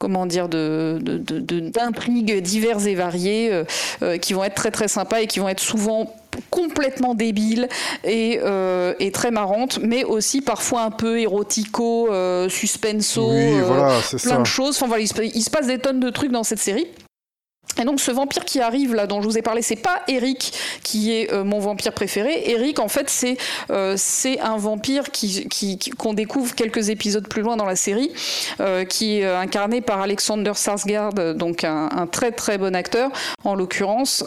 [0.00, 3.64] comment dire, de, d'intrigues diverses et variées euh,
[4.02, 6.16] euh, qui vont être très très sympas et qui vont être souvent
[6.48, 7.68] complètement débiles
[8.02, 12.08] et, euh, et très marrantes, mais aussi parfois un peu érotico,
[12.48, 13.30] suspenso,
[14.22, 14.76] plein de choses.
[14.76, 16.86] Enfin voilà, il se passe des tonnes de trucs dans cette série.
[17.78, 20.52] Et donc ce vampire qui arrive là, dont je vous ai parlé, c'est pas Eric
[20.82, 22.50] qui est euh, mon vampire préféré.
[22.50, 23.36] Eric, en fait, c'est
[23.70, 25.48] euh, c'est un vampire qui
[25.98, 28.10] qu'on découvre quelques épisodes plus loin dans la série,
[28.60, 33.10] euh, qui est incarné par Alexander Sarsgaard, donc un, un très très bon acteur
[33.44, 34.24] en l'occurrence,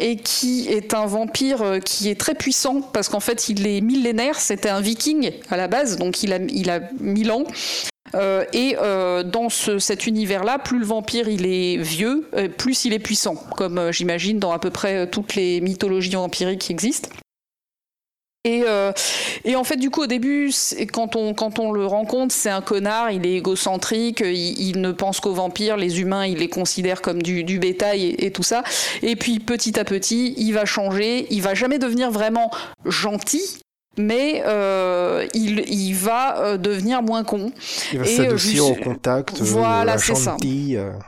[0.00, 4.38] et qui est un vampire qui est très puissant parce qu'en fait il est millénaire.
[4.38, 7.44] C'était un Viking à la base, donc il a il a mille ans.
[8.14, 12.92] Euh, et euh, dans cet univers-là, plus le vampire il est vieux, euh, plus il
[12.92, 17.08] est puissant, comme j'imagine dans à peu près toutes les mythologies vampiriques qui existent.
[18.46, 20.52] Et, en fait, du coup, au début,
[20.92, 25.20] quand on, quand on le rencontre, c'est un connard, il est égocentrique, il, ne pense
[25.20, 28.62] qu'aux vampires, les humains, il les considère comme du, du bétail et, et, tout ça.
[29.02, 32.50] Et puis, petit à petit, il va changer, il va jamais devenir vraiment
[32.84, 33.63] gentil,
[33.96, 37.52] mais euh, il, il, va euh, devenir moins con.
[37.92, 39.40] Il va s'adoucir au contact.
[39.40, 40.36] Euh, voilà, c'est ça.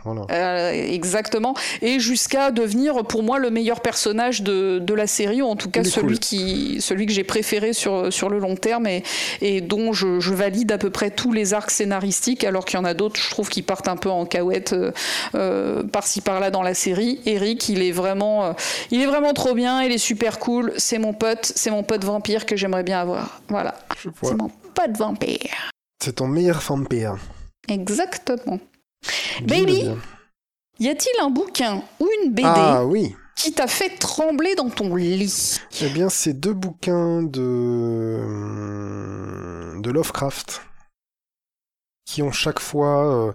[0.04, 0.74] Voilà.
[0.74, 1.54] exactement.
[1.82, 5.70] Et jusqu'à devenir, pour moi, le meilleur personnage de, de la série, ou en tout
[5.70, 9.02] cas celui, qui, celui que j'ai préféré sur, sur le long terme et,
[9.40, 12.82] et dont je, je, valide à peu près tous les arcs scénaristiques, alors qu'il y
[12.82, 14.74] en a d'autres, je trouve, qui partent un peu en cahuète
[15.92, 17.20] par-ci par-là dans la série.
[17.26, 18.54] Eric, il est vraiment,
[18.90, 20.72] il est vraiment trop bien, il est super cool.
[20.76, 23.40] C'est mon pote, c'est mon pote vampire que j'aimerais bien avoir.
[23.48, 23.74] Voilà.
[24.22, 25.70] C'est mon pote vampire.
[26.02, 27.16] C'est ton meilleur vampire.
[27.68, 28.60] Exactement.
[29.42, 29.90] Baby,
[30.78, 33.14] y a-t-il un bouquin ou une BD ah, oui.
[33.36, 35.60] qui t'a fait trembler dans ton lit?
[35.80, 38.20] Eh bien, c'est deux bouquins de
[39.80, 40.62] de Lovecraft
[42.06, 43.32] qui ont chaque fois euh,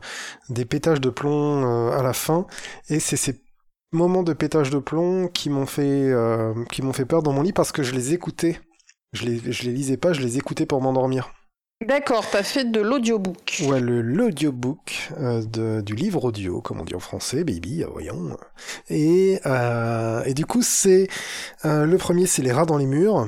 [0.49, 2.47] des pétages de plomb euh, à la fin,
[2.89, 3.43] et c'est ces
[3.91, 7.41] moments de pétage de plomb qui m'ont fait euh, qui m'ont fait peur dans mon
[7.41, 8.59] lit parce que je les écoutais
[9.13, 11.31] je les, je les lisais pas, je les écoutais pour m'endormir.
[11.87, 13.63] D'accord, t'as fait de l'audiobook.
[13.65, 18.37] Ouais, le l'audiobook euh, du livre audio, comme on dit en français, baby, euh, voyons.
[18.89, 21.07] Et, euh, et du coup, c'est
[21.65, 23.27] euh, le premier, c'est les rats dans les murs.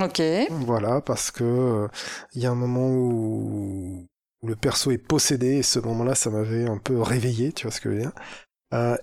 [0.00, 0.22] Ok.
[0.50, 1.88] Voilà, parce que
[2.34, 4.06] il y a un moment où,
[4.42, 7.72] où, le perso est possédé, et ce moment-là, ça m'avait un peu réveillé, tu vois
[7.72, 8.12] ce que je veux dire.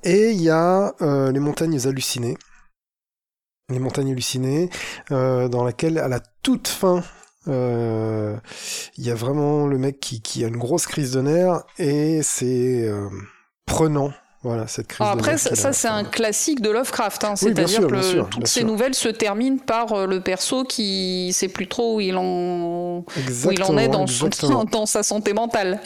[0.03, 2.37] et il y a les montagnes hallucinées.
[3.69, 4.69] Les montagnes hallucinées,
[5.11, 7.01] euh, dans laquelle, à la toute fin,
[7.47, 8.37] euh,
[8.97, 12.87] il y a vraiment le mec qui, a une grosse crise de nerfs et c'est
[12.87, 13.09] euh,
[13.65, 14.11] prenant
[14.43, 17.23] voilà, cette crise Après, ça, c'est un classique de Lovecraft.
[17.23, 17.35] Hein.
[17.37, 21.95] C'est-à-dire que toutes ces nouvelles se terminent par euh, le perso qui sait plus trop
[21.95, 24.29] où il en, où il en est dans, son,
[24.71, 25.79] dans sa santé mentale.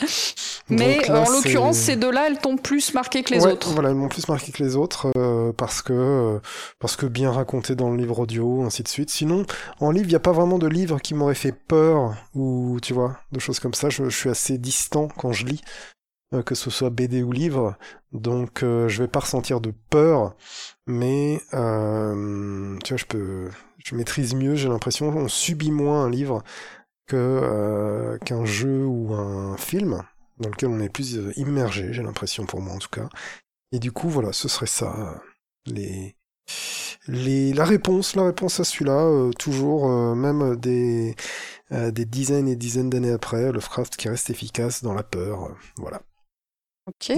[0.68, 3.70] Mais en l'occurrence, ces deux-là, elles t'ont plus marqué que les autres.
[3.70, 6.38] Voilà, elles m'ont plus marqué que les autres euh, parce que euh,
[6.80, 9.10] parce que bien raconté dans le livre audio, ainsi de suite.
[9.10, 9.46] Sinon,
[9.78, 12.92] en livre, il n'y a pas vraiment de livre qui m'aurait fait peur ou tu
[12.92, 13.88] vois, de choses comme ça.
[13.88, 15.60] Je, je suis assez distant quand je lis.
[16.44, 17.76] Que ce soit BD ou livre.
[18.12, 20.34] Donc je vais pas ressentir de peur,
[20.86, 24.54] mais tu vois, je peux, je maîtrise mieux.
[24.54, 26.42] J'ai l'impression, on subit moins un livre
[27.06, 30.02] que qu'un jeu ou un film
[30.38, 31.92] dans lequel on est plus immergé.
[31.92, 33.08] J'ai l'impression pour moi en tout cas.
[33.72, 35.22] Et du coup, voilà, ce serait ça
[35.66, 36.18] les
[37.08, 41.14] les, la réponse, la réponse à celui-là, euh, toujours, euh, même des,
[41.72, 45.56] euh, des dizaines et dizaines d'années après, Lovecraft qui reste efficace dans la peur.
[45.78, 46.02] voilà.
[46.88, 47.16] Ok.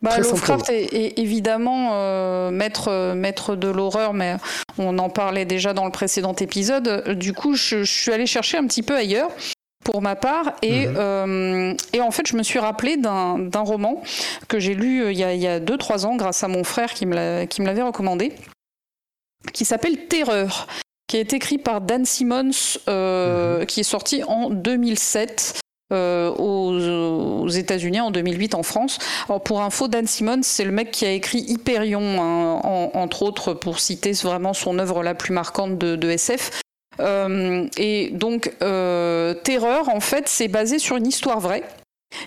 [0.00, 4.36] Bah, Lovecraft est, évidemment maître, maître de l'horreur, mais
[4.78, 7.10] on en parlait déjà dans le précédent épisode.
[7.18, 9.30] Du coup, je, je suis allé chercher un petit peu ailleurs
[9.84, 10.52] pour ma part.
[10.62, 10.94] Et, mhm.
[10.96, 14.02] euh, et, en fait, je me suis rappelé d'un roman
[14.48, 17.14] que j'ai lu euh, il y a 2-3 ans grâce à mon frère qui me
[17.14, 18.32] l'avait recommandé,
[19.52, 20.66] qui s'appelle Terreur
[21.06, 23.66] qui est écrit par Dan Simmons, euh, mhm.
[23.66, 25.58] qui est sorti en 2007.
[25.90, 28.98] Aux, États-Unis en 2008 en France.
[29.28, 33.54] Alors pour info, Dan Simmons, c'est le mec qui a écrit Hyperion, hein, entre autres,
[33.54, 36.60] pour citer vraiment son œuvre la plus marquante de, SF.
[37.00, 41.64] Euh, et donc, euh, Terreur, en fait, c'est basé sur une histoire vraie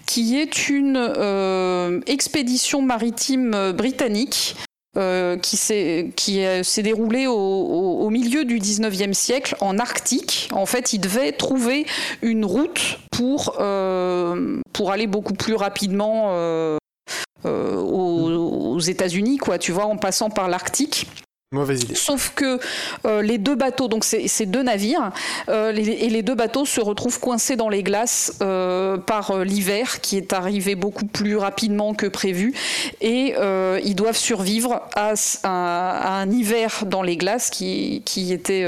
[0.06, 4.56] qui est une euh, expédition maritime britannique
[4.94, 10.50] qui s'est déroulée au, milieu du 19e siècle en Arctique.
[10.52, 11.86] En fait, ils devaient trouver
[12.22, 13.54] une route pour,
[14.74, 16.78] pour aller beaucoup plus rapidement
[17.46, 21.08] aux, aux États-Unis, quoi, tu vois, en passant par l'Arctique.
[21.54, 21.96] Mauvaise idée.
[21.96, 22.60] Sauf que
[23.06, 25.12] euh, les deux bateaux, donc c'est deux navires,
[25.50, 30.18] euh, et les deux bateaux se retrouvent coincés dans les glaces euh, par l'hiver qui
[30.18, 32.54] est arrivé beaucoup plus rapidement que prévu,
[33.02, 33.36] et
[33.84, 35.14] ils doivent survivre à,
[35.44, 38.02] un hiver dans les glaces qui,
[38.32, 38.66] était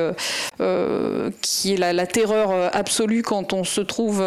[1.42, 4.24] qui est la, terreur absolue quand on se trouve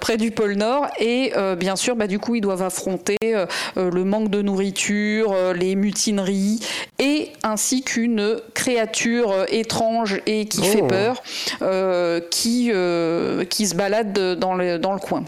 [0.00, 4.30] près du pôle Nord, et bien sûr, bah, du coup, ils doivent affronter le manque
[4.30, 6.60] de nourriture, les mutineries,
[6.98, 10.86] et ainsi qu'une créature euh, étrange et qui fait oh.
[10.86, 11.22] peur,
[11.62, 15.24] euh, qui, euh, qui se balade dans le, dans le coin.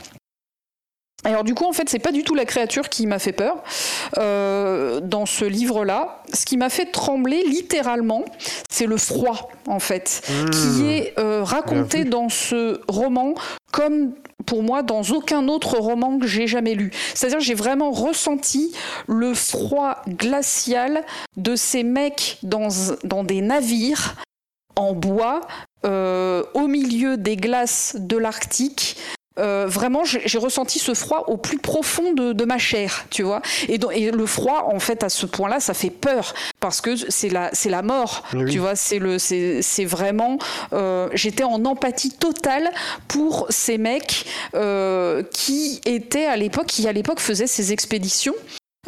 [1.27, 3.63] Alors du coup, en fait, c'est pas du tout la créature qui m'a fait peur
[4.17, 6.23] dans ce livre-là.
[6.33, 8.25] Ce qui m'a fait trembler littéralement,
[8.71, 10.23] c'est le froid, en fait,
[10.53, 10.89] qui hmm.
[10.89, 13.35] est raconté dans ce roman
[13.73, 14.15] comme
[14.47, 16.91] pour moi dans aucun autre roman que j'ai jamais lu.
[17.15, 18.73] C'est-à-dire j'ai vraiment ressenti
[19.07, 21.05] le froid glacial
[21.37, 22.69] de ces mecs dans,
[23.05, 24.15] dans des navires
[24.77, 25.41] en bois
[25.85, 28.97] euh, au milieu des glaces de l'Arctique
[29.39, 33.43] euh, vraiment, j'ai ressenti ce froid au plus profond de, ma chair, tu vois.
[33.69, 37.29] Et, et, le froid, en fait, à ce point-là, ça fait peur parce que c'est
[37.29, 38.77] la, c'est la mort, tu vois.
[38.77, 40.39] C'est le, c'est vraiment.
[40.73, 42.71] Euh, j'étais en empathie totale
[43.09, 48.35] pour ces mecs euh, qui étaient à l'époque, qui à l'époque faisaient ces expéditions.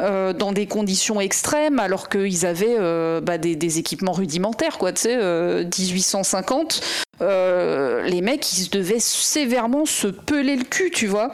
[0.01, 5.01] Euh, dans des conditions extrêmes, alors qu'ils avaient euh, bah, des, équipements rudimentaires, quoi, tu
[5.01, 6.81] sais, 1850.
[7.21, 11.33] Euh, les mecs, ils devaient sévèrement se peler le cul, tu vois.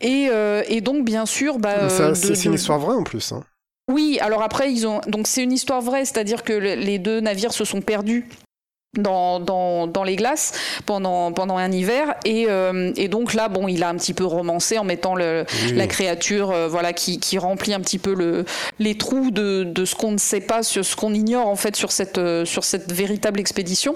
[0.00, 3.32] Et, donc, bien sûr, bah, c'est une histoire vraie en plus.
[3.32, 3.42] Hein.
[3.90, 5.00] Oui, alors après, ils ont.
[5.08, 8.28] Donc, c'est une histoire vraie, c'est-à-dire que les deux navires se sont perdus
[8.96, 10.52] dans, dans, dans, les glaces
[10.86, 12.14] pendant, pendant un hiver.
[12.24, 15.44] Et, euh, et, donc là, bon, il a un petit peu romancé en mettant le,
[15.74, 18.44] la créature euh, voilà, qui, qui, remplit un petit peu le,
[18.78, 21.76] les trous de, de ce qu'on ne sait pas, sur ce qu'on ignore en fait
[21.76, 23.94] sur cette, euh, sur cette véritable expédition.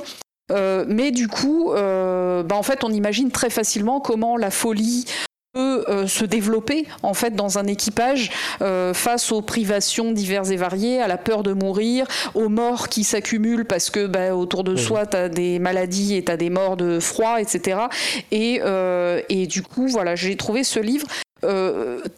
[0.86, 5.06] mais du coup, bah, en fait, on imagine très facilement comment la folie,
[5.52, 8.30] peut euh, se développer en fait dans un équipage
[8.62, 13.04] euh, face aux privations diverses et variées, à la peur de mourir, aux morts qui
[13.04, 16.48] s'accumulent parce que bah, autour de soi tu as des maladies et tu as des
[16.48, 17.80] morts de froid, etc.
[18.30, 21.06] Et, euh, et du coup, voilà, j'ai trouvé ce livre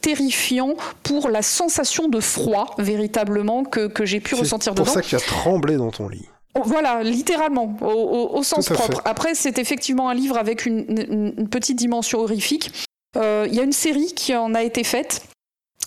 [0.01, 4.85] terrifiant pour la sensation de froid véritablement que, que j'ai pu ressentir dedans.
[4.85, 6.27] C'est pour ça qu'il a tremblé dans ton lit.
[6.57, 9.01] Oh, voilà, littéralement, au, sens propre.
[9.03, 12.71] Après, c'est effectivement un livre avec une, une, petite dimension horrifique.
[13.15, 15.21] Euh, il y a une série qui en a été faite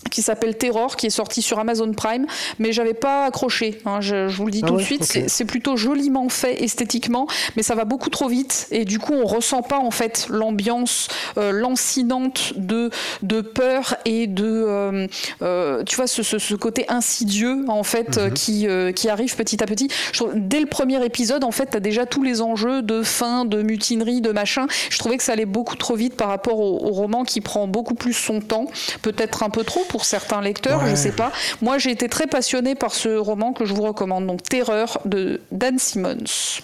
[0.09, 2.25] qui s'appelle Terror, qui est sorti sur Amazon Prime,
[2.57, 3.79] mais j'avais pas accroché.
[3.85, 7.63] Hein, je, vous le dis ah tout de suite, c'est plutôt joliment fait esthétiquement, mais
[7.63, 11.07] ça va beaucoup trop vite et du coup on ressent pas en fait l'ambiance
[11.37, 12.89] euh, lancinante de
[13.21, 15.07] de peur et de euh,
[15.41, 18.33] euh, tu vois ce, ce, côté insidieux en fait mhm.
[18.33, 19.89] qui qui arrive petit à petit.
[20.35, 24.21] dès le premier épisode en fait t'as déjà tous les enjeux de fin, de mutinerie,
[24.21, 24.67] de machin.
[24.89, 27.67] Je trouvais que ça allait beaucoup trop vite par rapport au, au roman qui prend
[27.67, 28.67] beaucoup plus son temps,
[29.01, 31.33] peut-être un peu trop pour certains lecteurs, je sais pas.
[31.61, 35.41] Moi, j'ai été très passionné par ce roman que je vous recommande, donc Terreur de
[35.51, 36.61] Dan Simmons.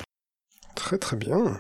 [0.75, 1.59] Très très bien.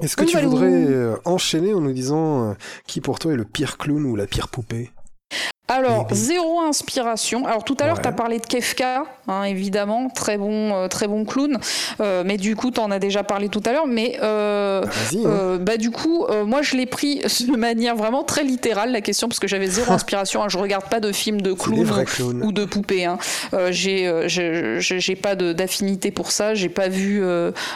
[0.00, 2.54] Est-ce que Oui, tu voudrais euh, enchaîner en nous disant euh,
[2.86, 4.90] qui pour toi est le pire clown ou la pire poupée?
[5.68, 7.46] Alors, zéro inspiration.
[7.46, 11.06] Alors, tout à l'heure, tu as parlé de Kefka, hein, évidemment, très bon, euh, très
[11.06, 11.58] bon clown.
[12.00, 13.86] Euh, mais du coup, tu en as déjà parlé tout à l'heure.
[13.86, 15.16] Mais euh, Bah, hein.
[15.26, 19.28] euh, bah, du coup, moi, je l'ai pris de manière vraiment très littérale, la question,
[19.28, 20.42] parce que j'avais zéro inspiration.
[20.42, 20.48] hein.
[20.48, 21.86] Je regarde pas de films de clown
[22.42, 23.04] ou de poupées.
[23.04, 23.18] Hein.
[23.70, 26.54] J'ai, pas d'affinité pour ça.
[26.54, 27.20] J'ai pas vu.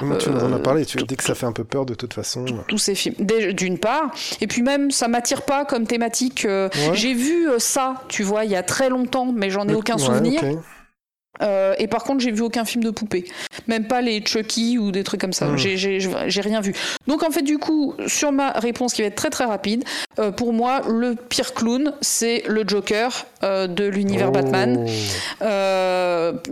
[0.01, 1.95] Moi, tu en as parlé, tu as dit que ça fait un peu peur de
[1.95, 2.45] toute façon.
[2.69, 3.15] tous ces films
[3.53, 4.11] d'une part
[4.41, 6.71] et puis même ça m'attire pas comme thématique Ouais.
[6.95, 9.95] j'ai vu euh, ça tu vois il y a très longtemps mais j'en ai aucun
[9.95, 10.43] Ouais, souvenir.
[11.43, 13.25] Euh, et par contre j'ai vu aucun film de poupée
[13.67, 15.57] même pas les Chucky ou des trucs comme ça Hmm.
[15.57, 16.73] j'ai, rien vu
[17.07, 19.85] donc en fait du coup sur ma réponse qui va être très très rapide
[20.19, 24.31] euh, pour moi le pire clown c'est le Joker euh, de l'univers Oh.
[24.31, 24.87] Batman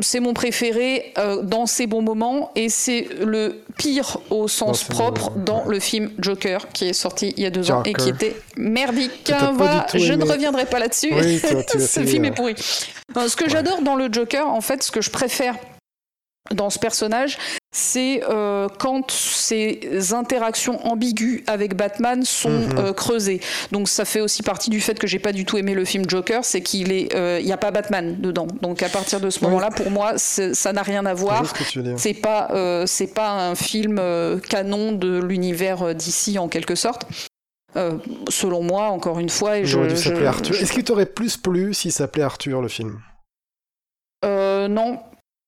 [0.00, 1.14] c'est mon préféré
[1.44, 5.74] dans ses bons moments et c'est le pire au sens propre dans ouais.
[5.74, 9.24] le film Joker qui est sorti il y a deux ans et qui était merdique.
[9.24, 11.12] Pas Voilà, je ne reviendrai pas là-dessus.
[11.12, 11.40] Oui,
[11.78, 12.54] Ce film est pourri.
[13.16, 15.56] Non, ce que j'adore dans le Joker, en fait, ce que je préfère
[16.52, 17.38] dans ce personnage,
[17.72, 22.78] c'est euh, quand ces interactions ambiguës avec Batman sont Mhm.
[22.78, 23.40] euh, creusées.
[23.70, 26.04] Donc ça fait aussi partie du fait que j'ai pas du tout aimé le film
[26.08, 28.48] Joker, c'est qu'il est, euh, y a pas Batman dedans.
[28.62, 29.44] Donc à partir de ce Oui.
[29.46, 31.52] moment-là, pour moi, ça n'a rien à voir.
[31.56, 34.00] ce pas, euh, c'est pas un film
[34.48, 37.06] canon de l'univers d'ici en quelque sorte.
[37.76, 37.98] Euh,
[38.28, 40.54] selon moi, encore une fois, et aurait dû s'appeler Arthur.
[40.54, 43.00] je- Est-ce qu'il t'aurait plus plu s'il s'appelait Arthur, le film?
[44.24, 44.98] Euh, non.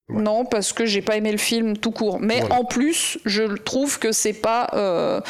[0.08, 0.22] Ouais.
[0.22, 2.20] Non, parce que j'ai pas aimé le film tout court.
[2.20, 2.56] Mais Voilà.
[2.56, 5.20] en plus, je trouve que c'est pas, euh,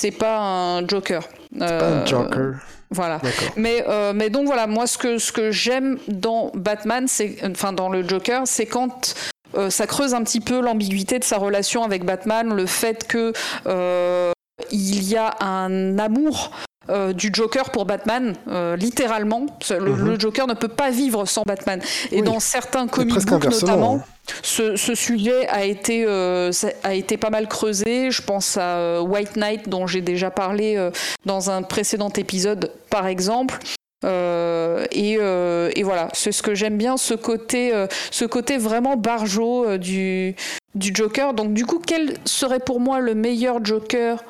[0.00, 1.22] c'est pas un Joker.
[1.58, 2.54] Pas Euh, un Joker.
[2.90, 3.20] Voilà.
[3.56, 7.88] Mais, mais donc voilà, moi ce que, ce que j'aime dans Batman, c'est, enfin dans
[7.88, 9.14] le Joker, c'est quand
[9.54, 13.32] euh, ça creuse un petit peu l'ambiguïté de sa relation avec Batman, le fait que
[13.66, 14.32] euh,
[14.70, 16.50] il y a un amour.
[16.88, 19.46] euh, du Joker pour Batman, euh, littéralement.
[19.70, 20.04] Le, Mhm.
[20.04, 21.80] le Joker ne peut pas vivre sans Batman.
[22.10, 22.22] Et Oui.
[22.22, 23.68] dans certains Et comic presque books inversement.
[23.70, 24.32] notamment, hein.
[24.42, 26.50] ce, ce sujet a été, euh,
[26.82, 28.10] a été pas mal creusé.
[28.10, 30.90] Je pense à White Knight, dont j'ai déjà parlé
[31.24, 33.60] dans un précédent épisode, par exemple.
[34.04, 38.58] Euh, et, euh, et voilà, c'est ce que j'aime bien, ce côté, euh, ce côté
[38.58, 40.34] vraiment barjot euh, du,
[40.74, 41.34] du Joker.
[41.34, 44.24] Donc du coup, quel serait pour moi le meilleur Joker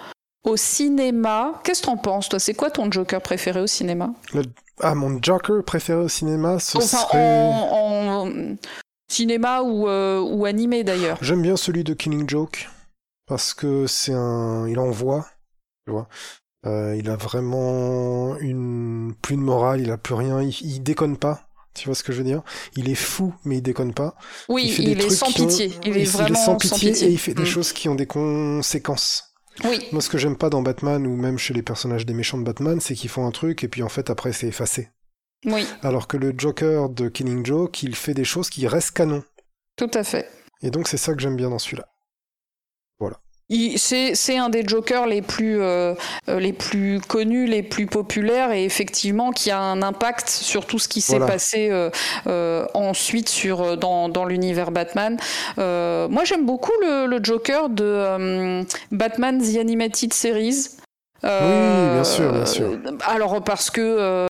[0.44, 1.60] au cinéma?
[1.64, 2.38] Qu'est-ce que t'en penses, toi?
[2.38, 4.12] C'est quoi ton Joker préféré au cinéma?
[4.80, 7.48] Ah, mon Joker préféré au cinéma, ce Enfin, serait...
[7.48, 8.32] en, en
[9.10, 11.16] cinéma ou, ou animé d'ailleurs.
[11.22, 12.68] J'aime bien celui de Killing Joke
[13.26, 15.26] parce que c'est un, il envoie,
[15.86, 16.08] tu vois.
[16.64, 21.16] Euh, il a vraiment une plus de morale, il a plus rien, il, il déconne
[21.16, 21.48] pas.
[21.74, 22.42] Tu vois ce que je veux dire?
[22.76, 24.14] Il est fou, mais il déconne pas.
[24.48, 25.72] Oui, il il, est sans ont- pitié.
[25.84, 27.46] Il est il vraiment sans pitié, et il fait des Mm.
[27.46, 29.34] choses qui ont des conséquences.
[29.64, 32.38] Oui, Moi, ce que j'aime pas dans Batman ou même chez les personnages des méchants
[32.38, 34.88] de Batman, c'est qu'ils font un truc et puis en fait après c'est effacé.
[35.46, 39.22] oui, Alors que le Joker de Killing Joke, il fait des choses qui restent canon.
[39.76, 40.28] tout à fait.
[40.62, 41.86] Et donc c'est ça que j'aime bien dans celui-là.
[43.76, 45.94] C'est un des jokers les plus, euh,
[46.28, 50.78] euh, les plus connus, les plus populaires et effectivement qui a un impact sur tout
[50.78, 51.32] ce qui s'est Voilà.
[51.32, 51.90] passé euh,
[52.26, 55.16] euh, ensuite sur, dans, dans l'univers Batman.
[55.58, 60.68] Moi j'aime beaucoup le, le Joker de Batman The Animated Series.
[61.24, 62.78] Euh, Oui, bien sûr, bien sûr.
[63.06, 63.80] Alors parce que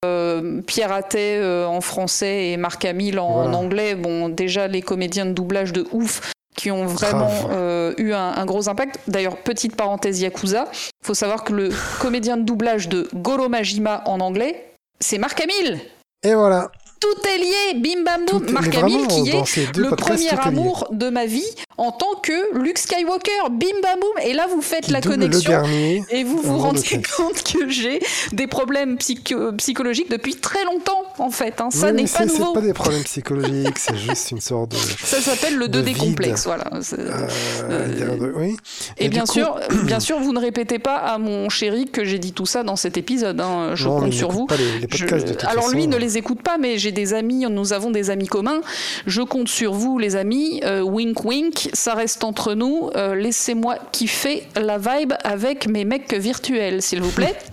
[0.05, 3.57] euh, Pierre Attet en français et Marc Hamill en Voilà.
[3.57, 6.21] anglais, bon déjà les comédiens de doublage de ouf
[6.57, 8.99] qui ont vraiment euh, eu un, un gros impact.
[9.09, 10.67] D'ailleurs, petite parenthèse Yakuza,
[11.03, 11.71] faut savoir que le
[12.01, 15.81] comédien de doublage de Goro Majima en anglais, c'est Marc Hamill.
[16.23, 16.71] Et voilà.
[17.03, 18.47] Tout est lié, bim bam boum.
[18.47, 21.45] Tout- Marc Hamill qui est le premier amour de ma vie
[21.77, 24.11] en tant que Luke Skywalker, bim bam boum.
[24.25, 25.63] Et là, vous faites Qui la connexion.
[26.11, 28.01] Et vous vous rendez compte que j'ai
[28.33, 31.61] des problèmes psycho- psychologiques depuis très longtemps, en fait.
[31.61, 31.71] hein.
[31.73, 32.53] Ça Oui, n'est pas nouveau.
[32.55, 34.77] C'est pas des problèmes psychologiques, c'est juste une sorte de.
[35.05, 35.97] Ça s'appelle le de 2D vide.
[35.99, 36.71] complexe, voilà.
[36.73, 38.57] Euh, de- Oui.
[38.99, 42.19] Et, bien coup- sûr, bien sûr, vous ne répétez pas à mon chéri que j'ai
[42.19, 43.41] dit tout ça dans cet épisode.
[43.41, 43.73] hein.
[43.75, 44.47] Je Non, compte sur vous.
[44.47, 45.77] Pas les, les Je- podcasts de toute Alors façon.
[45.77, 48.61] lui ne les écoute pas, mais j'ai des amis, nous avons des amis communs.
[49.07, 50.61] Je compte sur vous, les amis.
[50.65, 52.91] Euh, wink wink, ça reste entre nous.
[52.97, 57.35] Euh, Laissez-moi kiffer la vibe avec mes mecs virtuels, s'il vous plaît.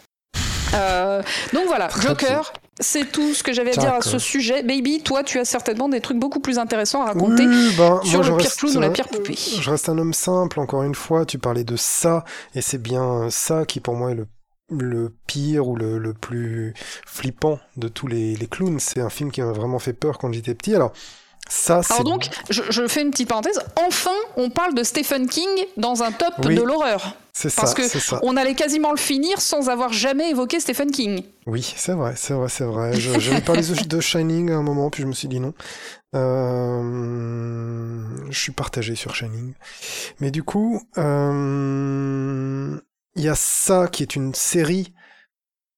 [0.76, 2.54] Euh, donc voilà, Joker.
[2.82, 4.64] C'est tout ce que j'avais à dire à ce sujet.
[4.64, 7.46] Baby, toi, tu as certainement des trucs beaucoup plus intéressants à raconter.
[7.46, 9.36] Oui, ben, sur moi, le pire clown ou la euh, pire poupée.
[9.36, 11.26] Je reste un homme simple, encore une fois.
[11.26, 12.24] Tu parlais de ça,
[12.56, 14.28] et c'est bien ça qui, pour moi, est le,
[14.70, 16.74] le pire ou le, le plus
[17.06, 18.80] flippant de tous les, les clowns.
[18.80, 20.74] C'est un film qui m'a vraiment fait peur quand j'étais petit.
[20.74, 20.94] Alors,
[21.50, 21.94] ça, c'est.
[21.94, 23.60] Alors donc, je, je fais une petite parenthèse.
[23.76, 25.48] Enfin, on parle de Stephen King
[25.78, 26.56] dans un top Oui.
[26.56, 27.16] de l'horreur.
[27.42, 28.20] C'est ça, Parce que ça.
[28.24, 31.24] on allait quasiment le finir sans avoir jamais évoqué Stephen King.
[31.46, 32.92] Oui, c'est vrai, c'est vrai, c'est vrai.
[33.00, 35.54] Je- J'avais parlé de de Shining à un moment, puis je me suis dit non.
[36.80, 39.54] Euh, Je suis partagé sur Shining.
[40.20, 42.78] Mais du coup, euh,
[43.16, 44.94] il y a ça qui est une série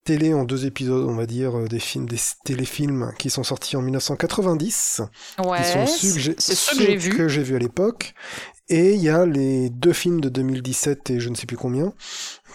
[0.04, 3.78] télé en deux épisodes, on va dire, euh, des films, des téléfilms qui sont sortis
[3.78, 5.02] en 1990.
[5.46, 5.60] Ouais.
[5.64, 5.86] c'est
[6.56, 7.44] ceux que j'ai vus.
[7.44, 8.14] vus à l'époque.
[8.72, 11.92] Et il y a les deux films de 2017 et je ne sais plus combien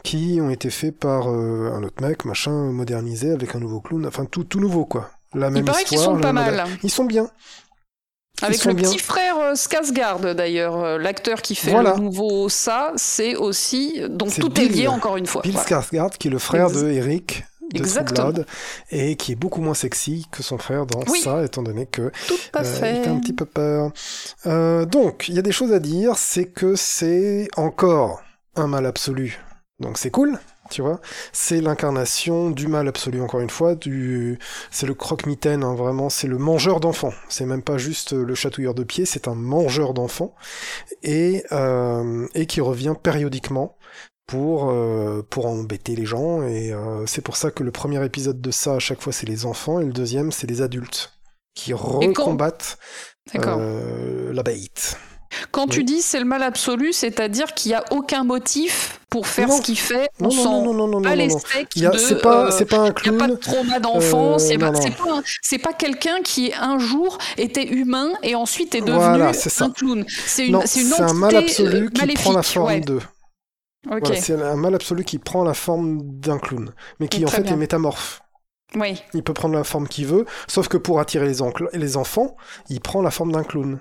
[0.02, 4.06] qui ont été faits par euh, un autre mec, machin, modernisé avec un nouveau clown,
[4.06, 5.10] enfin tout, tout nouveau quoi.
[5.34, 6.64] La même Il paraît qu'ils sont pas mal.
[6.82, 7.28] Ils sont bien.
[8.40, 8.88] Avec le bien.
[8.88, 11.94] petit frère euh, Skarsgård d'ailleurs, euh, l'acteur qui fait Voilà.
[11.94, 15.43] le nouveau ça, c'est aussi donc tout est lié encore une fois.
[15.43, 15.66] Bill Voilà.
[15.66, 18.30] Skarsgård qui est le frère de Eric de Exactement.
[18.30, 18.47] Blood
[18.90, 21.20] et qui est beaucoup moins sexy que son frère dans Oui.
[21.20, 23.93] ça, étant donné que Tout à Euh, il fait un petit peu peur.
[24.47, 28.22] Euh, donc, il y a des choses à dire, c'est que c'est encore
[28.55, 29.38] un mal absolu.
[29.78, 30.38] Donc c'est cool,
[30.70, 31.01] tu vois.
[31.32, 33.74] C'est l'incarnation du mal absolu, encore une fois.
[33.74, 34.38] Du...
[34.70, 36.09] C'est le croque-mitaine, hein, vraiment.
[36.09, 37.12] C'est le mangeur d'enfants.
[37.28, 40.34] C'est même pas juste le chatouilleur de pieds, c'est un mangeur d'enfants.
[41.02, 43.76] Et, euh, et qui revient périodiquement
[44.27, 46.43] pour, euh, pour embêter les gens.
[46.43, 49.27] Et euh, c'est pour ça que le premier épisode de ça, à chaque fois, c'est
[49.27, 49.81] les enfants.
[49.81, 51.12] Et le deuxième, c'est les adultes
[51.55, 52.78] qui recombattent
[53.35, 54.98] euh, la bête.
[55.51, 59.48] Quand tu dis c'est le mal absolu, c'est-à-dire qu'il n'y a aucun motif pour faire
[59.48, 59.57] Non.
[59.57, 60.09] ce qu'il fait.
[60.20, 63.16] On non, sent non, non, non, pas les steaks C'est pas, euh, un Il n'y
[63.16, 63.39] a pas de clown.
[63.39, 64.73] trauma d'enfance, Euh,
[65.43, 69.70] c'est pas, pas, quelqu'un qui un jour était humain et ensuite est devenu Voilà, un
[69.70, 70.05] clown.
[70.09, 72.81] C'est une, une c'est un mal entité, absolu euh, qui prend la maléfique, forme ouais.
[72.81, 73.01] de.
[73.86, 77.42] Voilà, c'est un mal absolu qui prend la forme d'un clown, mais qui en fait
[77.42, 77.54] bien.
[77.54, 78.20] est métamorphe.
[78.74, 79.02] oui.
[79.14, 81.38] Il peut prendre la forme qu'il veut, sauf que pour attirer les,
[81.72, 82.36] les enfants,
[82.68, 83.80] il prend la forme d'un clown.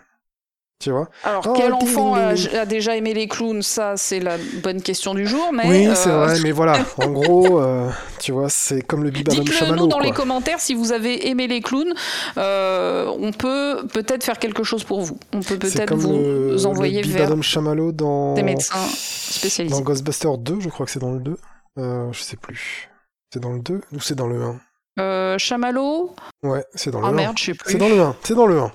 [0.80, 2.56] Tu vois Alors, Oh, quel enfant ding, a, ding.
[2.56, 3.61] a déjà aimé les clowns?
[3.61, 5.52] Ça, c'est la bonne question du jour.
[5.53, 6.77] Mais, Oui, euh, c'est vrai, mais voilà.
[6.97, 7.89] En gros, euh,
[8.19, 10.06] tu vois, c'est comme le bibadum Dites-le nous dans quoi.
[10.06, 11.93] les commentaires si vous avez aimé les clowns.
[12.38, 15.18] Euh, on peut peut-être faire quelque chose pour vous.
[15.34, 19.73] On peut peut-être vous le, envoyer le vers bibadum chamallow dans, des médecins spécialisés.
[19.73, 21.38] dans Ghostbusters 2, je crois que c'est dans le 2.
[21.77, 22.89] Euh, je sais plus.
[23.34, 24.60] C'est dans le 2 ou c'est dans le 1
[24.98, 27.12] Euh, Chamallow Ouais, c'est dans le Ah 1.
[27.14, 27.72] merde, je sais plus.
[27.74, 28.66] C'est dans le 1, c'est dans le 1.
[28.66, 28.72] Ok.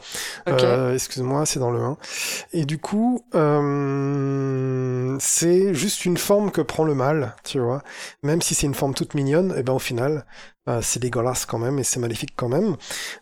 [0.63, 1.97] Euh, Excuse-moi, c'est dans le 1.
[2.53, 7.83] Et du coup, euh, c'est juste une forme que prend le mal, tu vois.
[8.23, 10.27] Même si c'est une forme toute mignonne, et ben au final,
[10.69, 12.77] euh, c'est dégueulasse quand même et c'est maléfique quand même.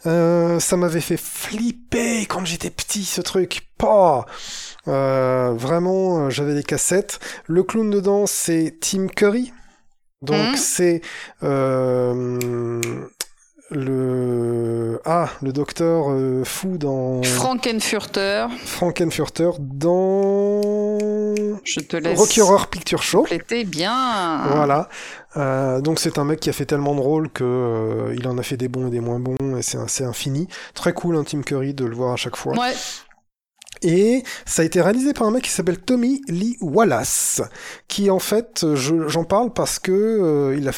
[0.07, 3.69] Euh, ça m'avait fait flipper quand j'étais petit, ce truc.
[3.79, 4.27] Pas.
[4.89, 7.21] Euh, vraiment, j'avais des cassettes.
[7.47, 9.53] Le clown dedans, c'est Tim Curry.
[10.23, 10.57] Donc Mhm.
[10.57, 11.01] c'est
[11.45, 12.39] euh,
[13.71, 20.61] le ah le docteur euh, fou dans Frankenfurter, Frankenfurter dans
[21.65, 23.21] je te laisse Rocky Horror Picture Show.
[23.21, 24.43] compléter bien.
[24.51, 24.89] Voilà.
[25.37, 28.39] Euh, donc c'est un mec qui a fait tellement de rôles que euh, il en
[28.39, 30.49] a fait des bons et des moins bons et c'est infini.
[30.75, 32.55] Très cool un Tim Curry de le voir à chaque fois.
[32.59, 32.73] Ouais,
[33.83, 37.43] Et ça a été réalisé par un mec qui s'appelle Tommy Lee Wallace,
[37.87, 40.73] qui en fait, je- j'en parle parce que euh, il a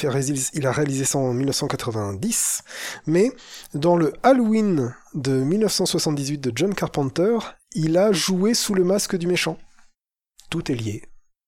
[0.55, 2.63] il a réalisé ça en 1990,
[3.07, 3.33] mais
[3.75, 7.39] dans le Halloween de 1978 de John Carpenter,
[7.75, 9.59] il a joué sous le masque du méchant.
[10.51, 11.03] Tout est lié,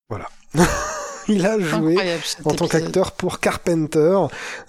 [0.09, 0.29] voilà.
[1.29, 1.97] il a joué
[2.45, 4.19] en tant qu'acteur pour Carpenter.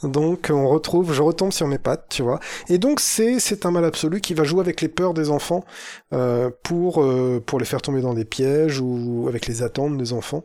[0.04, 2.40] Donc on retrouve, je retombe sur mes pattes, tu vois.
[2.70, 5.66] Et donc c'est c'est un mal absolu qui va jouer avec les peurs des enfants
[6.14, 10.14] euh, pour euh, pour les faire tomber dans des pièges ou avec les attentes des
[10.14, 10.44] enfants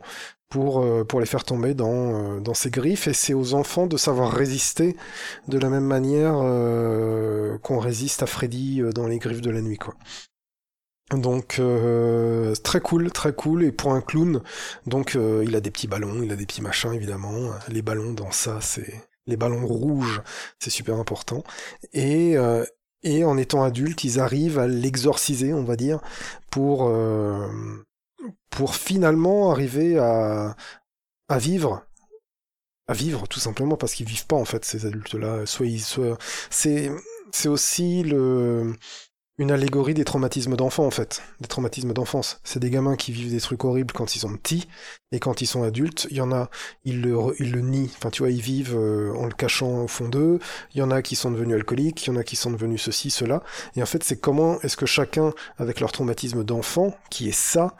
[0.49, 3.07] pour euh, pour les faire tomber dans euh, dans ses griffes.
[3.07, 4.95] Et c'est aux enfants de savoir résister
[5.47, 9.77] de la même manière euh, qu'on résiste à Freddy dans les griffes de la nuit,
[9.77, 9.95] quoi.
[11.11, 13.63] Donc euh, très cool, très cool.
[13.63, 14.41] Et pour un clown,
[14.85, 17.51] donc euh, il a des petits ballons, il a des petits machins évidemment.
[17.67, 18.93] Les ballons dans ça, c'est
[19.25, 20.21] les ballons rouges,
[20.59, 21.43] c'est super important.
[21.93, 22.65] Et euh,
[23.03, 25.99] et en étant adulte, ils arrivent à l'exorciser, on va dire,
[26.51, 27.47] pour euh,
[28.49, 30.55] pour finalement arriver à
[31.27, 31.83] à vivre
[32.87, 35.83] à vivre tout simplement parce qu'ils vivent pas en fait ces adultes là soit ils
[36.49, 36.91] c'est
[37.31, 38.73] c'est aussi le
[39.39, 42.39] une allégorie des traumatismes d'enfants en fait, des traumatismes d'enfance.
[42.43, 44.67] C'est des gamins qui vivent des trucs horribles quand ils sont petits
[45.11, 46.49] et quand ils sont adultes, il y en a
[46.83, 47.89] ils le nient.
[47.97, 50.39] Enfin tu vois, ils vivent euh, en le cachant au fond d'eux.
[50.75, 52.81] Il y en a qui sont devenus alcooliques, il y en a qui sont devenus
[52.81, 53.41] ceci, cela.
[53.75, 57.75] Et en fait, c'est comment est-ce que chacun avec leur traumatisme d'enfant qui est ça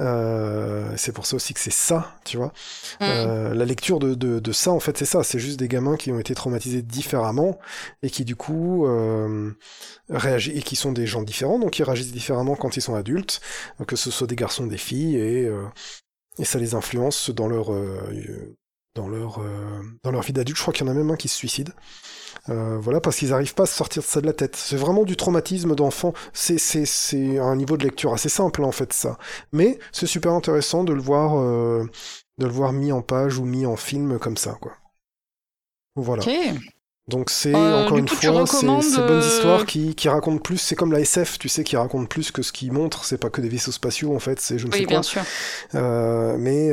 [0.00, 2.52] euh, c'est pour ça aussi que c'est ça, tu vois.
[3.00, 3.02] Mm.
[3.02, 5.22] Euh, la lecture de, de, de ça, en fait, c'est ça.
[5.22, 7.58] C'est juste des gamins qui ont été traumatisés différemment
[8.02, 9.52] et qui, du coup, euh,
[10.08, 13.40] réagissent et qui sont des gens différents, donc ils réagissent différemment quand ils sont adultes,
[13.86, 15.64] que ce soit des garçons, des filles, et, euh,
[16.38, 18.56] et ça les influence dans leur euh,
[18.94, 20.56] dans leur euh, dans leur vie d'adulte.
[20.56, 21.70] Je crois qu'il y en a même un qui se suicide.
[22.50, 24.56] Euh, voilà, parce qu'ils n'arrivent pas à sortir de ça de la tête.
[24.56, 26.12] C'est vraiment du traumatisme d'enfant.
[26.32, 29.18] C'est, c'est, c'est un niveau de lecture assez simple, en fait, ça.
[29.52, 31.84] Mais c'est super intéressant de le voir, euh,
[32.38, 34.72] de le voir mis en page ou mis en film comme ça, quoi.
[35.96, 36.28] Voilà.
[37.06, 40.56] Donc c'est Euh, encore une coup, fois ces, bonnes euh, histoires qui, qui racontent plus.
[40.56, 43.04] C'est comme la SF, tu sais, qui raconte plus que ce qu'ils montrent.
[43.04, 44.40] C'est pas que des vaisseaux spatiaux en fait.
[44.40, 44.90] C'est je ne sais Oui, quoi.
[44.94, 45.20] bien sûr.
[45.74, 46.70] Euh, mais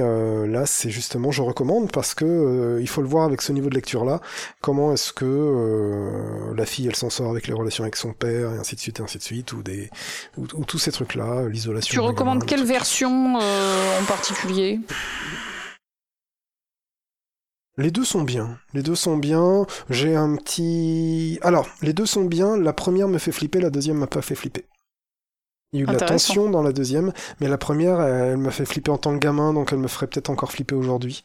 [0.48, 3.76] là, c'est justement, je recommande parce que il faut le voir avec ce niveau de
[3.76, 4.22] lecture là.
[4.62, 8.58] Comment est-ce que la fille, elle s'en sort avec les relations avec son père et
[8.58, 9.90] ainsi de suite et ainsi de suite, ou des,
[10.38, 11.91] ou, ou tous ces trucs là, l'isolation.
[11.91, 14.80] Tu recommandes quelle version en particulier?
[17.77, 18.60] Les deux sont bien.
[18.73, 19.65] Les deux sont bien.
[19.89, 21.39] J'ai un petit.
[21.41, 22.57] Alors, les deux sont bien.
[22.57, 24.65] La première me fait flipper, la deuxième m'a pas fait flipper.
[25.73, 28.52] Il y a eu de la tension dans la deuxième, mais la première, elle m'a
[28.52, 31.23] fait flipper en tant que gamin, donc elle me ferait peut-être encore flipper aujourd'hui.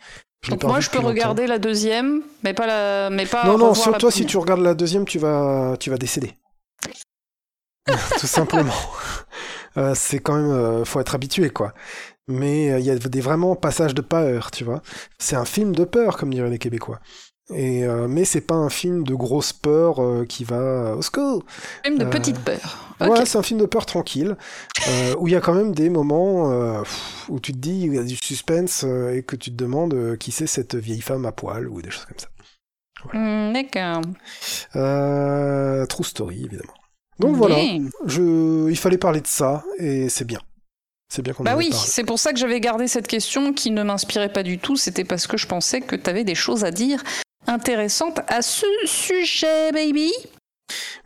[0.49, 1.09] Donc moi, je peux longtemps.
[1.09, 3.45] regarder la deuxième, mais pas la, mais pas.
[3.45, 6.35] Non, non, sur toi, si tu regardes la deuxième, tu vas, tu vas décéder.
[8.21, 8.75] Tout simplement.
[9.77, 11.75] Euh, c'est quand même, euh, faut être habitué, quoi.
[12.29, 14.83] Mais euh, il y a des vraiment passages de peur, tu vois.
[15.19, 17.01] C'est un film de peur, comme diraient les Québécois.
[17.55, 21.45] Et euh, mais c'est pas un film de grosse peur euh, qui va au secours.
[21.85, 22.97] Film de Euh, petite peur.
[23.01, 24.37] Ouais, c'est un film de peur tranquille,
[25.19, 26.83] où il y a quand même des moments
[27.29, 30.33] où tu te dis, il y a du suspense et que tu te demandes qui
[30.33, 32.29] c'est cette vieille femme à poil ou des choses comme ça.
[33.13, 34.01] Hmm, D'accord.
[34.75, 36.73] Euh, true story, évidemment.
[37.21, 37.57] Donc voilà,
[38.07, 38.69] je...
[38.69, 40.41] il fallait parler de ça et c'est bien.
[41.09, 43.83] C'est bien qu'on Bah oui, c'est pour ça que j'avais gardé cette question qui ne
[43.83, 44.77] m'inspirait pas du tout.
[44.77, 47.03] C'était parce que je pensais que tu avais des choses à dire
[47.47, 50.13] intéressantes à ce sujet, baby.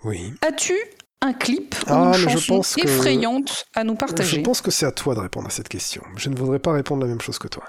[0.05, 0.32] Oui.
[0.47, 0.74] As-tu
[1.20, 4.70] un clip ou Ah, une je chanson que- effrayante à nous Je partager pense que
[4.70, 6.02] c'est à toi de répondre à cette question.
[6.16, 7.64] Je ne voudrais pas répondre la même chose que toi.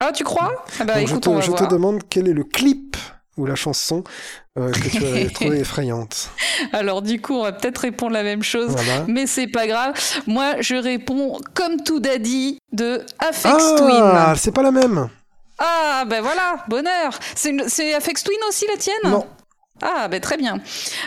[0.00, 0.64] Ah, tu crois?
[0.80, 2.96] Ah bah Donc je écoute, te, on va je te demande quel est le clip
[3.36, 4.04] ou la chanson
[4.58, 6.30] euh, que tu as trouvé effrayante.
[6.72, 8.70] Alors du coup, on va peut-être répondre la même chose.
[8.70, 9.04] Voilà.
[9.08, 9.94] Mais c'est pas grave.
[10.26, 14.34] Moi, je réponds comme tout daddy de Afex Ah, Twin.
[14.36, 15.08] c'est pas la même.
[15.58, 17.18] Ah, ben voilà, bonheur.
[17.34, 18.96] C'est Afex Twin aussi la tienne?
[19.04, 19.26] Non.
[19.82, 20.58] Ah, ben très bien.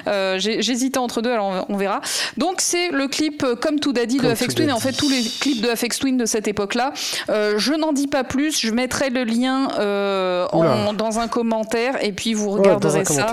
[0.08, 2.02] Euh, J'hésitais entre deux, alors on, verra.
[2.38, 4.70] Donc, c'est le clip euh, Comme tout daddy de Comme Afex tout Twin.
[4.70, 6.94] Et en fait, tous les clips de Afex Twin de cette époque-là,
[7.30, 8.60] euh, je n'en dis pas plus.
[8.60, 13.28] Je mettrai le lien euh, en- dans un commentaire et puis vous regarderez ça.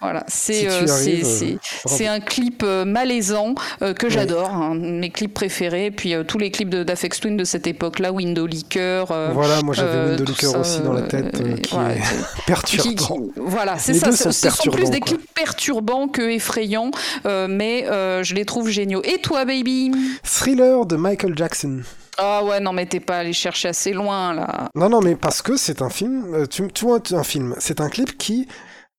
[0.00, 5.90] Voilà, c'est Si c'est- c'est- c'est un clip malaisant que j'adore, de mes clips préférés.
[5.90, 8.46] Puis euh, tous les clips de- d'Afex Twin de cette époque-là, Window
[8.76, 11.30] euh, Voilà, moi j'avais Window ça, aussi dans la tête,
[11.62, 11.72] qui est
[12.46, 12.90] perturbant.
[12.92, 14.06] qui- voilà, c'est ça.
[14.06, 15.08] deux Ce sont ce sont plus des quoi.
[15.16, 16.90] clips perturbants que effrayants,
[17.26, 19.02] euh, mais euh, je les trouve géniaux.
[19.04, 19.92] Et toi, baby?
[20.22, 21.80] Thriller de Michael Jackson.
[22.18, 24.68] Ah ouais, non, mais t'es pas allé chercher assez loin là.
[24.74, 26.34] Non, non, mais parce que c'est un film.
[26.34, 27.54] euh, tu, tu vois, un film.
[27.58, 28.46] C'est un clip qui.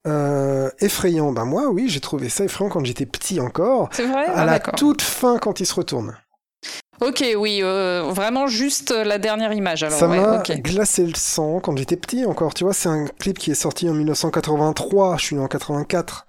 [0.07, 1.31] euh, effrayant.
[1.31, 3.89] Ben moi, oui, j'ai trouvé ça effrayant quand j'étais petit encore.
[3.93, 4.25] C'est vrai?
[4.25, 6.17] À Ah, la toute fin, quand il se retourne.
[7.07, 9.83] Ok, oui, euh, vraiment juste la dernière image.
[9.83, 10.51] Alors, ça ouais, m'a ok.
[10.61, 12.53] glacé le sang quand j'étais petit encore.
[12.53, 15.17] Tu vois, c'est un clip qui est sorti en 1983.
[15.17, 16.25] Je suis né en 84.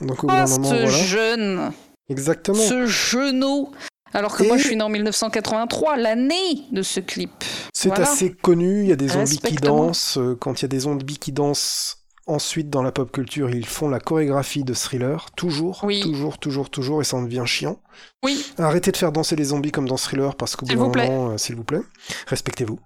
[0.00, 0.88] Donc au Ah, moment, ce voilà.
[0.88, 1.72] jeune,
[2.08, 2.58] Exactement.
[2.62, 3.70] ce genou.
[4.12, 7.30] Alors que Et- moi, je suis né en 1983, l'année de ce clip.
[7.72, 8.04] C'est Voilà.
[8.08, 10.18] assez connu, il y a des zombies qui dansent.
[10.18, 13.66] euh, Quand il y a des zombies qui dansent, ensuite dans la pop culture, ils
[13.66, 16.00] font la chorégraphie de thriller, toujours, Oui.
[16.00, 17.78] toujours, toujours, toujours, et ça en devient chiant.
[18.24, 21.30] Oui, Arrêtez de faire danser les zombies comme dans thriller, parce qu'au bout d'un moment,
[21.30, 21.82] euh, s'il vous plaît,
[22.26, 22.78] respectez-vous.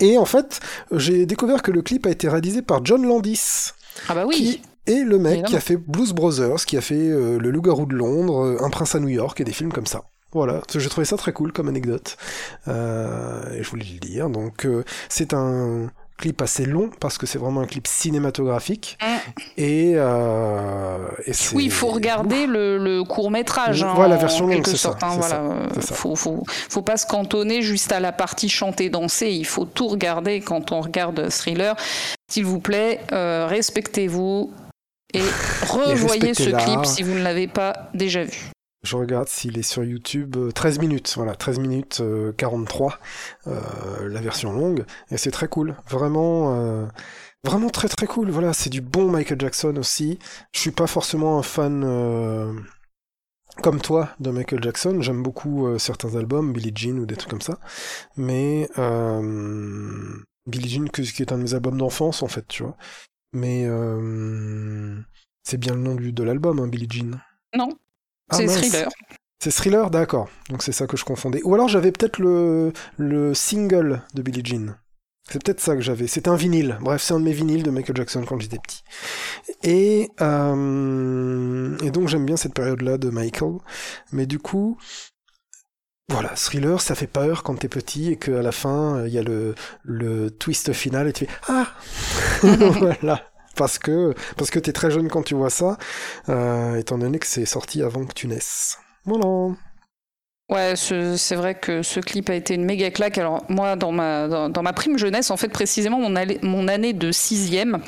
[0.00, 0.60] Et en fait,
[0.92, 3.70] j'ai découvert que le clip a été réalisé par John Landis,
[4.08, 4.34] ah bah oui.
[4.36, 4.62] qui
[4.92, 7.94] est le mec qui a fait Blues Brothers, qui a fait euh, Le Loup-garou de
[7.94, 10.02] Londres, euh, Un prince à New York, et des films comme ça.
[10.32, 12.16] Voilà, j'ai trouvé ça très cool comme anecdote.
[12.68, 14.28] Euh, et je voulais le dire.
[14.28, 18.98] Donc, euh, c'est un clip assez long parce que c'est vraiment un clip cinématographique.
[19.02, 19.06] Mm.
[19.58, 23.82] Et, euh, et Oui, il faut regarder le, le court métrage.
[23.82, 25.42] Hein, voilà, la version longue, quelque c'est ça, sorte, hein, voilà.
[25.80, 25.94] ça.
[25.94, 29.28] Faut, faut, faut pas se cantonner juste à la partie chanter danser.
[29.30, 31.76] Il faut tout regarder quand on regarde thriller.
[32.30, 34.52] S'il vous plaît, euh, respectez-vous
[35.14, 35.22] et
[35.68, 38.50] revoyez ce clip si vous ne l'avez pas déjà vu.
[38.86, 40.36] Je regarde s'il est sur YouTube.
[40.36, 43.00] euh, 13 minutes, voilà, 13 minutes euh, 43,
[43.48, 44.84] euh, la version longue.
[45.10, 45.74] Et c'est très cool.
[45.90, 46.86] Vraiment, euh,
[47.42, 48.30] vraiment très très cool.
[48.30, 50.20] Voilà, c'est du bon Michael Jackson aussi.
[50.52, 52.52] Je suis pas forcément un fan euh,
[53.60, 54.98] comme toi de Michael Jackson.
[55.00, 57.58] J'aime beaucoup euh, certains albums, Billie Jean ou des trucs comme ça.
[58.16, 60.14] Mais euh,
[60.46, 62.76] Billie Jean, qui est un de mes albums d'enfance en fait, tu vois.
[63.32, 64.96] Mais euh,
[65.42, 67.18] c'est bien le nom de l'album, hein, Billie Jean.
[67.56, 67.68] Non,
[68.30, 68.88] Ah, c'est thriller.
[69.38, 70.28] C'est Thriller, d'accord.
[70.48, 71.40] Donc c'est ça que je confondais.
[71.44, 74.76] Ou alors j'avais peut-être le, le single de Billie Jean.
[75.30, 76.06] C'est peut-être ça que j'avais.
[76.06, 76.78] C'est un vinyle.
[76.80, 78.82] Bref, c'est un de mes vinyles de Michael Jackson quand j'étais petit.
[79.62, 83.58] Et, euh, et donc j'aime bien cette période-là de Michael.
[84.12, 84.78] Mais du coup,
[86.08, 89.22] voilà, thriller, ça fait peur quand t'es petit et qu'à la fin, il y a
[89.22, 91.66] le, le twist final et tu fais Ah
[92.42, 95.76] Voilà parce que parce que t'es très jeune quand tu vois ça,
[96.28, 98.78] euh, étant donné que c'est sorti avant que tu naisses.
[99.04, 99.54] Voilà.
[100.48, 103.18] Ouais, c'est vrai que ce clip a été une méga claque.
[103.18, 107.10] Alors moi, dans ma, dans, ma prime jeunesse, en fait, précisément mon, mon année de
[107.10, 107.82] sixième,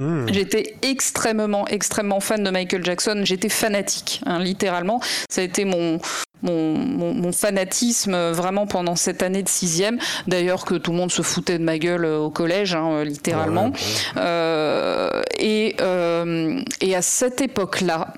[0.00, 0.26] Hmm.
[0.26, 3.20] J'étais extrêmement, extrêmement fan de Michael Jackson.
[3.22, 5.00] J'étais fanatique, hein, littéralement.
[5.30, 6.00] Ça a été mon,
[6.44, 9.98] mon, mon, fanatisme vraiment pendant cette année de sixième.
[10.28, 13.04] D'ailleurs, que tout le monde se foutait de ma gueule euh, au collège, hein, euh,
[13.04, 13.72] littéralement.
[14.16, 18.14] Euh, et, euh, et à cette époque-là,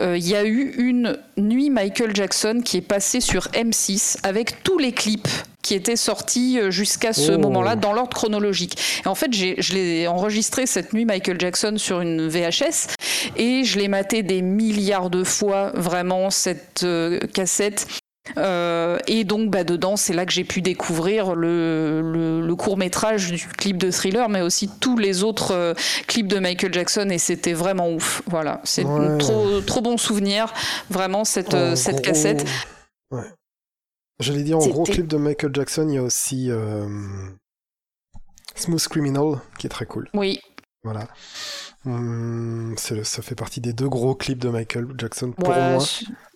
[0.00, 4.78] il y a eu une nuit Michael Jackson qui est passée sur M6 avec tous
[4.78, 5.28] les clips
[5.62, 7.38] qui était sorti euh, jusqu'à ce oh.
[7.38, 8.76] moment-là dans l'ordre chronologique.
[9.04, 12.94] Et en fait, je l'ai enregistré cette nuit Michael Jackson sur une VHS
[13.36, 17.86] et je l'ai maté des milliards de fois vraiment cette euh, cassette.
[18.36, 23.32] Euh, et donc bah, dedans, c'est là que j'ai pu découvrir le, le, court métrage
[23.32, 25.74] du clip de Thriller, mais aussi tous les autres
[26.06, 28.22] clips de Michael Jackson, et c'était vraiment ouf.
[28.26, 28.84] Voilà, c'est
[29.18, 30.52] trop trop bon souvenir,
[30.88, 32.46] vraiment cette, cette cassette.
[33.10, 33.24] Ouais.
[34.20, 36.86] J'allais dire, en gros clip de Michael Jackson, il y a aussi euh,
[38.54, 40.08] Smooth Criminal, qui est très cool.
[40.14, 40.40] Oui.
[40.84, 41.08] Voilà.
[41.84, 45.78] Hum, ça fait partie des deux gros clips de Michael Jackson pour moi.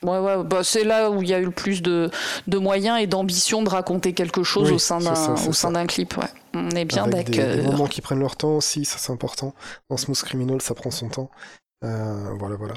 [0.02, 2.10] Ouais, ouais, bah, c'est là où il y a eu le plus de,
[2.48, 4.98] de moyens et d'ambition de raconter quelque chose au sein
[5.70, 6.16] d'un clip.
[6.16, 6.24] Ouais.
[6.54, 7.34] On est bien d'accord.
[7.34, 9.54] Des, des moments qui prennent leur temps aussi, ça c'est important.
[9.88, 11.30] Dans Smooth Criminal, ça prend son temps.
[11.84, 12.74] Euh, voilà, voilà.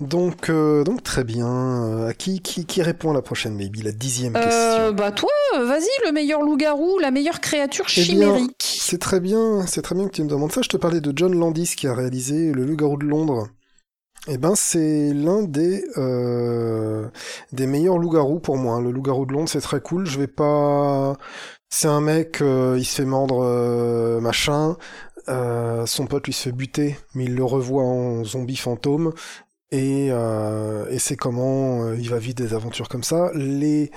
[0.00, 1.48] Donc, euh, donc très bien.
[1.48, 4.92] Euh, qui, qui, qui, répond à la prochaine, Baby La dixième question?
[4.92, 8.78] Bah toi, vas-y, le meilleur loup-garou, la meilleure créature eh chimérique.
[8.80, 10.60] c'est très bien, c'est très bien que tu me demandes ça.
[10.62, 13.48] Je te parlais de John Landis qui a réalisé le loup-garou de Londres.
[14.28, 15.84] Eh ben, c'est l'un des
[17.52, 18.80] des meilleurs loups-garous pour moi.
[18.80, 20.06] Le loup-garou de Londres, c'est très cool.
[20.06, 21.16] Je vais pas.
[21.70, 24.76] C'est un mec, il se fait mordre, machin.
[25.28, 29.12] Euh, son pote lui se fait buter, mais il le revoit en zombie fantôme.
[29.70, 33.30] Et, euh, c'est comment euh, il va vivre des aventures comme ça.
[33.34, 33.90] Les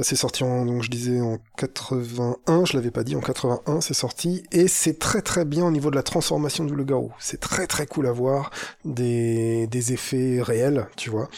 [0.00, 3.94] c'est sorti en, donc je disais en 81, je l'avais pas dit, en 81 c'est
[3.94, 7.12] sorti, et c'est très très bien au niveau de la transformation du loup-garou.
[7.18, 8.50] C'est très très cool à voir,
[8.84, 11.28] des effets réels, tu vois.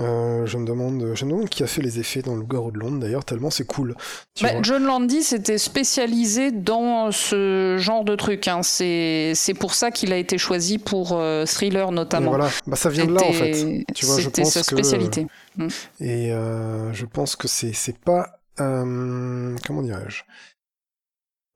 [0.00, 2.70] Euh, je me demande, je me demande qui a fait les effets dans le Garou
[2.70, 3.94] de Londres d'ailleurs, tellement c'est cool.
[4.40, 8.48] Bah, John Landis était spécialisé dans ce genre de truc.
[8.48, 8.62] Hein.
[8.62, 12.30] C'est pour ça qu'il a été choisi pour euh, Thriller notamment.
[12.30, 13.84] voilà, bah, ça vient de là en fait.
[13.94, 15.26] C'était sa spécialité.
[15.56, 15.68] Mm.
[16.00, 18.40] Et euh, je pense que c'est pas.
[18.56, 20.22] comment dirais-je?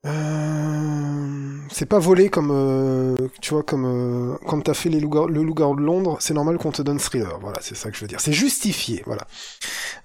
[0.06, 5.26] Euh, c'est pas volé comme euh, tu vois comme euh, quand t'as fait les loup
[5.26, 7.38] le loup-garou de Londres, c'est normal qu'on te donne thriller.
[7.40, 8.20] Voilà, c'est ça que je veux dire.
[8.20, 9.26] C'est justifié, voilà.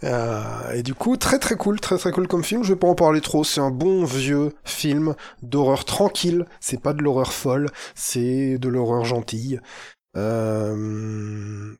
[0.03, 2.63] Euh, et du coup, très très cool, très très cool comme film.
[2.63, 3.43] Je vais pas en parler trop.
[3.43, 6.45] C'est un bon vieux film d'horreur tranquille.
[6.59, 9.59] C'est pas de l'horreur folle, c'est de l'horreur gentille.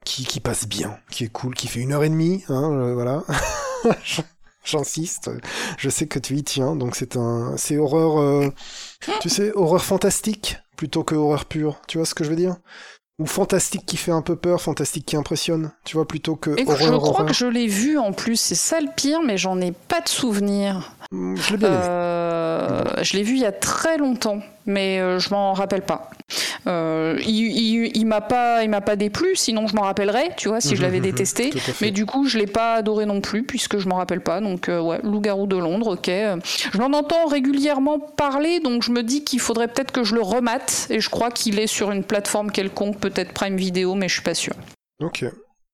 [0.05, 3.23] qui, qui passe bien, qui est cool, qui fait une heure et demie, hein, voilà.
[4.69, 5.29] j'insiste.
[5.77, 8.49] Je sais que tu y tiens, donc c'est un, c'est horreur, euh,
[9.21, 11.81] tu sais, horreur fantastique plutôt que horreur pure.
[11.87, 12.55] Tu vois ce que je veux dire?
[13.19, 15.71] Ou fantastique qui fait un peu peur, fantastique qui impressionne.
[15.83, 18.39] Tu vois plutôt que Écoute, Je crois que je l'ai vu en plus.
[18.39, 20.93] C'est ça le pire, mais j'en ai pas de souvenir.
[21.11, 21.79] Mm, je l'ai bien aimé.
[21.83, 24.39] Euh, je l'ai vu il y a très longtemps,
[24.69, 26.09] mais euh, je m'en rappelle pas.
[26.67, 29.35] Euh, il, il, m'a pas, il m'a pas déplu.
[29.35, 31.51] Sinon, je m'en rappellerais, tu vois, si je l'avais détesté.
[31.81, 34.39] Mais du coup, je l'ai pas adoré non plus puisque je m'en rappelle pas.
[34.39, 36.07] Donc, ouais, Loup-garou de Londres, ok.
[36.07, 40.21] Je m'en entends régulièrement parler, donc je me dis qu'il faudrait peut-être que je le
[40.21, 40.87] remate.
[40.89, 44.23] Et je crois qu'il est sur une plateforme quelconque, peut-être Prime Video, mais je suis
[44.23, 44.53] pas sûr.
[45.01, 45.25] Ok.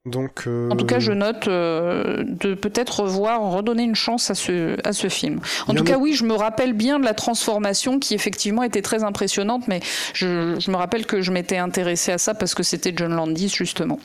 [0.06, 4.36] Donc, euh, En tout cas, je note euh, de peut-être revoir, redonner une chance à
[4.36, 5.40] ce, à ce film.
[5.68, 9.03] En tout cas, oui, je me rappelle bien de la transformation qui effectivement était très
[9.03, 9.80] impressionnante, mais
[10.14, 13.49] je, je me rappelle que je m'étais intéressé à ça parce que c'était John Landis,
[13.49, 13.99] justement.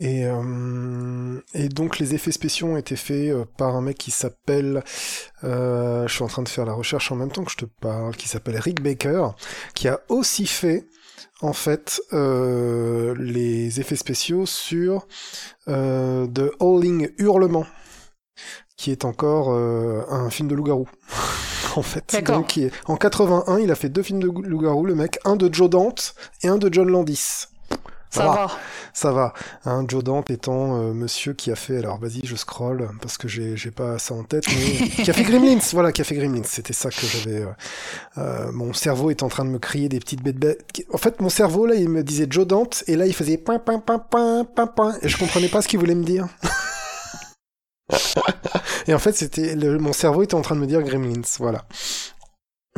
[0.00, 4.82] Et, euh, et, donc les effets spéciaux ont été faits par un mec qui s'appelle,
[5.42, 8.16] je suis en train de faire la recherche en même temps que je te parle,
[8.16, 9.30] qui s'appelle Rick Baker,
[9.74, 10.86] qui a aussi fait
[11.40, 15.06] en fait euh, les effets spéciaux sur
[15.68, 17.66] euh, The Howling Hurlement,
[18.76, 20.88] qui est encore euh, un film de loup-garou.
[21.76, 22.72] en fait, donc qui est...
[22.86, 26.14] en 81, il a fait deux films de loup-garou, le mec, un de Joe Dante
[26.42, 27.46] et un de John Landis.
[28.10, 28.46] Ça, va.
[28.94, 29.34] Ça va.
[29.64, 33.28] Hein, Joe Dante étant euh, monsieur qui a fait, alors vas-y, je scroll parce que
[33.28, 36.14] j'ai j'ai pas ça en tête, mais qui a fait Gremlins, voilà, qui a fait
[36.14, 36.42] Gremlins.
[36.44, 37.42] C'était ça que j'avais.
[37.42, 37.46] euh,
[38.18, 40.64] euh, mon cerveau est en train de me crier des petites bêtes bêtes.
[40.92, 43.58] En fait, mon cerveau là, il me disait Joe Dante et là, il faisait point
[43.58, 46.26] point point point point et je comprenais pas ce qu'il voulait me dire.
[48.86, 51.64] et en fait, c'était le- mon cerveau était en train de me dire Gremlins, voilà.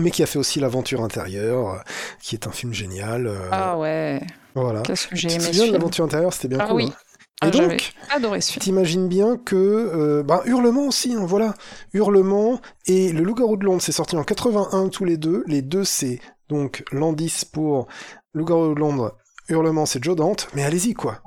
[0.01, 1.79] Mais qui a fait aussi l'aventure intérieure, euh,
[2.23, 3.27] qui est un film génial.
[3.27, 4.21] euh, Ah ouais,
[4.55, 4.83] Voilà.
[4.83, 6.77] qu'est-ce que j'ai Tu te aimé souviens l'aventure intérieure, c'était bien Ah cool.
[6.77, 6.93] oui.
[6.93, 6.99] hein.
[7.43, 8.63] Ah, Et j'avais donc, adoré ce film.
[8.63, 11.55] t'imagines bien que, euh, bah, Hurlement aussi, hein, voilà.
[11.95, 15.43] Hurlement et Le Loup-garou de Londres, c'est sorti en 81 tous les deux.
[15.47, 16.21] Les deux, c'est
[16.51, 17.87] donc Landis pour
[18.35, 19.17] Loup-garou de Londres,
[19.49, 20.49] Hurlement, c'est Joe Dante.
[20.55, 21.23] Mais allez-y, quoi.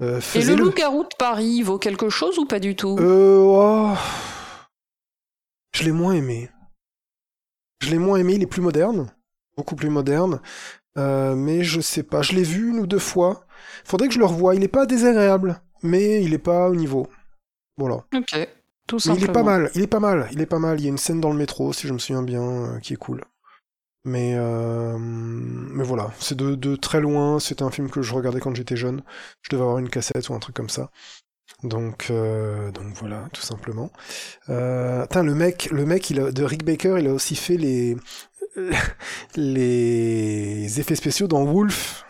[0.00, 2.96] Euh, Et le loup-garou de Paris vaut quelque chose ou pas du tout?
[3.00, 3.94] Euh, oh.
[5.74, 6.50] Je l'ai moins aimé.
[7.82, 9.10] Je l'ai moins aimé, il est plus moderne.
[9.56, 10.40] Beaucoup plus moderne.
[10.98, 13.46] Euh, mais je sais pas, je l'ai vu une ou deux fois.
[13.84, 14.54] Faudrait que je le revoie.
[14.54, 17.08] Il est pas désagréable, mais il est pas au niveau.
[17.78, 18.04] Voilà.
[18.14, 18.48] Ok,
[18.86, 19.16] tout Mais simplement.
[19.16, 20.80] il est pas mal, il est pas mal, il est pas mal.
[20.80, 22.94] Il y a une scène dans le métro, si je me souviens bien, euh, qui
[22.94, 23.22] est cool.
[24.04, 27.38] Mais, euh, mais voilà, c'est de, de très loin.
[27.40, 29.02] C'était un film que je regardais quand j'étais jeune.
[29.42, 30.90] Je devais avoir une cassette ou un truc comme ça.
[31.62, 33.90] Donc, euh, donc voilà, tout simplement.
[34.48, 37.56] Euh, tain, le mec, le mec, il a, de Rick Baker, il a aussi fait
[37.56, 37.96] les
[39.36, 42.04] les effets spéciaux dans Wolf.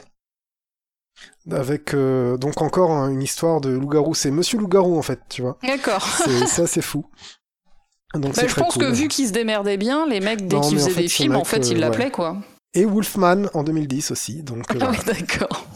[1.50, 4.14] Avec euh, donc encore hein, une histoire de loup-garou.
[4.14, 5.58] C'est Monsieur Loup-garou en fait, tu vois.
[5.62, 6.06] D'accord.
[6.06, 7.04] C'est c'est fou.
[8.14, 8.84] Donc Bah, je pense cool.
[8.84, 11.44] que vu qu'ils se démerdaient bien, les mecs, dès qu'ils faisaient fait, des films, en
[11.44, 12.10] fait, ils euh, l'appelaient ouais.
[12.10, 12.36] quoi.
[12.74, 14.42] Et Wolfman en 2010 aussi.
[14.42, 15.66] Donc Ah oui, d'accord.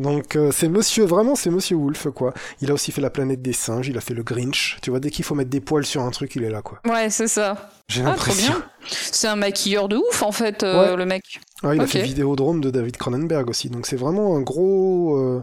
[0.00, 2.32] Donc euh, c'est Monsieur vraiment c'est Monsieur Wolf quoi.
[2.60, 3.88] Il a aussi fait la planète des singes.
[3.88, 4.78] Il a fait le Grinch.
[4.82, 6.80] Tu vois dès qu'il faut mettre des poils sur un truc, il est là quoi.
[6.88, 7.70] Ouais, c'est ça.
[7.88, 8.52] J'ai Ah, trop l'impression.
[8.52, 8.62] bien.
[8.88, 10.96] C'est un maquilleur de ouf, en fait, euh, Ouais.
[10.96, 11.22] le mec.
[11.62, 13.68] Ah, il a fait Vidéodrome de David Cronenberg aussi.
[13.68, 15.40] Donc c'est vraiment un gros euh,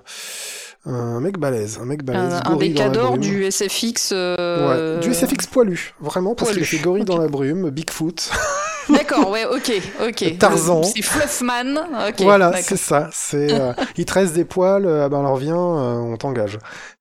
[0.85, 2.33] un mec balèze, un mec balèze.
[2.45, 4.11] Un, un du SFX.
[4.11, 8.31] Ouais, du SFX poilu, vraiment, parce qu'il a fait Gorille dans la brume, Bigfoot.
[8.89, 9.71] D'accord, ouais, ok,
[10.07, 10.37] ok.
[10.37, 10.83] Tarzan.
[10.83, 11.75] C'est Fluffman.
[12.09, 13.09] Ok, voilà, c'est ça.
[13.11, 16.59] C'est, euh, il te reste des poils, euh, ah ben alors viens, euh, on t'engage.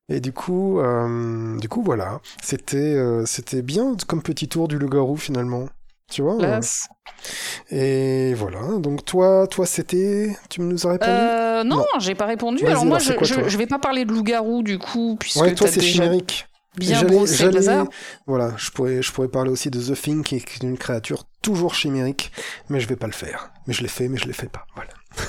[0.09, 5.17] Et du coup, euh, du coup voilà, c'était, c'était bien comme petit tour du loup-garou
[5.17, 5.69] finalement.
[6.09, 6.39] Tu vois.
[7.71, 8.61] Et voilà.
[8.79, 11.69] Donc toi, toi, c'était, tu nous as répondu?
[11.69, 11.85] Non, Non.
[11.99, 12.65] j'ai pas répondu.
[12.65, 15.41] Alors moi, alors, je, quoi, je, je vais pas parler de loup-garou du coup, puisque
[15.41, 16.47] ouais, toi c'est déjà chimérique.
[16.77, 17.85] Bien brossé le.
[18.27, 21.75] Voilà, je pourrais, je pourrais parler aussi de The Thing, qui est une créature toujours
[21.75, 22.33] chimérique,
[22.69, 23.51] mais je vais pas le faire.
[23.67, 24.67] Mais je l'ai fait, mais je l'ai fait pas.
[24.75, 24.91] Voilà.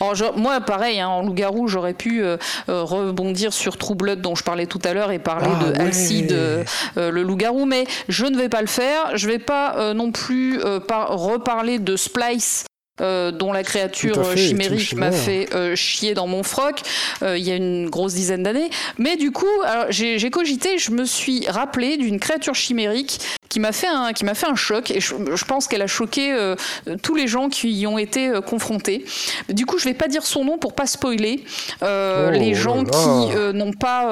[0.00, 2.38] Alors je- moi, pareil, hein, en loup-garou, j'aurais pu euh,
[2.70, 5.72] euh, rebondir sur True Blood dont je parlais tout à l'heure et parler Ah, de
[5.72, 5.78] ouais.
[5.80, 6.64] Alcide, euh,
[6.96, 9.16] le loup-garou, mais je ne vais pas le faire.
[9.16, 10.58] Je vais pas non plus
[10.88, 12.64] par- reparler de Splice.
[13.00, 16.80] Euh, dont la créature fait, euh, chimérique m'a fait euh, chier dans mon froc
[17.22, 18.70] euh, il y a une grosse dizaine d'années.
[18.98, 23.18] Mais du coup, alors, j'ai j'ai cogité, je me suis rappelé d'une créature chimérique
[23.54, 25.86] qui m'a fait un qui m'a fait un choc et je, je pense qu'elle a
[25.86, 26.56] choqué euh,
[27.04, 29.04] tous les gens qui y ont été euh, confrontés.
[29.48, 31.44] Du coup, je vais pas dire son nom pour pas spoiler
[31.84, 32.90] euh, Oh les gens là.
[32.90, 34.10] qui n'ont pas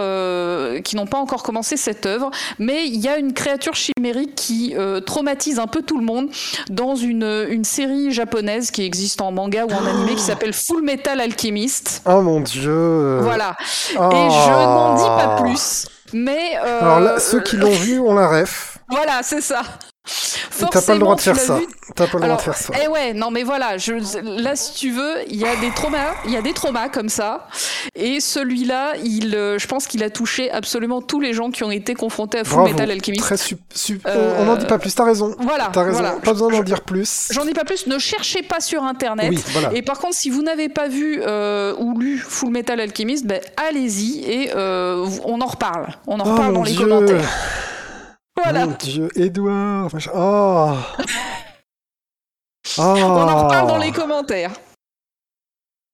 [0.85, 2.31] qui n'ont pas encore commencé cette œuvre.
[2.61, 6.29] Mais il y a une créature chimérique qui traumatise un peu tout le monde
[6.71, 10.83] dans une une série japonaise qui existe en manga ou en animé qui s'appelle Full
[10.85, 12.03] Metal Alchemist.
[12.07, 13.19] Oh mon dieu.
[13.23, 13.57] Voilà.
[13.99, 14.09] Oh.
[14.13, 15.87] Et je n'en dis pas plus.
[16.13, 18.72] Mais Alors là, ceux qui l'ont vu, on la ref.
[18.93, 19.63] Voilà, c'est ça.
[20.71, 21.59] T'as pas le droit de faire ça.
[21.95, 22.73] T'as pas le droit de faire ça.
[22.83, 23.93] eh ouais, non mais voilà, je,
[24.43, 27.09] là si tu veux, il y a des traumas, il y a des traumas comme
[27.09, 27.47] ça,
[27.95, 31.71] et celui-là, il, euh, je pense qu'il a touché absolument tous les gens qui ont
[31.71, 32.71] été confrontés à Full Bravo.
[32.71, 33.23] Metal Alchemist.
[33.23, 33.37] Très
[34.07, 34.95] Euh, On n'en dit pas plus.
[34.95, 35.35] T'as raison.
[35.39, 35.99] Voilà, T'as raison.
[36.01, 36.17] voilà.
[36.17, 37.29] Pas besoin d'en dire plus.
[37.31, 39.29] J'en dis pas plus, ne cherchez pas sur internet.
[39.31, 39.71] Oui, voilà.
[39.75, 43.41] Et par contre, si vous n'avez pas vu euh, ou lu Full Metal Alchemist, ben,
[43.69, 45.95] allez-y et euh, on en reparle.
[46.07, 46.87] On en Oh reparle dans les dieu.
[46.87, 47.31] commentaires.
[48.37, 48.67] Voilà.
[48.67, 49.91] Mon dieu, Edouard.
[50.15, 50.75] Oh.
[52.79, 52.81] Oh.
[52.81, 54.53] On en reparle dans les commentaires.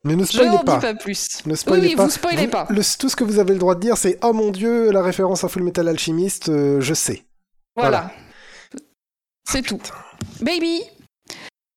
[0.04, 0.76] Mais ne Je spoilez n'en pas.
[0.76, 1.44] dis pas plus.
[1.46, 2.04] Ne Oui, spoilez oui, pas.
[2.04, 2.66] vous spoilez Vous- pas.
[2.70, 5.02] le- tout ce que vous avez le droit de dire, c'est Oh mon dieu, la
[5.02, 7.24] référence à Full Metal Alchemist, euh, je sais.
[7.74, 8.10] Voilà.
[9.48, 9.80] C'est tout.
[10.40, 10.82] Baby,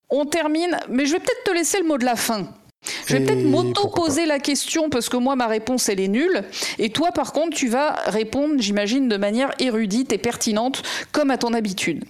[0.09, 2.47] on termine, mais je vais peut-être te laisser le mot de la fin.
[3.05, 6.43] Je vais peut-être m'auto-poser la question parce que moi, ma réponse, elle est nulle.
[6.79, 11.37] Et toi, par contre, tu vas répondre, j'imagine, de manière érudite et pertinente, comme à
[11.37, 12.03] ton habitude.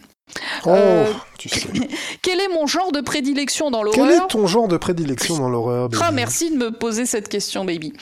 [0.66, 1.06] Oh, Euh,
[1.38, 1.68] tu sais.
[2.22, 5.50] Quel est mon genre de prédilection dans Quel l'horreur est ton genre de prédilection dans
[5.50, 7.94] l'horreur Ah, merci de me poser cette question, baby.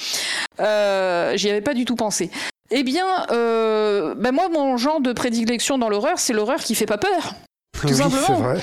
[0.60, 2.30] Euh, J'y avais pas du tout pensé.
[2.72, 6.86] Eh bien, euh, bah moi, mon genre de prédilection dans l'horreur, c'est l'horreur qui fait
[6.86, 7.34] pas peur.
[7.82, 8.40] Tout Oui, simplement.
[8.40, 8.60] vrai.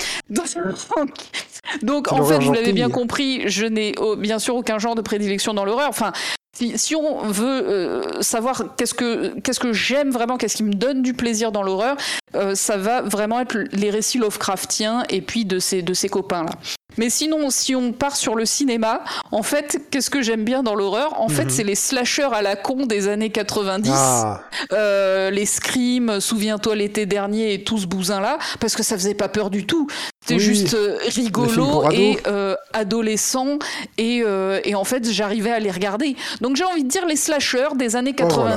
[1.81, 5.01] Donc, en fait, vous l'avez bien compris, je n'ai oh, bien sûr aucun genre de
[5.01, 5.89] prédilection dans l'horreur.
[5.89, 6.11] Enfin,
[6.55, 10.73] si, si on veut euh, savoir qu'est-ce que qu'est-ce que j'aime vraiment, qu'est-ce qui me
[10.73, 11.97] donne du plaisir dans l'horreur,
[12.35, 16.43] euh, ça va vraiment être les récits Lovecraftiens et puis de ces de ces copains
[16.45, 16.51] là.
[16.97, 20.73] Mais sinon, si on part sur le cinéma, en fait, qu'est-ce que j'aime bien dans
[20.73, 21.19] l'horreur?
[21.19, 21.49] En fait, Mhm.
[21.49, 24.41] c'est les slashers à la con des années 90 Ah,
[24.71, 29.27] euh, les Scream, souviens-toi l'été dernier et tout ce bousin-là, parce que ça faisait pas
[29.29, 29.87] peur du tout.
[30.21, 30.39] C'était Oui.
[30.39, 33.59] juste euh, rigolo et euh, adolescent,
[33.97, 36.15] et, euh, et en fait j'arrivais à les regarder.
[36.41, 38.55] Donc j'ai envie de dire les slashers des années Oh, voilà.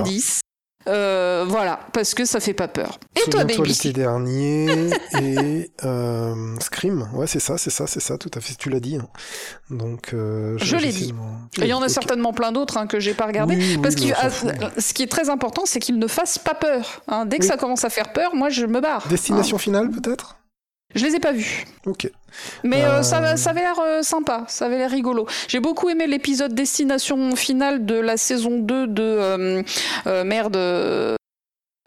[0.84, 0.88] 90.
[0.88, 2.98] Euh, voilà, parce que ça fait pas peur.
[3.16, 4.88] Et toi, Baby l'été dernier
[5.20, 7.08] et euh, Scream.
[7.14, 8.54] Ouais, c'est ça, c'est ça, c'est ça, tout à fait.
[8.54, 8.96] Tu l'as dit.
[8.96, 9.06] hein.
[9.70, 11.12] Donc, euh, Je l'ai dit.
[11.58, 13.56] Il y en a certainement plein d'autres hein, que j'ai pas regardé.
[13.56, 14.50] Oui, parce que fout.
[14.78, 17.02] ce qui est très important, c'est qu'ils ne fassent pas peur.
[17.08, 17.26] hein.
[17.26, 17.48] Dès que Oui.
[17.48, 19.06] ça commence à faire peur, moi je me barre.
[19.08, 19.60] Destination hein.
[19.60, 20.36] finale, peut-être?
[20.94, 21.64] Je les ai pas vus.
[21.86, 22.10] Ok.
[22.64, 25.26] Mais euh, Euh, ça, ça avait l'air euh, sympa, ça avait l'air rigolo.
[25.48, 29.64] J'ai beaucoup aimé l'épisode Destination finale de la saison 2 de
[30.24, 30.56] merde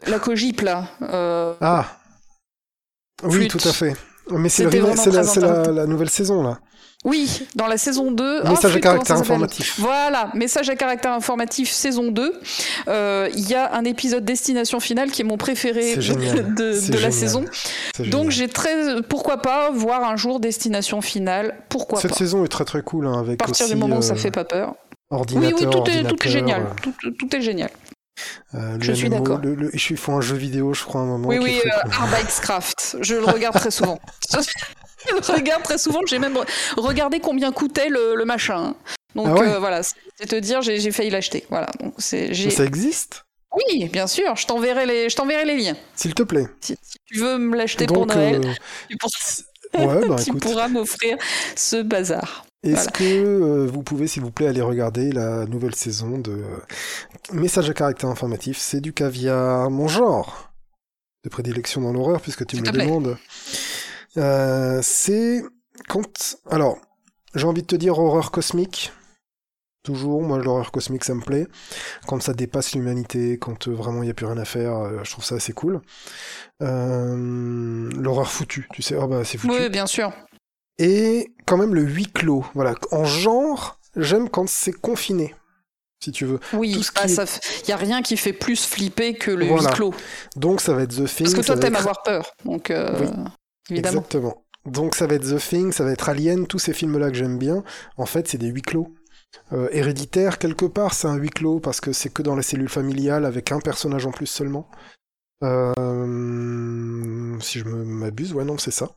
[0.06, 0.88] la cogip là.
[1.60, 1.86] Ah
[3.22, 3.94] Oui, tout à fait.
[4.30, 6.58] Mais c'est la nouvelle saison, là.
[7.04, 8.40] Oui, dans la saison 2.
[8.44, 9.74] Ah, Message à caractère ça informatif.
[9.78, 12.32] Voilà, message à caractère informatif saison 2.
[12.88, 17.44] Euh, Il y a un épisode Destination finale qui est mon préféré de, la saison.
[18.06, 22.16] Donc j'ai très pourquoi pas voir un jour Destination finale, pourquoi Cette pas.
[22.16, 24.16] saison est très très cool, hein, avec À partir aussi du moment où ça euh,
[24.16, 24.74] fait pas peur.
[25.10, 26.62] Oui, ordinateur, oui, tout est, tout est ordinateur, génial.
[26.62, 27.70] euh, Tout, tout est génial.
[28.54, 29.40] euh, Je suis d'accord.
[29.74, 31.28] Ils font un jeu vidéo, je crois, à un moment.
[31.28, 33.02] Oui, oui, euh, cool.
[33.02, 34.00] Je le regarde très souvent.
[35.10, 36.00] Le regarde très souvent.
[36.06, 36.36] J'ai même
[36.76, 38.74] regardé combien coûtait le, le machin.
[39.14, 41.44] Donc Ah ouais euh, voilà, c'est te dire, j'ai failli l'acheter.
[41.50, 41.70] Voilà.
[41.80, 43.24] Donc ça existe?
[43.54, 44.34] Oui, bien sûr.
[44.34, 45.76] Je t'enverrai les, je t'enverrai les liens.
[45.94, 46.46] S'il te plaît.
[46.60, 48.52] Si, si tu veux me l'acheter pour Donc, Noël, euh,
[48.90, 49.10] tu, pour-
[49.86, 51.16] ouais, bah tu pourras m'offrir
[51.54, 52.44] ce bazar.
[52.64, 52.90] Est-ce Voilà.
[52.92, 56.44] que euh, vous pouvez, s'il vous plaît, aller regarder la nouvelle saison de euh,
[57.32, 60.50] Message à caractère informatif C'est du caviar, mon genre
[61.24, 62.86] de prédilection dans l'horreur, puisque tu me te plaît.
[64.16, 65.42] Euh, c'est
[65.88, 66.36] quand.
[66.50, 66.78] Alors,
[67.34, 68.92] j'ai envie de te dire horreur cosmique.
[69.82, 71.46] Toujours, moi l'horreur cosmique ça me plaît.
[72.06, 75.00] Quand ça dépasse l'humanité, quand euh, vraiment il n'y a plus rien à faire, euh,
[75.04, 75.82] je trouve ça assez cool.
[76.60, 79.54] L'horreur foutue, tu sais, oh bah c'est foutu.
[79.54, 80.12] Oui, bien sûr.
[80.78, 82.44] Et quand même le huis clos.
[82.54, 85.34] Voilà, en genre, j'aime quand c'est confiné,
[86.02, 86.40] si tu veux.
[86.52, 89.46] Oui, bah, qui est- ça f- y a rien qui fait plus flipper que le
[89.46, 89.68] Voilà.
[89.68, 89.94] huis clos.
[90.36, 91.26] Donc ça va être The Thing.
[91.26, 92.30] Parce que toi, t'aimes être- avoir peur.
[92.44, 93.08] Donc, euh, Oui,
[93.70, 94.44] Exactement.
[94.66, 97.38] Donc ça va être The Thing, ça va être Alien, tous ces films-là que j'aime
[97.38, 97.64] bien.
[97.96, 98.94] En fait, c'est des huis clos.
[99.52, 102.68] Euh, héréditaire, quelque part, c'est un huis clos parce que c'est que dans la cellule
[102.68, 104.68] familiale avec un personnage en plus seulement.
[105.42, 108.96] Euh, si je m'abuse, ouais, non, c'est ça.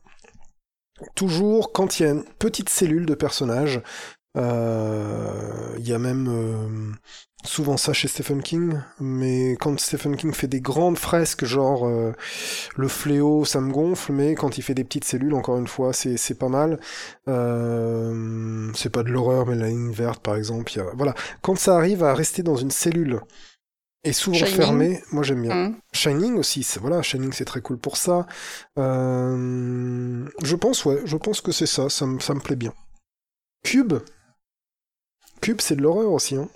[1.14, 3.82] Toujours quand il y a une petite cellule de personnages,
[4.36, 6.92] euh, il y a même euh,
[7.44, 12.12] souvent ça chez Stephen King, mais quand Stephen King fait des grandes fresques, genre euh,
[12.76, 15.92] le fléau, ça me gonfle, mais quand il fait des petites cellules, encore une fois,
[15.92, 16.78] c'est pas mal.
[17.28, 20.72] Euh, c'est pas de l'horreur, mais la ligne verte, par exemple.
[20.72, 23.20] il y a- Voilà, quand ça arrive à rester dans une cellule
[24.04, 24.54] et souvent Shining.
[24.54, 25.52] fermée, moi j'aime bien.
[25.66, 25.76] Hum.
[25.92, 28.26] Shining aussi, voilà, Shining c'est très cool pour ça.
[28.78, 32.72] Euh, je pense, ouais, je pense que c'est ça, ça me, ça me plaît bien.
[33.64, 33.94] Cube,
[35.40, 36.48] Cube c'est de l'horreur aussi, hein.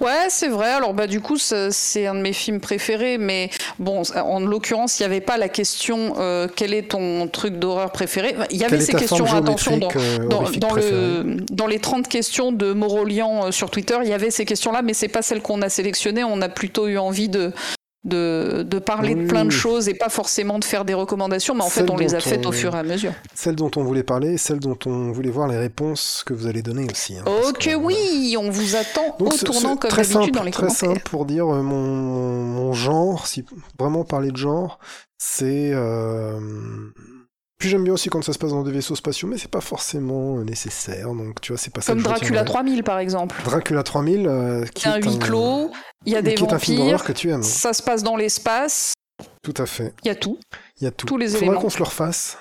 [0.00, 0.68] Ouais, c'est vrai.
[0.70, 3.18] Alors, bah, du coup, c'est un de mes films préférés.
[3.18, 7.58] Mais bon, en l'occurrence, il n'y avait pas la question euh, quel est ton truc
[7.58, 8.34] d'horreur préféré?
[8.50, 10.92] Il y avait Quelle ces questions, attention, dans, euh, dans, horrifique dans préférée?
[10.92, 14.82] le, dans les 30 questions de Morolian euh, sur Twitter, il y avait ces questions-là,
[14.82, 16.24] mais c'est pas celles qu'on a sélectionnées.
[16.24, 17.52] On a plutôt eu envie de,
[18.08, 21.62] de, de parler de plein de choses et pas forcément de faire des recommandations, mais
[21.62, 23.12] en fait, Celles on les a faites on- au fur et à mesure.
[23.34, 26.46] Celle dont on voulait parler, et celle dont on voulait voir les réponses que vous
[26.46, 27.16] allez donner aussi.
[27.18, 30.50] hein, Ok, oui, on vous attend Donc, au c'est- tournant c'est comme d'habitude dans les
[30.50, 30.88] très commentaires.
[30.90, 31.76] simple pour dire euh, mon,
[32.44, 33.44] mon genre, si
[33.78, 34.78] vraiment parler de genre,
[35.18, 35.70] c'est.
[35.72, 36.40] euh,
[37.58, 39.60] Puis j'aime bien aussi quand ça se passe dans des vaisseaux spatiaux, mais c'est pas
[39.60, 42.44] forcément nécessaire, donc tu vois, c'est pas Comme Dracula retiendrai.
[42.52, 43.34] 3000, par exemple.
[43.44, 45.72] Dracula 3000, euh, qui C'est un est huis clos,
[46.06, 47.42] il y a des qui est vampires, que tu aimes.
[47.42, 48.92] ça se passe dans l'espace,
[49.42, 49.92] Tout à fait.
[50.04, 50.38] il y a tout.
[50.80, 51.06] Il y a tout.
[51.06, 51.60] Tous les Faudra éléments.
[51.60, 52.38] qu'on se le refasse.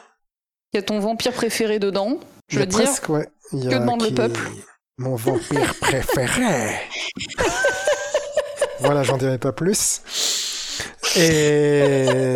[0.73, 2.19] Il y a ton vampire préféré dedans.
[2.49, 3.27] Je veux dire, presque, ouais.
[3.51, 4.41] Que demande le peuple
[4.99, 6.75] Mon vampire préféré.
[8.81, 10.01] voilà, j'en dirai pas plus.
[11.15, 12.35] Et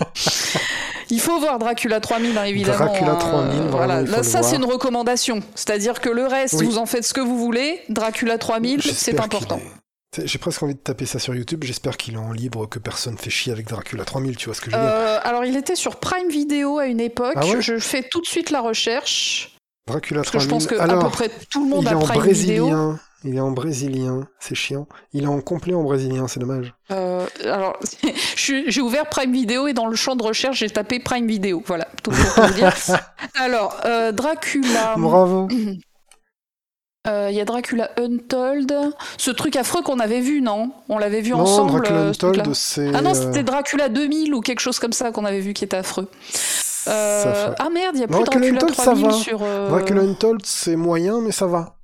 [1.10, 2.86] il faut voir Dracula 3000, hein, évidemment.
[2.86, 4.02] Dracula hein, 3000, vraiment, voilà.
[4.02, 5.40] Là, ça, c'est une recommandation.
[5.54, 6.66] C'est-à-dire que le reste, Oui.
[6.66, 7.80] vous en faites ce que vous voulez.
[7.88, 9.60] Dracula 3000, c'est important.
[10.24, 11.62] J'ai presque envie de taper ça sur YouTube.
[11.62, 14.36] J'espère qu'il est en libre, que personne fait chier avec Dracula 3000.
[14.36, 16.86] Tu vois ce que je veux dire Euh, alors, il était sur Prime Video à
[16.86, 17.34] une époque.
[17.36, 19.56] Ah ouais je fais tout de suite la recherche.
[19.86, 20.66] Dracula Parce que je 3000.
[20.68, 22.94] pense que à peu près tout le monde il est a en Prime Video.
[23.22, 24.26] Il est en brésilien.
[24.38, 24.86] C'est chiant.
[25.12, 26.26] Il est en complet en brésilien.
[26.26, 26.72] C'est dommage.
[26.90, 27.78] Euh, alors,
[28.36, 31.62] j'ai ouvert Prime Video et dans le champ de recherche, j'ai tapé Prime Video.
[31.66, 32.72] Voilà, tout pour vous dire.
[33.34, 34.94] Alors, euh, Dracula.
[34.96, 35.48] Bravo.
[37.06, 38.74] Euh, Il y a Dracula Untold.
[39.16, 40.70] Ce truc affreux qu'on avait vu, non?
[40.90, 41.70] On l'avait vu non, ensemble.
[41.80, 42.00] Dracula.
[42.08, 42.94] Untold, c'est.
[42.94, 45.78] Ah non, c'était Dracula 2000 ou quelque chose comme ça qu'on avait vu qui était
[45.78, 46.08] affreux.
[46.20, 49.12] Fait- Ah merde, il n'y a plus Dracula Dracula, Untold, ça 3000 va.
[49.12, 49.38] sur.
[49.38, 51.78] Dracula Untold, c'est moyen, mais ça va.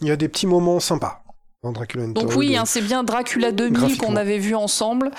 [0.00, 1.22] Il y a des petits moments sympas
[1.62, 2.26] dans Dracula Untold.
[2.28, 4.08] Donc oui, hein, c'est bien Dracula 2000 graphiquement.
[4.08, 5.10] qu'on avait vu ensemble,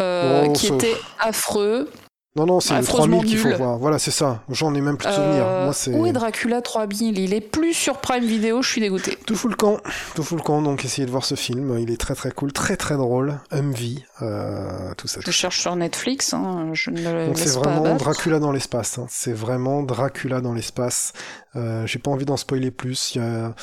[0.00, 1.90] euh, Oh, qui était affreux.
[2.38, 3.78] Non, non, c'est le affreusement 3000 qu'il faut voir.
[3.78, 4.42] Voilà, c'est ça.
[4.50, 5.46] J'en ai même plus de souvenirs.
[5.46, 8.80] Euh, Moi, c'est Où est Dracula 3000 Il est plus sur Prime Video, je suis
[8.82, 9.16] dégoûté.
[9.26, 9.78] tout fout le camp.
[10.14, 10.60] Tout fout le camp.
[10.60, 11.78] Donc, essayez de voir ce film.
[11.78, 13.38] Il est très très cool, très très drôle.
[13.52, 15.20] Humvee, euh, tout ça.
[15.24, 17.96] Je cherche sur Netflix, hein, je ne Donc c'est laisse pas vraiment.
[17.96, 18.98] Dracula dans l'espace.
[18.98, 19.06] hein.
[19.08, 21.14] C'est vraiment Dracula dans l'espace.
[21.56, 23.14] Euh, J'ai pas envie d'en spoiler plus.
[23.14, 23.54] Il y a-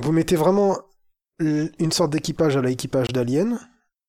[0.00, 0.78] Vous mettez vraiment
[1.40, 3.58] une sorte d'équipage à l'équipage d'Alien,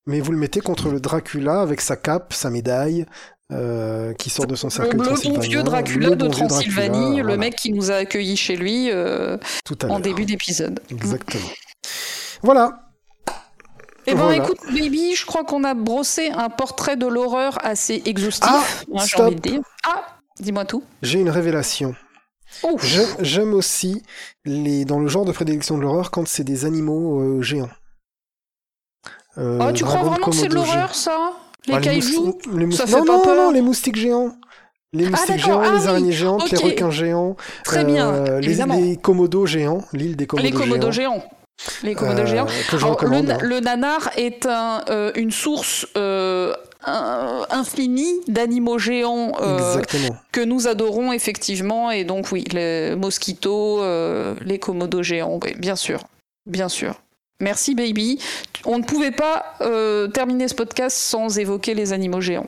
[0.06, 3.06] mais vous le mettez contre le Dracula avec sa cape, sa médaille,
[3.52, 6.90] euh, qui sort de son Le, cercle le bon vieux Dracula Le de bon Transylvanie,
[6.90, 10.80] Dracula, le voilà, mec qui nous a accueillis chez lui euh, tout en début d'épisode.
[10.92, 11.50] Exactement.
[12.44, 12.82] Voilà.
[14.06, 14.44] Eh ben Voilà.
[14.44, 18.64] écoute, baby, je crois qu'on a brossé un portrait de l'horreur assez exhaustif, Ah,
[18.96, 19.22] hein, stop.
[19.22, 19.62] envie de dire.
[19.88, 20.06] Ah,
[20.40, 20.84] dis-moi tout.
[21.02, 21.96] J'ai une révélation.
[23.22, 24.04] J'aime- aussi
[24.46, 27.70] les dans le genre de prédilection de l'horreur quand c'est des animaux euh, géants.
[29.38, 31.32] Euh, Ah, tu crois vraiment que c'est de l'horreur, ça?
[31.68, 34.36] Les Ah, les Ça non, pas non, peur non, les moustiques géants.
[34.92, 36.64] Les moustiques d'accord, géants, ah les oui, araignées géantes, les ok.
[36.64, 41.14] requins géants, Très bien, euh, les, les komodos géants, l'île des komodos les komodos géants.
[41.20, 41.24] géants.
[41.84, 42.48] Les komodos euh, géants.
[42.72, 46.56] Alors, le, le nanar est un, euh, une source euh,
[46.86, 49.82] un- infinie d'animaux géants euh,
[50.32, 51.92] que nous adorons effectivement.
[51.92, 56.04] Et donc oui, les mosquitos, euh, les komodos géants, oui, bien sûr,
[56.46, 57.02] bien sûr.
[57.42, 58.20] Merci baby.
[58.66, 62.48] On ne pouvait pas euh, terminer ce podcast sans évoquer les animaux géants.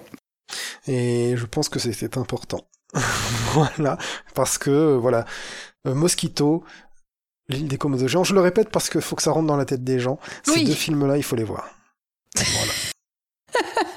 [0.87, 2.61] Et je pense que c'était important.
[3.53, 3.97] voilà,
[4.33, 5.25] parce que euh, voilà,
[5.87, 6.65] euh, Mosquito,
[7.47, 8.25] l'île des komodos géants.
[8.25, 10.19] Je le répète parce qu'il faut que ça rentre dans la tête des gens.
[10.43, 11.69] Ces deux films-là, il faut les voir.
[12.35, 12.73] Voilà.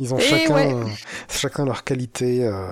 [0.00, 0.72] Ils ont Et chacun, ouais.
[0.74, 0.84] euh,
[1.28, 2.42] chacun leur qualité.
[2.44, 2.70] euh,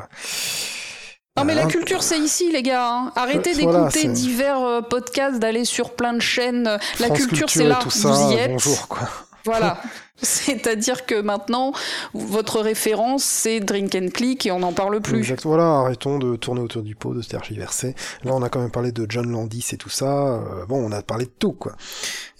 [1.36, 2.90] Non mais la culture c'est ici les gars.
[2.90, 3.12] hein.
[3.14, 6.78] Arrêtez Euh, voilà, d'écouter divers euh, podcasts, d'aller sur plein de chaînes.
[6.98, 8.50] La culture c'est là, tout ça, vous y êtes.
[8.50, 9.08] bonjour quoi.
[9.44, 9.80] Voilà.
[10.22, 11.72] C'est-à-dire que maintenant,
[12.12, 15.18] votre référence c'est Drink and Click et on n'en parle plus.
[15.18, 15.44] Exact.
[15.44, 17.94] Voilà, arrêtons de tourner autour du pot, de se tergiverser.
[18.24, 20.06] Là, on a quand même parlé de John Landis et tout ça.
[20.06, 21.76] euh, bon, on a parlé de tout, quoi.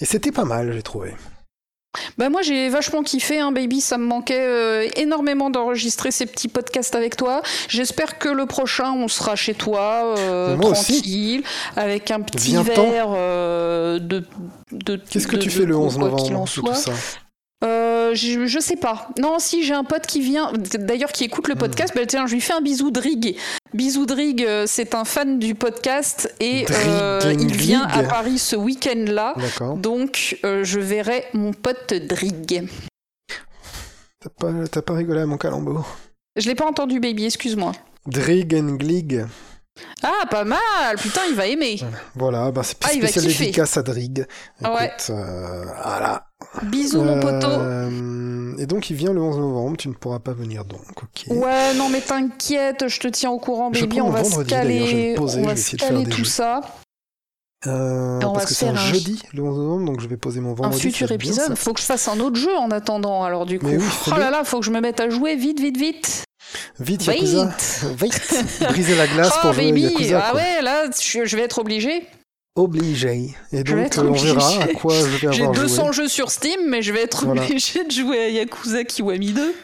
[0.01, 1.15] Et c'était pas mal, j'ai trouvé.
[2.17, 3.81] Bah moi j'ai vachement kiffé, hein, baby.
[3.81, 7.43] Ça me manquait euh, énormément d'enregistrer ces petits podcasts avec toi.
[7.69, 11.01] J'espère que le prochain on sera chez toi, euh, aussi.
[11.01, 11.43] tranquille,
[11.77, 14.25] avec un petit verre euh, de.
[14.73, 16.03] de Qu'est-ce que tu de fais le quoi 11 qu'il
[16.35, 16.93] en novembre tout ça
[17.65, 19.09] Euh, je, je sais pas.
[19.19, 21.59] Non, si j'ai un pote qui vient, d'ailleurs qui écoute le Hmm.
[21.59, 23.37] podcast, bah, tiens, je lui fais un bisou Drig.
[23.75, 28.05] Bisou Drig, euh, c'est un fan du podcast et euh, il vient à.
[28.05, 29.35] Paris ce week-end-là.
[29.37, 29.77] D'accord.
[29.77, 32.69] Donc, euh, je verrai mon pote Drig.
[34.21, 35.97] T'as pas, rigolé à mon calembour
[36.37, 37.73] Je l'ai pas entendu, baby, excuse-moi.
[38.07, 39.27] Drig and Glig.
[40.03, 41.79] Ah, pas mal Putain, il va aimer.
[42.15, 44.27] Voilà, bah c'est Ah, spécial dédicace à Drig.
[44.61, 44.93] Écoute, Ouais.
[45.09, 46.28] voilà.
[46.65, 47.49] Bisous, mon poteau.
[47.51, 51.25] Euh, Et donc, il vient le 11 novembre, tu ne pourras pas venir donc, ok.
[51.31, 54.01] Ouais, non, mais t'inquiète, je te tiens au courant, Je baby.
[54.01, 56.25] On va se vendredi, d'ailleurs, je vais caler, poser, on va se caler tout jeux.
[56.25, 56.61] ça.
[57.67, 60.07] Euh, on va parce que se c'est un un- jeudi, le 11 novembre, donc je
[60.07, 60.81] vais poser mon Un vendredi.
[60.81, 61.57] futur c'est bien, épisode.
[61.57, 63.67] Faut que je fasse un autre jeu en attendant, alors du coup.
[63.67, 66.23] Oui, oh là là, faut que je me mette à jouer vite, vite, vite.
[66.79, 67.07] Vite, Vite.
[67.15, 67.51] Yakuza.
[68.01, 68.45] Vite.
[68.71, 70.21] Briser la glace oh, pour jouer baby, Yakuza.
[70.29, 72.07] ah ouais, là, je vais être obligé.
[72.59, 73.35] Obligé.
[73.53, 76.03] Et donc, on verra à quoi je vais J'ai avoir 200 joué.
[76.05, 77.43] jeux sur Steam, mais je vais être Voilà.
[77.45, 79.55] obligé de jouer à Yakuza Kiwami 2.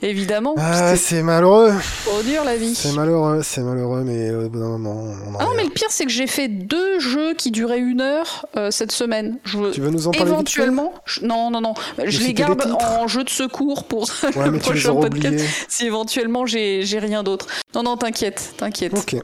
[0.00, 1.72] Évidemment, Ah, c'est malheureux.
[2.04, 2.76] trop dur la vie.
[2.76, 4.94] C'est malheureux, c'est malheureux, mais au bout d'un moment,
[5.26, 7.80] on en Ah non, mais le pire, c'est que j'ai fait deux jeux qui duraient
[7.80, 9.38] une heure euh, cette semaine.
[9.44, 9.72] Je...
[9.72, 11.74] Tu veux nous en parler Éventuellement, je- non, non, non,
[12.04, 14.02] je les garde en jeu de secours pour
[14.36, 15.44] Ouais, le prochain podcast.
[15.68, 17.48] Si éventuellement j'ai j'ai rien d'autre.
[17.74, 18.94] Non, non, t'inquiète, t'inquiète.
[18.96, 19.16] Ok.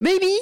[0.00, 0.32] Baby,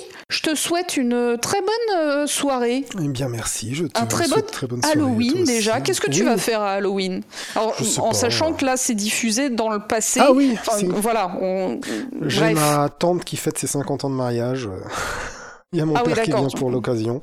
[0.43, 2.85] je te souhaite une très bonne euh, soirée.
[2.99, 3.75] Eh bien, merci.
[3.75, 5.81] Je te Un très bon très bonne Halloween déjà.
[5.81, 7.23] Qu'est-ce que tu vas faire à Halloween?
[7.55, 8.15] Alors, en pas.
[8.15, 10.21] sachant que là, c'est diffusé dans le passé.
[10.23, 11.37] Ah oui, Enfin, voilà.
[11.43, 11.81] On...
[12.23, 14.67] J'ai ma tante qui fête ses 50 ans de mariage.
[14.67, 14.81] euh,
[15.73, 17.21] Il y a mon Ah oui, père qui vient pour l'occasion.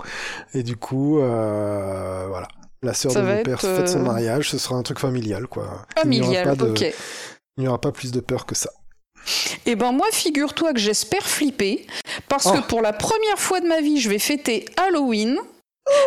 [0.53, 2.48] Et du coup, euh, voilà.
[2.84, 5.85] La sœur de mon père fête son euh, mariage, ce sera un truc familial, quoi.
[6.03, 6.94] Il n'y aura Familial.
[7.57, 8.69] Il n'y aura pas plus de peur que ça.
[9.65, 11.85] Eh ben moi, figure-toi que j'espère flipper,
[12.29, 12.53] parce Oh.
[12.53, 15.37] que pour la première fois de ma vie, je vais fêter Halloween.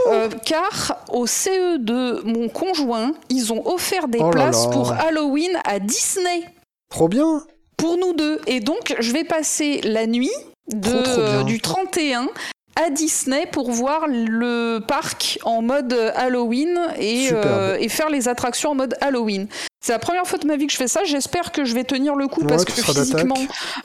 [0.07, 0.11] Oh.
[0.11, 4.71] euh, car au CE de mon conjoint, ils ont offert des Oh places là.
[4.73, 6.45] pour Halloween à Disney.
[6.91, 7.43] Trop bien
[7.79, 8.41] pour nous deux.
[8.47, 10.31] Et donc, je vais passer la nuit
[10.71, 11.41] de, Trop, trop bien.
[11.41, 12.29] euh, du 31
[12.77, 18.71] à Disney pour voir le parc en mode Halloween et, euh, et faire les attractions
[18.71, 19.49] en mode Halloween.
[19.83, 21.05] C'est la première fois de ma vie que je fais ça.
[21.05, 23.35] J'espère que je vais tenir le coup Ouais, parce que physiquement,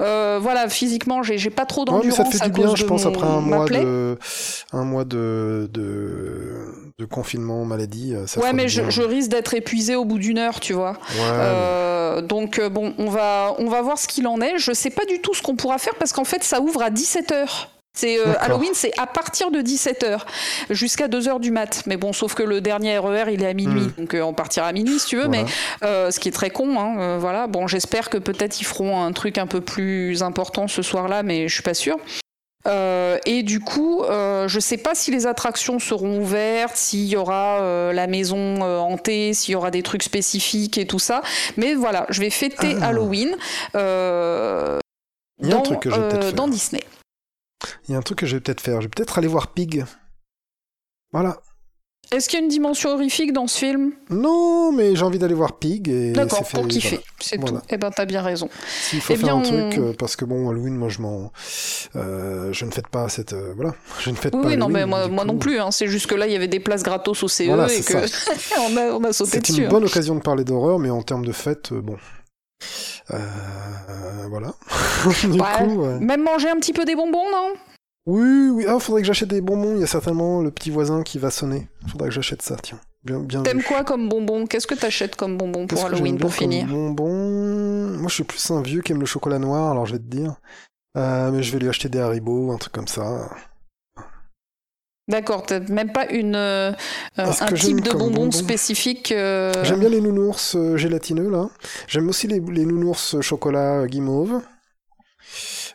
[0.02, 2.84] euh, voilà, physiquement, j'ai pas trop Ouais, d'endurance ça te fait à du bien, je
[2.86, 3.80] pense, mon- après un mois plaie.
[3.84, 4.18] de,
[4.74, 6.66] un mois de, de,
[7.00, 8.14] de confinement, maladie.
[8.14, 10.92] euh, Ça Ouais, mais je, risque d'être épuisé au bout d'une heure, tu vois.
[10.92, 14.58] Ouais, Euh, donc bon, on va, on va voir ce qu'il en est.
[14.58, 16.90] Je sais pas du tout ce qu'on pourra faire parce qu'en fait, ça ouvre à
[16.90, 17.68] 17h.
[17.96, 18.34] C'est euh.
[18.40, 20.20] Halloween, c'est à partir de 17h
[20.70, 21.84] jusqu'à 2h du mat.
[21.86, 23.88] Mais bon, sauf que le dernier RER, il est à minuit.
[23.98, 25.32] Donc euh, on partira à minuit si tu veux, Hmm.
[25.32, 25.44] Voilà.
[25.82, 26.78] mais euh, ce qui est très con.
[26.80, 27.48] Hein, voilà.
[27.48, 31.48] Bon, j'espère que peut-être ils feront un truc un peu plus important ce soir-là, mais
[31.48, 31.98] je suis pas sûre.
[32.68, 37.16] Euh, et du coup, euh, je sais pas si les attractions seront ouvertes, s'il y
[37.16, 41.22] aura euh, la maison hantée, s'il y aura des trucs spécifiques et tout ça.
[41.58, 42.88] Mais voilà, je vais fêter Ah.
[42.88, 43.36] Halloween
[46.34, 46.84] dans Disney.
[47.88, 48.82] Il y a un truc que je vais peut-être faire.
[48.82, 49.86] Je vais peut-être aller voir Pig.
[51.12, 51.38] Voilà.
[52.12, 53.94] Est-ce qu'il y a une dimension horrifique dans ce film?
[54.12, 55.88] Non, mais j'ai envie d'aller voir Pig.
[55.90, 57.04] et D'accord, c'est pour kiffer, voilà.
[57.20, 57.60] c'est Voilà.
[57.62, 57.66] tout.
[57.70, 58.48] Eh ben, t'as bien raison.
[58.68, 61.02] S'il faut Eh faire un bien, truc, on- euh, parce que bon, Halloween, moi je
[61.02, 61.32] m'en.
[61.96, 63.34] euh, je ne fête pas cette.
[63.34, 63.74] euh, voilà.
[64.02, 65.60] Je ne fête Oui, pas oui, non, mais moi, moi coup, non plus.
[65.60, 65.72] hein.
[65.72, 67.92] C'est juste que là, il y avait des places gratos au CE Voilà, et c'est
[67.94, 67.98] que
[68.60, 69.62] on, a, on a sauté C'est dessus.
[69.62, 69.70] une hein.
[69.70, 71.98] bonne occasion de parler d'horreur, mais en termes de fête, euh, bon.
[73.12, 74.54] Euh, voilà.
[75.24, 75.58] du Ouais.
[75.58, 76.00] coup, ouais.
[76.00, 77.54] Même manger un petit peu des bonbons, non?
[78.08, 78.66] Oui, oui.
[78.68, 79.76] Ah, faudrait que j'achète des bonbons.
[79.76, 81.68] Il y a certainement le petit voisin qui va sonner.
[81.88, 82.80] Faudrait que j'achète ça, tiens.
[83.04, 86.68] Bien, bien T'aimes quoi comme bonbons Qu'est-ce que t'achètes comme bonbons pour Halloween pour finir?
[86.68, 87.98] Bonbons.
[87.98, 90.04] Moi, je suis plus un vieux qui aime le chocolat noir, alors je vais te
[90.08, 90.36] dire.
[90.98, 93.30] Euh, mais je vais lui acheter des Haribo, un truc comme ça.
[95.08, 96.72] D'accord, t'as même pas une, euh,
[97.18, 101.50] un type de bonbons spécifique euh, J'aime bien les nounours euh, gélatineux, là.
[101.88, 104.42] J'aime aussi les, les nounours chocolat guimauve.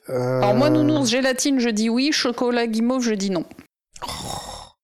[0.09, 2.11] Euh, Alors moi, nounours, gélatine, je dis oui.
[2.13, 3.45] Chocolat guimauve, je dis non.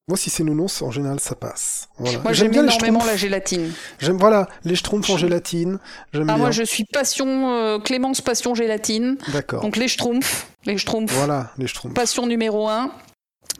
[0.08, 1.88] Moi, si c'est nounours, en général, ça passe.
[1.98, 2.20] Voilà.
[2.20, 3.72] Moi, j'aime énormément la gélatine.
[3.98, 5.80] J'aime, voilà, les schtroumpfs en gélatine.
[6.14, 6.36] Ah, bien.
[6.36, 9.18] moi, je suis passion, Clémence passion gélatine.
[9.32, 9.62] D'accord.
[9.62, 11.94] Donc les schtroumpfs, les schtroumpfs, Voilà, les schtroumpfs.
[11.94, 12.92] passion numéro un.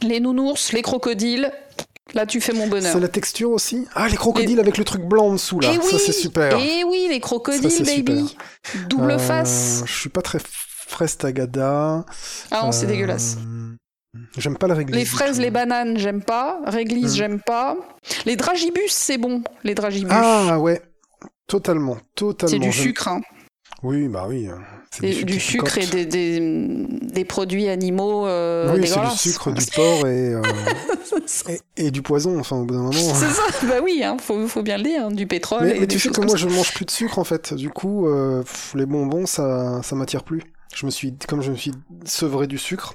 [0.03, 1.51] Les nounours, les crocodiles.
[2.15, 2.93] Là, tu fais mon bonheur.
[2.93, 5.73] C'est la texture aussi Ah, les crocodiles avec le truc blanc en dessous, là.
[5.73, 6.57] Et ça, oui, c'est super.
[6.59, 8.37] Et oui, les Ça, crocodiles, c'est baby.
[8.89, 9.83] Double Euh, face.
[9.87, 10.39] Je suis pas très
[10.87, 12.05] fraise tagada.
[12.53, 13.39] Ah non, c'est Euh, dégueulasse.
[14.39, 14.97] J'aime pas la réglisse.
[14.97, 16.61] Les fraises, les bananes, j'aime pas.
[16.67, 17.17] Réglisse, Mm.
[17.17, 17.77] j'aime pas.
[18.25, 19.43] Les dragibus, c'est bon.
[19.65, 20.13] Les dragibus.
[20.15, 20.81] Ah, ouais.
[21.49, 22.51] Totalement, totalement.
[22.53, 23.21] c'est du sucre, hein.
[23.83, 24.49] Oui, bah oui.
[25.01, 29.65] Du qui sucre et des, des, des produits animaux euh, Oui, c'est du sucre, du
[29.67, 30.43] porc et, euh,
[31.49, 32.93] et, et du poison, enfin, au bout d'un moment.
[32.93, 35.65] C'est ça, bah oui, hein, faut, faut bien le dire, hein, du pétrole.
[35.65, 36.37] Mais, et mais tu sais que moi, ça.
[36.37, 37.55] je mange plus de sucre, en fait.
[37.55, 40.43] Du coup, euh, pff, les bonbons, ça, ça m'attire plus.
[40.75, 41.73] Je me suis, comme je me suis
[42.05, 42.95] sevré du sucre,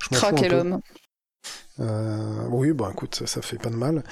[0.00, 0.54] je m'en peu.
[0.56, 0.80] homme.
[1.80, 4.04] Euh, oui, bah écoute, ça, ça fait pas de mal.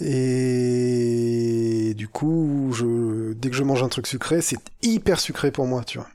[0.00, 5.66] Et du coup, je, dès que je mange un truc sucré, c'est hyper sucré pour
[5.66, 6.08] moi, tu vois.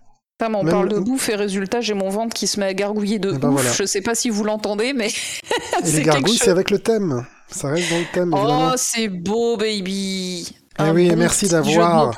[0.47, 2.73] On Même parle le- de bouffe et résultat, j'ai mon ventre qui se met à
[2.73, 3.39] gargouiller de Eh ouf.
[3.39, 3.71] ben voilà.
[3.71, 7.25] Je sais pas si vous l'entendez, mais Et les gargouilles, c'est avec le thème.
[7.49, 8.69] Ça reste dans le thème, évidemment.
[8.73, 10.55] Oh, c'est beau, baby.
[10.79, 12.13] Eh Un oui, bon merci d'avoir-.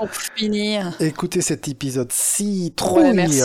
[0.99, 3.13] Écoutez cet épisode si trouille.
[3.13, 3.41] merci.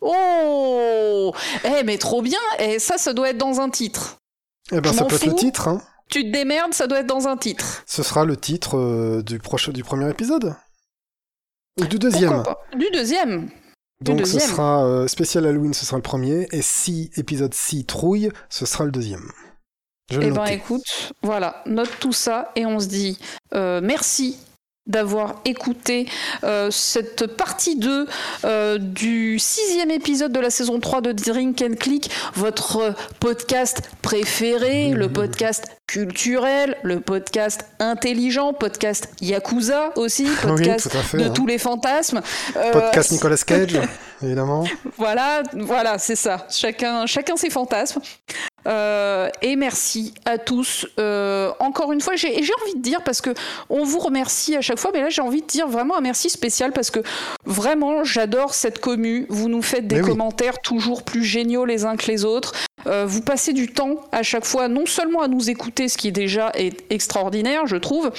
[0.00, 1.32] Oh
[1.64, 4.18] Eh, mais trop bien Et ça, ça doit être dans un titre.
[4.72, 5.68] Eh ben, Je ça peut être le titre.
[5.68, 5.82] Hein.
[6.08, 7.82] Tu te démerdes, ça doit être dans un titre.
[7.86, 10.54] Ce sera le titre euh, du, prochain, du premier épisode.
[11.80, 12.42] Ou du deuxième.
[12.76, 13.48] Du deuxième.
[14.00, 16.48] Donc ce sera euh, spécial Halloween, ce sera le premier.
[16.52, 19.30] Et si épisode 6 trouille, ce sera le deuxième.
[20.10, 23.18] Je Eh ben écoute, voilà, note tout ça et on se dit
[23.54, 24.38] euh, merci
[24.86, 26.08] d'avoir écouté
[26.42, 28.06] euh, cette partie 2
[28.44, 34.90] euh, du sixième épisode de la saison 3 de Drink and Click, votre podcast préféré,
[34.90, 41.18] le podcast culturel, le podcast intelligent, podcast Yakuza aussi, podcast fait.
[41.18, 41.30] de hein.
[41.30, 42.22] tous les fantasmes.
[42.56, 43.78] Euh, Podcast Nicolas Cage,
[44.22, 44.64] évidemment.
[44.96, 46.46] voilà, voilà, c'est ça.
[46.48, 48.00] Chacun, chacun ses fantasmes.
[48.66, 50.86] Euh, et merci à tous.
[50.98, 52.30] Euh, encore une fois, j'ai
[52.62, 53.30] envie de dire parce que
[53.68, 56.30] on vous remercie à chaque fois, mais là j'ai envie de dire vraiment un merci
[56.30, 57.00] spécial parce que
[57.44, 59.26] vraiment j'adore cette commu.
[59.28, 60.08] Vous nous faites des Mais oui.
[60.10, 62.52] commentaires toujours plus géniaux les uns que les autres.
[63.06, 66.50] vous passez du temps à chaque fois, non seulement à nous écouter, ce qui déjà
[66.54, 68.10] est extraordinaire, je trouve,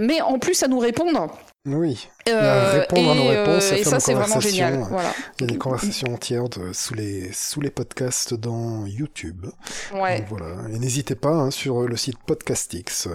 [0.00, 1.28] mais en plus à nous répondre.
[1.66, 2.08] Oui.
[2.30, 4.84] Euh, répondre et, à nos réponses, euh, et ça, c'est vraiment génial.
[4.88, 5.12] Voilà.
[5.38, 9.46] Il y a des conversations entières de, sous, les, sous les podcasts dans YouTube.
[9.94, 10.24] Ouais.
[10.28, 10.68] voilà.
[10.72, 13.08] Et n'hésitez pas hein, sur le site Podcastix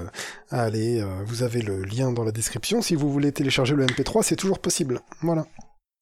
[0.51, 1.01] à aller.
[1.01, 2.81] Euh, vous avez le lien dans la description.
[2.81, 5.01] Si vous voulez télécharger le MP3, c'est toujours possible.
[5.21, 5.45] Voilà.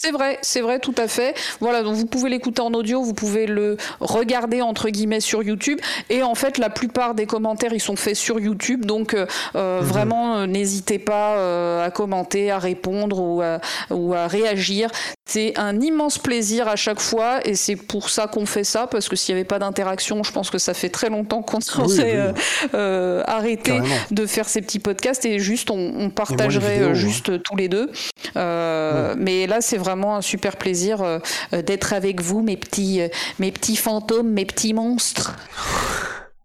[0.04, 1.34] C'est vrai, c'est vrai, tout à fait.
[1.62, 5.80] Voilà, donc vous pouvez l'écouter en audio, vous pouvez le regarder entre guillemets sur YouTube.
[6.10, 8.84] Et en fait, la plupart des commentaires, ils sont faits sur YouTube.
[8.84, 9.26] Donc euh,
[9.56, 9.88] euh, mhm.
[9.88, 13.62] vraiment, euh, n'hésitez pas à commenter, à répondre ou à,
[13.92, 14.90] ou à réagir.
[15.26, 19.08] C'est un immense plaisir à chaque fois et c'est pour ça qu'on fait ça parce
[19.08, 22.34] que s'il n'y avait pas d'interaction, je pense que ça fait très longtemps qu'on s'est
[22.74, 23.80] arrêté
[24.12, 27.90] de faire ces petits podcasts et juste on, partagerait juste tous les deux.
[28.36, 31.20] Mais là, c'est vraiment un super plaisir euh,
[31.54, 33.08] euh, d'être avec vous, mes petits, euh,
[33.40, 35.36] mes petits fantômes, mes petits monstres.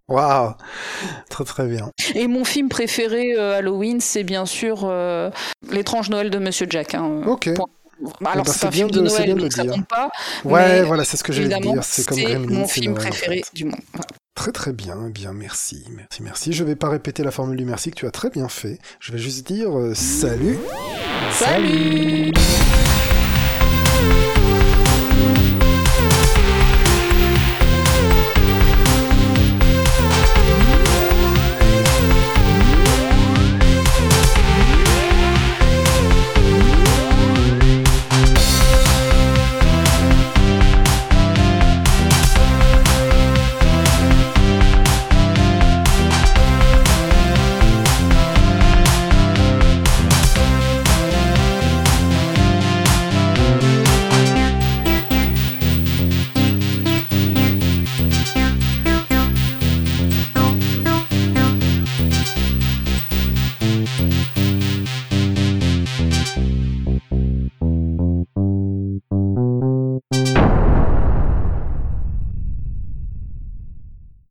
[0.08, 0.54] Waouh,
[1.28, 1.90] très très bien.
[2.14, 4.90] Et mon film préféré Halloween, c'est bien sûr
[5.70, 6.94] L'étrange Noël de Monsieur Jack.
[6.94, 7.20] Hein.
[7.26, 7.48] Ok.
[7.48, 7.66] Alors
[8.32, 10.08] eh ben, c'est un film de, Noël, donc ça compte pas.
[10.44, 11.84] Ouais, voilà, c'est ce que j'allais dire.
[11.84, 13.80] C'est comme mon film préféré du monde.
[14.34, 16.52] Très très bien, eh bien merci, merci, merci.
[16.52, 18.78] Je vais pas répéter la formule du merci que tu as très bien fait.
[19.00, 20.58] Je vais juste dire salut.
[21.32, 22.32] Salut
[23.98, 24.37] Thank you.